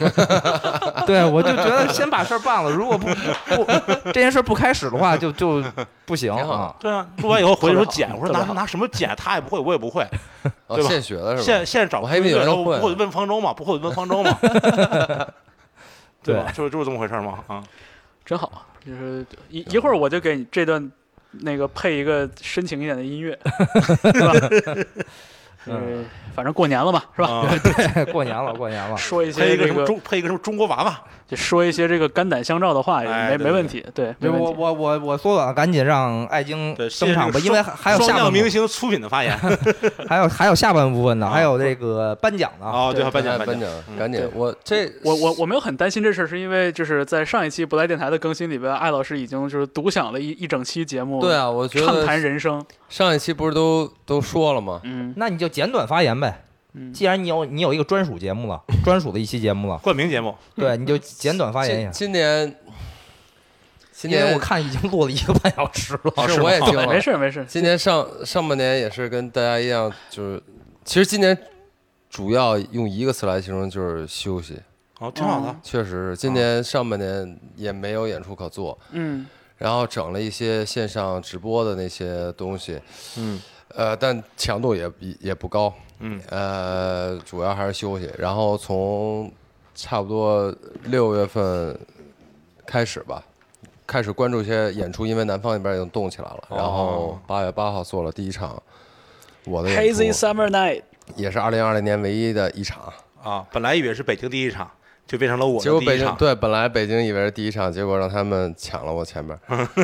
[1.06, 3.64] 对，我就觉得先把事儿办了，如果不不
[4.06, 5.62] 这件事儿不开始的话，就就
[6.06, 9.14] 不行啊。”对啊，录完以后回去说剪，我说拿拿什么剪？
[9.14, 10.02] 他也不会，我也不会。
[10.68, 11.42] 哦，对吧现学的是吧？
[11.42, 14.38] 现现在找我还以为有人会然后不会问方舟嘛，不会问方舟嘛，
[16.24, 16.50] 对吧？
[16.54, 17.62] 就是就是这么回事嘛啊。
[18.24, 18.50] 真好，
[18.88, 20.90] 就是一一会儿我就给你这段
[21.30, 23.38] 那个配一个深情一点的音乐，
[24.14, 24.84] 是吧？
[25.66, 25.76] 呃，
[26.34, 27.44] 反正过年了嘛，是吧？
[27.62, 28.96] 对， 过年了，过年了。
[28.96, 34.60] 说一配一个什么些这个，中配一个什么中国娃娃，就说一些这个肝胆相照的话，也没哎对没问题，对，没对我问题。
[34.60, 39.36] 我我我缩短，赶紧让艾晶，登场吧，因为还还有下半部明星出品的发言。
[40.08, 41.32] 还有还有下半部分呢，啊。
[41.32, 42.66] 还有这个颁奖呢。
[42.66, 43.68] 哦，对，对颁奖颁颁奖，
[43.98, 54.80] 赶紧我这我我我没有很担心这事儿，是因为就是在上一期不来电台的更新里边，艾老师已经就是独享了一一整期节目，对，啊，我觉得畅谈得人生，上一期不是都都说了吗？
[54.84, 55.12] 嗯。
[55.16, 56.44] 那你就简短发言呗。
[56.74, 61.90] 嗯，既然你有你有一个专属节目了， 专属的一期节目了，冠名节目，对，你就简短发言一今下。
[61.92, 62.56] 今年，
[63.90, 70.42] 今年因为我看已经录了一个半小时了，是我也听了， 没事没事，今年上上半年也是跟大家一样，就是
[70.84, 71.36] 其实今年
[72.10, 74.60] 主要用一个词来形容就是休息，
[75.00, 75.56] 哦，挺好的。
[75.62, 76.16] 确实是。
[76.16, 79.26] 今年上半年也没有演出可做，嗯。
[79.56, 82.80] 然后整了一些线上直播的那些东西，
[83.16, 83.42] 嗯
[83.74, 88.10] 呃，但强度也也也不高，嗯呃，主要还是休息。
[88.18, 89.30] 然后从
[89.74, 90.54] 差不多
[90.84, 91.78] 六月份
[92.66, 93.22] 开始吧，
[93.86, 96.44] 开始关注一些演出，因为南方那边已经动起来了。
[96.50, 98.60] 然后哦八月八号做了第一场
[99.44, 100.82] 我的演 Hazy 出，Summer Night，
[101.16, 102.92] 也是二零二零年唯一的一场。
[103.22, 104.70] 啊，本来以为是北京第一场，
[105.06, 106.16] 就变成了我结果北京的第一场。
[106.16, 109.38] 对本来北京以为是第一场，结果让他们抢了我前面。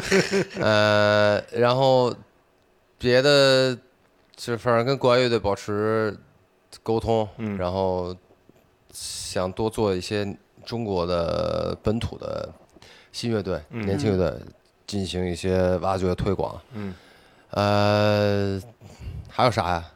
[0.61, 2.15] 呃，然后
[3.05, 3.77] 别的
[4.35, 6.17] 就反正跟国外乐队保持
[6.83, 7.59] 沟通，嗯。
[7.59, 8.17] 然后
[8.93, 12.49] 想多做一些中国的本土的
[13.13, 13.85] 新乐队、嗯。
[13.85, 14.41] 年轻乐队，
[14.87, 16.59] 进行一些挖掘推广。
[16.73, 16.95] 嗯，
[17.51, 18.59] 呃，
[19.29, 19.91] 还有啥呀？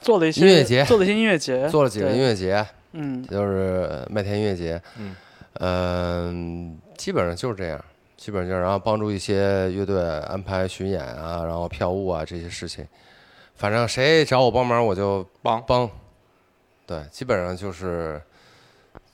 [0.00, 0.84] 做了一些音乐节。
[0.84, 5.16] 做了一些音乐节，做了几个音乐节，嗯，就是麦田音乐节，嗯。
[5.54, 7.84] 嗯，基本上就是这样，
[8.20, 12.86] 基本上就是然后帮助一些乐队安排巡演啊，然后票务啊这些事情，
[13.54, 15.64] 反正谁找我帮忙我就帮。
[15.66, 15.90] 帮，
[16.86, 18.20] 对，基本上就是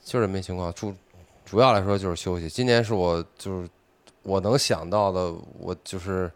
[0.03, 0.93] 就这么一情况，主
[1.45, 2.49] 主要来说就是休息。
[2.49, 3.69] 今年是我就是
[4.25, 6.27] 我能想到的，我就是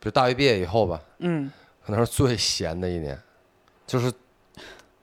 [0.00, 1.48] 比如大学毕业以后吧，嗯。
[1.86, 3.16] 可能是最闲的一年，
[3.86, 4.12] 就是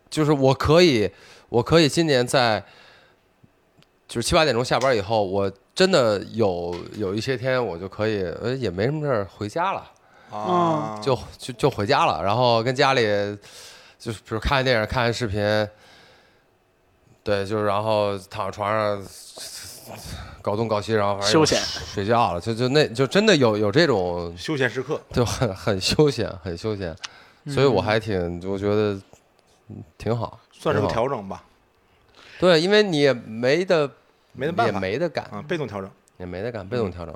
[0.09, 1.09] 就是我可以
[1.47, 2.61] 我可以今年在
[4.05, 9.91] 就是七八点钟下班以后，我真的有有一些天我就可以呃也没什么事儿回家了，
[10.31, 13.01] 啊，就就就回家了，然后跟家里
[13.99, 15.41] 就是比如看电影、看视频，
[17.23, 19.03] 对，就是然后躺床上
[20.41, 21.59] 搞东搞西，然后反正休闲。
[21.59, 25.01] 睡觉了，就就那就真的有有这种休闲时刻。
[25.11, 26.95] 就很很休闲，很休闲，
[27.47, 28.93] 所以我还挺，我觉得
[29.67, 31.43] 嗯挺好，算是个调整吧，
[32.39, 33.89] 对，因为你也没得也
[34.35, 37.15] 没得办法没得干，啊，被动调整也没得干，被动调整。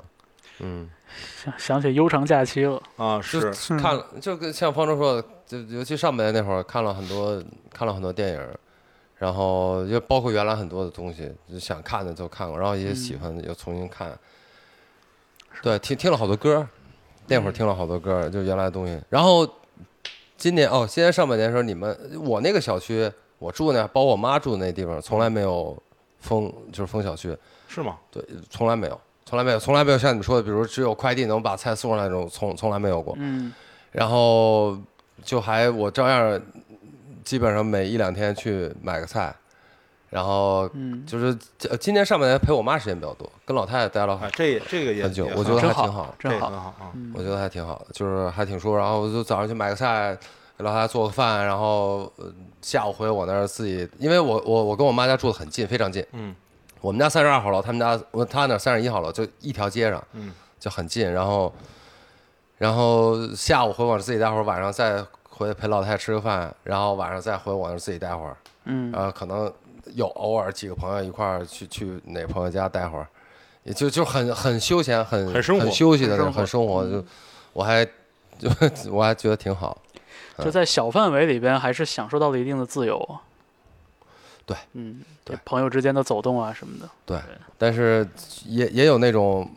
[0.62, 0.90] 嗯，
[1.36, 7.42] 想想起悠长假期了，啊，是嗯看了，就跟像方舟说的，就尤其上半年那会儿看了很多，
[7.72, 8.48] 看了很多电影，
[9.16, 14.12] 然后就包括原来很多的东西，就想看的都看过，然后也喜欢的又重新看。
[15.62, 16.66] 对，听听了好多歌，
[17.26, 19.00] 那会儿听了好多歌，就原来的东西。
[19.08, 19.48] 然后
[20.36, 25.82] 今年哦，今年上半年的时候，你们我那个小区，我住那，包括我妈住的那地方，从来没有
[26.20, 27.36] 封，就是封小区。
[27.68, 27.96] 是吗？
[28.10, 33.14] 对，从来没有，从来没有，从来没有像你们说的，比如只有快递能把菜送上来那种，从从来没有过。
[33.18, 33.52] 嗯
[33.92, 34.78] 然后
[35.24, 36.40] 就还我照样，
[37.24, 39.34] 基本上每一两天去买个菜，
[40.08, 41.36] 然后嗯，就是
[41.68, 48.76] 呃今年上半年陪我妈时间比较多，跟老太太待了啊，这也这个也很久，我觉得还挺好，这真好，好我觉得还挺好的，就是还挺舒服。
[48.76, 50.16] 然后我就早上去买个菜，
[50.56, 56.04] 给老太太做个饭，然后、呃下午回我那儿自己，因为我我我跟我妈家住的很近，非常近。
[56.12, 56.34] 嗯
[56.80, 61.12] 我们家三十二号楼，他们家我他那三十一号楼，就一条街上，嗯，就很近。
[61.12, 61.52] 然后，
[62.56, 68.34] 然后下午回我自己待会儿，晚上再回陪老太太吃个饭，然后晚上再回我那儿自己待会儿。
[68.64, 69.52] 嗯然后可能
[69.94, 73.06] 有偶尔几个朋友一块儿去去哪朋友家待会儿，
[73.64, 77.02] 也就就很很休闲，很很生活休息的那种，很生活很生活。
[77.02, 77.06] 就
[77.52, 77.84] 我还
[78.38, 78.48] 就
[78.90, 79.76] 我还觉得挺好。
[80.42, 83.18] 就在小范围里边，还是享受到了一定的自由。
[84.46, 87.20] 对，嗯，对朋友之间的走动啊什么的，对，
[87.56, 88.08] 但是
[88.44, 89.48] 也也有那种，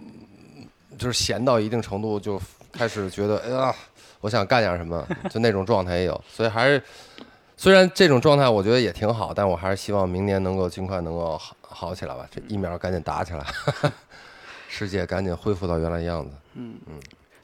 [1.00, 2.40] 就是闲到一定程度就
[2.72, 3.76] 开始觉得，哎呀，
[4.22, 6.24] 我想干点什么，就那种状态也有。
[6.30, 6.84] 所以还是，
[7.58, 13.44] 虽然这种状态我觉得也挺好，但我还是希望明年能够尽快能够好好起来吧，这疫苗赶紧打起来，
[14.70, 16.32] 世界赶紧恢复到原来样子。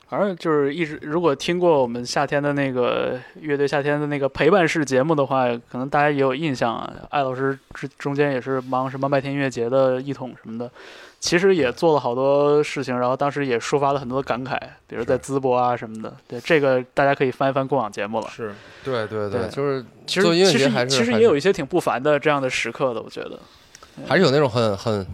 [0.10, 6.92] 反正就是一直，如果听过我们夏天的那个乐队夏天的那个陪伴式节目的话，可能大家也有印象啊。
[7.12, 10.72] 艾老师之中间也是忙什么麦田音乐节的一统什么的，
[11.20, 14.58] 其实也做了好多事情，然后当时也抒发了很多感慨，
[14.88, 16.12] 比如在淄博啊什么的。
[16.28, 18.28] 对，这个大家可以翻一翻过往节目了。
[18.30, 18.52] 是
[18.84, 23.40] 对对对就是其实其实其实也有一些挺不凡的这样的时刻的，我觉得。
[24.08, 25.06] 还是有那种很很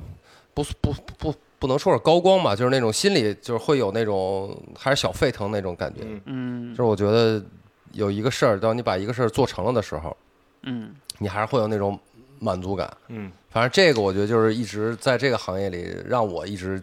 [0.53, 1.35] 不不不
[1.65, 6.01] 不能说是高光吧，就是那种心里就是会有那种还是小沸腾那种感觉。
[6.03, 7.43] 嗯嗯就是我觉得
[7.93, 10.15] 有一个事儿，当你把一个事儿做成了的时候，
[10.61, 11.99] 嗯你还是会有那种
[12.37, 12.95] 满足感。
[13.07, 16.79] 嗯反正这个我觉得就是一直在这个行业里，让我一直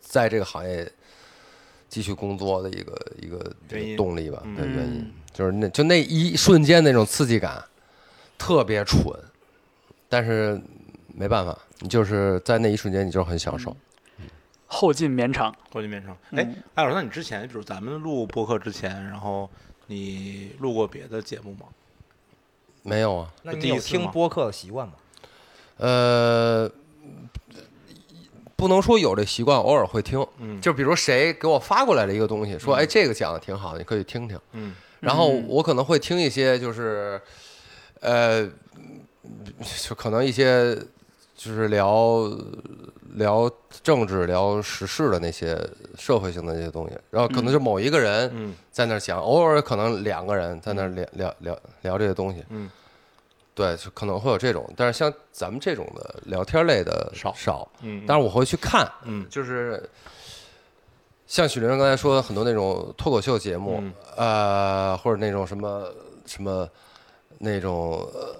[0.00, 0.88] 在这个行业
[1.88, 7.60] 继续工作的一个一个动力吧，原因嗯就是那就那一瞬间那种刺激感，
[8.38, 9.12] 特别蠢，
[10.08, 10.60] 但是
[11.12, 13.76] 没办法，你就是在那一瞬间你就是很享受。
[14.66, 15.54] 后劲绵长。
[15.72, 16.16] 后劲绵长。
[16.32, 19.48] 哎嗯，艾老师，那你之前，比如咱们录播客之前，然后
[19.86, 21.66] 你录过别的节目吗？
[22.82, 24.94] 没有啊，那你有听播客的习惯吗？
[25.78, 26.70] 呃，
[28.56, 30.24] 不能说有这习惯，偶尔会听。
[30.38, 34.38] 嗯，就比如谁给我发过来了一个东西，说嗯哎这个讲的挺好，你可以听听。
[34.52, 37.20] 嗯然后嗯我可能会听一些，就是，
[38.00, 38.46] 呃，
[39.82, 40.74] 就可能一些
[41.34, 42.30] 就是聊
[43.14, 43.50] 聊
[43.82, 45.58] 政治、聊时事的那些
[45.96, 48.54] 社会性的那些东西，然后可能就某一个人嗯。
[48.70, 52.68] 在那儿讲，偶尔可能两个人在那儿聊聊聊聊这些东西，嗯，
[53.54, 59.24] 对，就可能会有这种，但是像咱们这种的聊天类的少少，嗯，但是我会去看，嗯。
[59.30, 59.88] 就是
[61.28, 65.88] 像许晨刚才说的很多那种脱口秀节目，嗯呃，或者那种什么
[66.26, 66.68] 什么
[67.38, 68.34] 那种呃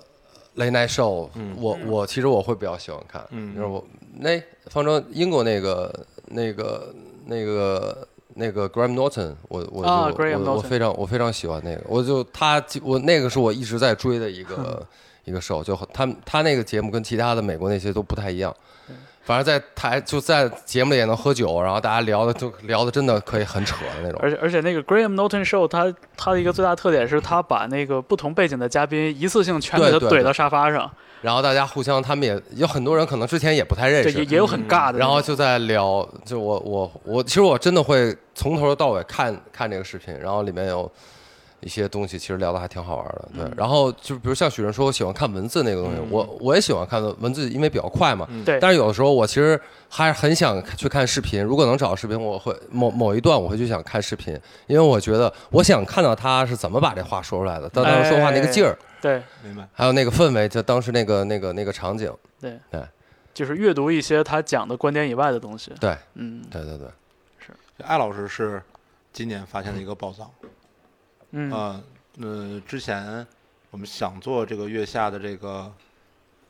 [0.57, 1.57] late night show，、嗯。
[1.61, 3.55] 我我其实我会比较喜欢看，嗯。
[3.55, 3.85] 就是我
[4.19, 6.95] 那方舟英国那个那个
[7.27, 8.07] 那个。
[8.37, 14.85] 那个 Graham Norton，我我我我非常我非常喜欢那个，我就他我那个是我一直在追的一个
[15.25, 18.53] 一个 show，就很他他那个节目跟其他的美国那些都不太一样，
[19.23, 24.19] 反正在台就在节目里也能喝酒，然后大家聊的就聊的真的可以很扯的那种。
[24.21, 30.93] 而且而且那个 Graham Norton Show，它它的一个最大特点是，他把那个不同背景的嘉宾一次性全给他怼到沙发上，
[31.25, 34.99] 然后大家互相，他们也有很多人可能之前也不太认识，也识，也有很尬的。
[34.99, 40.91] 然后就在聊，就我我我，其实我真的会从头到尾看看这个视频，然后里面有
[41.61, 43.51] 一些东西，其实聊的还挺好玩的，对。
[43.57, 48.29] 然后就比如像许人说，我喜欢看文字那个东西，我我也喜欢看文字，因为比较快嘛。
[48.45, 59.23] 对，但是有的时候我其实还是很想去看视频，如果能找到视频，我会某某一段我会去想看视频，因为我觉得我想看到他是怎么把这话说出来的，他当时说话那个劲儿，对。
[59.43, 59.69] 明白。
[59.75, 62.11] 还有那个氛围，就当时那个那个那个场景，
[62.41, 62.59] 对。
[62.71, 62.83] 对，
[63.35, 65.71] 就是阅读一些他讲的观点以外的东西。
[65.79, 65.95] 对。
[66.15, 66.43] 嗯。
[66.51, 66.89] 对对对，
[67.39, 67.53] 是。
[67.85, 68.63] 艾老师是
[69.13, 70.31] 今年发现的一个宝藏。
[71.33, 71.53] 嗯。
[71.53, 71.85] 呃
[72.21, 73.27] 呃，之前
[73.71, 75.71] 我们想做这个月下的这个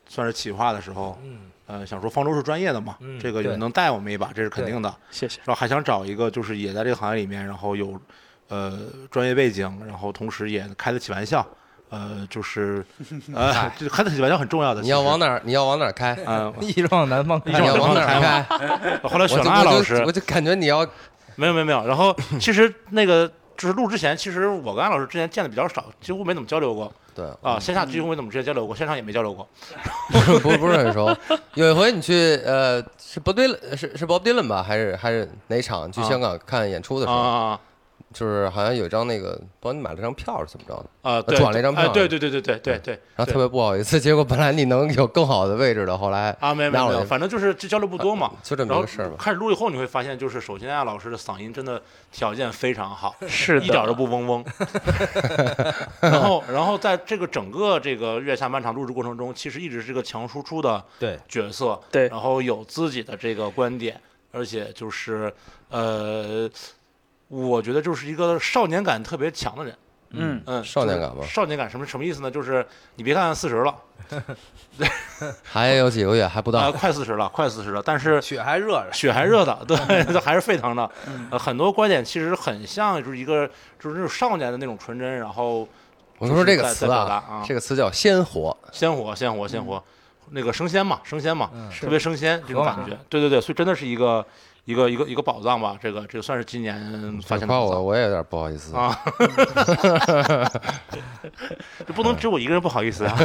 [0.07, 1.51] 算是企划的时候，嗯。
[1.67, 4.95] 呃，想说方舟是专业的嘛，嗯这个能带我们一把，这是肯定的。
[5.09, 5.39] 谢谢。
[5.43, 7.99] 然后还想找一个就是也在这个行业里面，然后有
[8.47, 8.79] 呃
[9.09, 11.43] 专业背景，然后同时也开得起玩笑，
[11.95, 12.83] 呃，就是
[13.33, 14.81] 呃，这开得起玩笑很重要的。
[14.81, 15.27] 你要往哪？
[15.27, 15.41] 儿？
[15.45, 16.17] 你要往哪儿开？
[16.27, 18.97] 嗯， 一直往南方开一直往你要往哪儿开开？
[19.07, 20.85] 后来选了我就艾老师我就，感觉你要
[21.35, 21.87] 没有没有没有。
[21.87, 29.47] 然后其实那个就是录之前，其实我跟安老师之前见的比较少，几乎没怎么交流过对，啊，线下几乎没怎么直接交流过，线上也没交流过。
[30.11, 30.19] 不
[30.51, 31.15] 是不是很熟。
[31.53, 34.61] 有一回你去呃是 Bob Dylan 是是 Bob Dylan 吧？
[34.61, 37.59] 还是还是哪场去啊香港看演出的时候，啊
[38.15, 40.85] 就是好像有一张那个帮你买了张票是怎么着的？
[41.01, 41.21] 啊！
[41.21, 42.93] 对，转了一张票哎对对对对对对对。
[43.13, 48.31] 然后特别不好意思，结果本来你能有更好的位置的，后来啊，没有没有没有，反正就是这交流不多嘛。
[48.41, 49.17] 就这么然后一个事儿吧。
[49.19, 54.45] 开始录以后，你会发现，就是首先艾老师的嗓音真的条件非常好，是一点都，不嗡嗡。
[55.99, 63.99] 然后，然后在这个整个这个月下漫长录制过程中，其实一直是个强输出的对角色，对然后有自己的这个观点，
[64.31, 65.33] 而且就是
[65.69, 66.49] 呃，
[67.27, 69.75] 我觉得就是一个少年感特别强的人。
[70.17, 72.31] 嗯，嗯，少年感吧少年感什么什么意思呢？
[72.31, 72.65] 就是
[72.95, 73.75] 你别看四十了，
[75.43, 79.75] 还有几个月还不啊、到，快四十了，快四十了，但是血还热着，血还热的，对，
[80.05, 80.89] 这 还是沸腾的。
[81.31, 83.45] 呃，很多观点其实很像，就是一个
[83.79, 85.67] 就是那种少年的那种纯真，然后
[86.19, 89.83] 我说这个词啊啊，这个词叫鲜活，鲜活，鲜活，鲜活，
[90.29, 92.97] 那个生鲜嘛，生鲜嘛，嗯特别生鲜这种感觉。
[93.09, 94.25] 对对对，所以真的是一个
[94.65, 96.75] 一个一个一个宝藏吧，这个这个算是今年
[97.21, 98.75] 发现的夸我宝藏我也有点不好意思。
[98.75, 98.99] 啊。
[101.85, 103.15] 这不能只我一个人不好意思啊。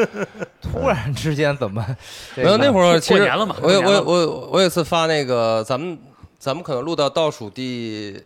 [0.60, 1.84] 突然之间怎么？
[2.36, 5.98] 没有那会儿其实过年了嘛我有我我我有一次发那个咱们
[6.38, 8.22] 咱们可能录到倒数第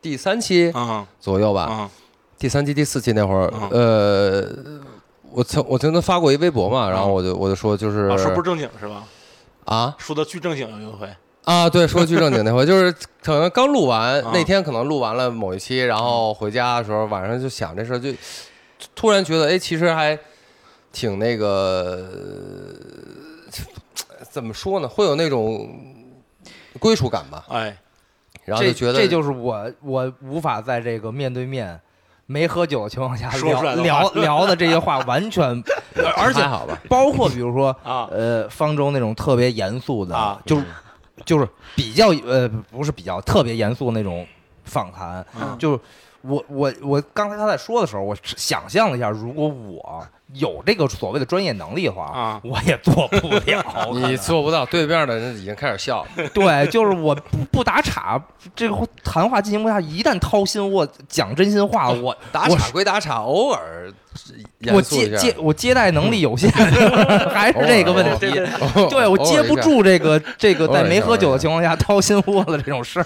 [0.00, 1.90] 第三期嗯左右吧，嗯
[2.38, 4.80] 第三期第四期那会儿嗯，呃，
[5.30, 9.04] 我曾我曾经发过一微博嘛，然后我就我就说就是啊，说不正经是吧？
[9.66, 11.06] 啊说的巨正经有一回，
[11.44, 12.92] 啊，对，说句正经那回， 就是
[13.22, 18.12] 可能刚录完啊那天，可能录完了某一期，然后回家的时候晚上就想这事儿，就
[18.94, 20.18] 突然觉得哎，其实还
[20.92, 22.08] 挺那个，
[24.08, 24.88] 呃怎么说呢？
[24.88, 25.68] 会有那种
[26.78, 27.76] 归属感吧，哎，
[28.44, 31.80] 然后就觉得这就是我我无法在这个面对面
[32.26, 35.62] 没喝酒的情况下说出来聊的聊聊的这些话，完全，
[36.16, 40.64] 而且好吧，包括比如说啊呃方舟那种特别严肃的，啊就是
[41.24, 44.26] 就是比较呃不是比较特别严肃那种
[44.64, 45.56] 访谈，嗯。
[45.58, 45.80] 就是
[46.22, 53.64] 我我我刚才他在说的时候，我想象了一下，如果我有这个所谓的专业能力的话，啊我也做不了。
[53.94, 56.28] 你做不到，对面的人已经开始笑了。
[56.34, 58.20] 对，就是我不不打岔，
[58.56, 63.92] 这个谈话进行不下，一旦掏心窝讲真心话，我打岔归打岔，偶尔
[64.72, 66.50] 我接接我接待能力有限，
[67.30, 68.28] 还是这个问题。
[68.90, 69.56] 对我接不。
[69.60, 73.04] 住这个 这个在没喝酒的情况下掏心窝子这种事儿。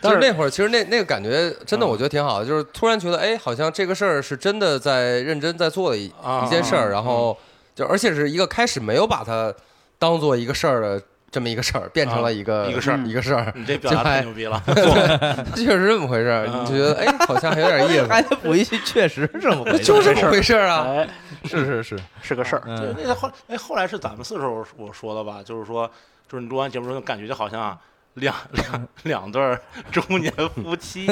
[0.00, 7.36] 就是那会儿，其实那那个感觉真的，嗯我觉得挺好的，就是突然觉得，哎，好像这个事儿是真的在认真在做的一啊一件事儿，嗯然后
[7.74, 9.52] 就而且是一个开始没有把它
[9.98, 14.62] 当做一个事儿的这么一个事儿，变成了一个、啊一个事儿一个事儿，你这表达太牛逼了，
[15.56, 20.84] 确实这么回事儿，啊你就觉得哎，好像还有点意思， 还得补一句，确实是这么回事， 就是这么回事儿啊。
[20.88, 21.08] 哎，
[21.44, 22.62] 是是是，是个事儿。
[22.66, 25.90] 嗯，对，那后哎后来是咱们四时候我说的吧，就是说，
[26.28, 27.78] 就是你录完节目之后，感觉就好像啊。
[28.14, 29.58] 两两两对
[29.90, 31.06] 中年夫妻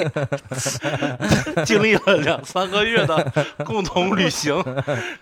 [1.65, 3.33] 经历了两三个月的
[3.65, 4.63] 共同旅行，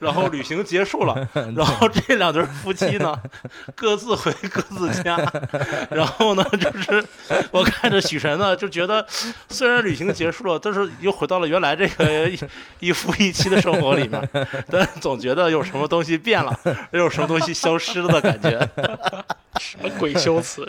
[0.00, 3.16] 然后旅行结束了，然后这两对夫妻呢
[3.76, 5.16] 各自回各自家，
[5.88, 7.04] 然后呢就是
[7.52, 9.06] 我看着许晨呢就觉得
[9.48, 12.38] 虽然旅行结束了，但是又回到了原来这个一
[12.80, 14.28] 一夫一妻的生活里面，
[14.68, 16.58] 但总觉得有什么东西变了，
[16.90, 18.68] 又有什么东西消失了的感觉。
[19.58, 20.64] 什么鬼修辞？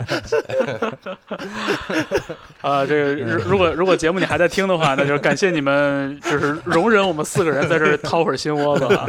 [2.60, 9.06] 啊，这个如如果如果节目你还在听的话，那就感谢你们，就是容忍我们四个人在这儿掏会儿心窝子啊。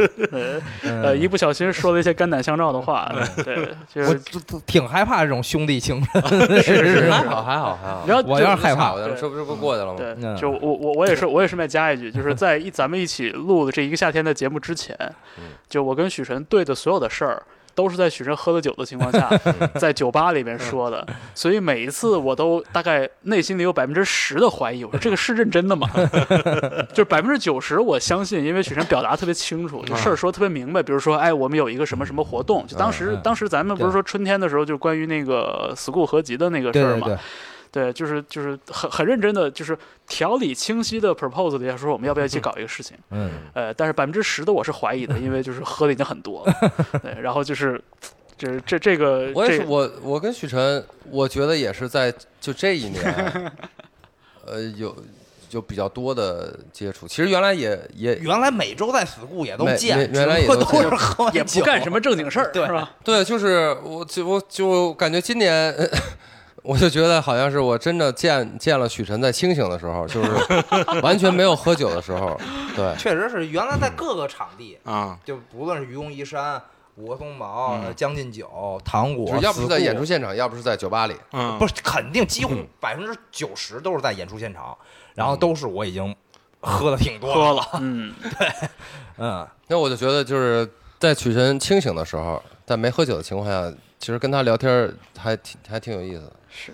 [0.84, 3.12] 呃，一不小心说了一些肝胆相照的话，
[3.44, 4.20] 对，就我是
[4.66, 8.04] 挺害怕这种兄弟情深， 是是是还好还好还好。
[8.08, 9.96] 然后我要是害怕我这不这不过去了吗？
[9.98, 14.96] 对，嗯就我我我也是我也是再加一句，就是在一咱们一起录的这一个夏天的节目之前，
[15.70, 17.44] 就我跟许晨对的所有的事儿。
[17.76, 19.30] 都是在许晨喝了酒的情况下，
[19.80, 25.90] 在酒吧里面说的，所以每一次我都大概内心里有百分之十的怀疑，我说 这个是认真的吗？
[26.94, 30.82] 就百分之九十我相信，因为许晨表达特别清楚，就事儿说特别明白。
[30.84, 37.08] 比如说，哎，我们有一个什么什么活动，就当时当时咱们不是说春天的时候，就关于那个 school 合集的那个事儿嘛，
[37.72, 42.98] 对就是就是很很认真的，就是条理清晰的 propose 了一下，说我们要不要一起搞一个事情。
[43.12, 46.54] 嗯，呃，但是百分之十的我是怀疑的，因为就是喝的已经很多了。
[47.02, 47.82] 对，然后就是，
[48.38, 53.52] 就是这这个 我也是，我我跟许晨，我觉得也是在就这一年，
[54.46, 54.94] 呃，有
[55.52, 57.08] 有比较多的接触。
[57.08, 62.92] 其实原来也也原来每周在 school 也都没见，原原来也不都都是喝也不干什么正经事儿，对是吧？
[63.02, 65.74] 对，就是我就我就感觉今年。
[66.64, 70.30] 呃我就觉得好像是我真的见见了许晨在清醒的时候，就是
[71.02, 72.40] 完全没有喝酒的时候，
[72.76, 76.62] 对，确实是原来在各个场地，啊，就不论是愚公移山、
[76.96, 77.94] 五棵松堡、嗯。
[77.96, 82.68] 将进酒、糖果，就是要不是在演出现场，要不是在酒吧里，嗯，不是肯定几乎嗯。
[82.80, 84.78] 百分之九十都是在演出现场，
[85.16, 86.16] 然后都是我已经
[86.60, 88.14] 喝的挺多喝了， 对，嗯，
[89.18, 90.70] 嗯，那我就觉得就是
[91.00, 96.34] 在许晨清醒的时候，在没喝酒的情况下，其实跟他聊天儿还挺还挺有意思的。
[96.50, 96.74] 是。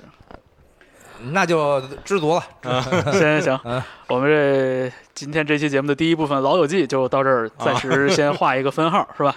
[1.32, 2.44] 那就知足了。
[2.64, 9.36] 行行行嗯，我们这今天这期节目的第一部分《老友记》就到这儿，暂时先画一个分号，是吧？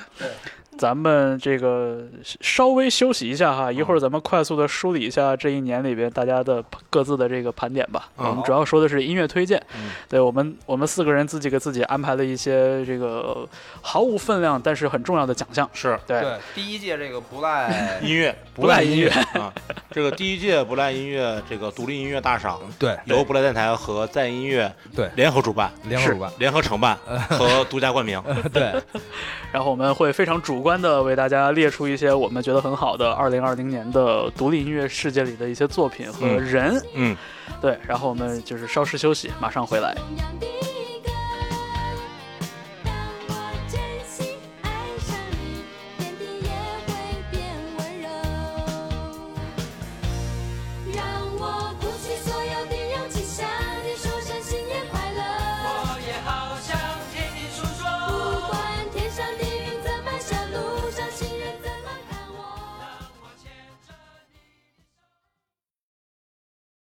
[0.81, 1.99] 咱们这个
[2.41, 8.09] 稍微休息一下哈，一会儿咱们快速的梳理一下这一年里边大家的各自的这个盘点吧。
[8.17, 8.27] 嗯。
[8.31, 9.91] 我们主要说的是音乐推荐，嗯。
[10.09, 13.47] 对我们我们四个人自己给自己安排了一些这个
[13.83, 15.69] 毫无分量但是很重要的奖项。
[15.75, 16.01] 是。
[16.07, 16.25] 对，
[16.55, 18.35] 第一届这个不赖， 音乐。
[18.55, 19.11] 不赖音乐。
[19.39, 19.53] 啊，
[19.91, 22.97] 这个第一届不赖音乐这个独立音乐大赏对。
[23.05, 25.11] 由不赖电台和在音乐对。
[25.15, 26.97] 联合主办、联合主办，联合承办
[27.29, 28.23] 和独家冠名。
[28.51, 28.73] 对，
[29.53, 36.83] 然后我们会非常主观的为大家列出一些我们觉得很好的二零二零年的独立音乐世界里的一些作品和嗯人。
[36.95, 37.17] 嗯，
[37.63, 39.97] 对，然后我们就是稍事休息，马上回来。「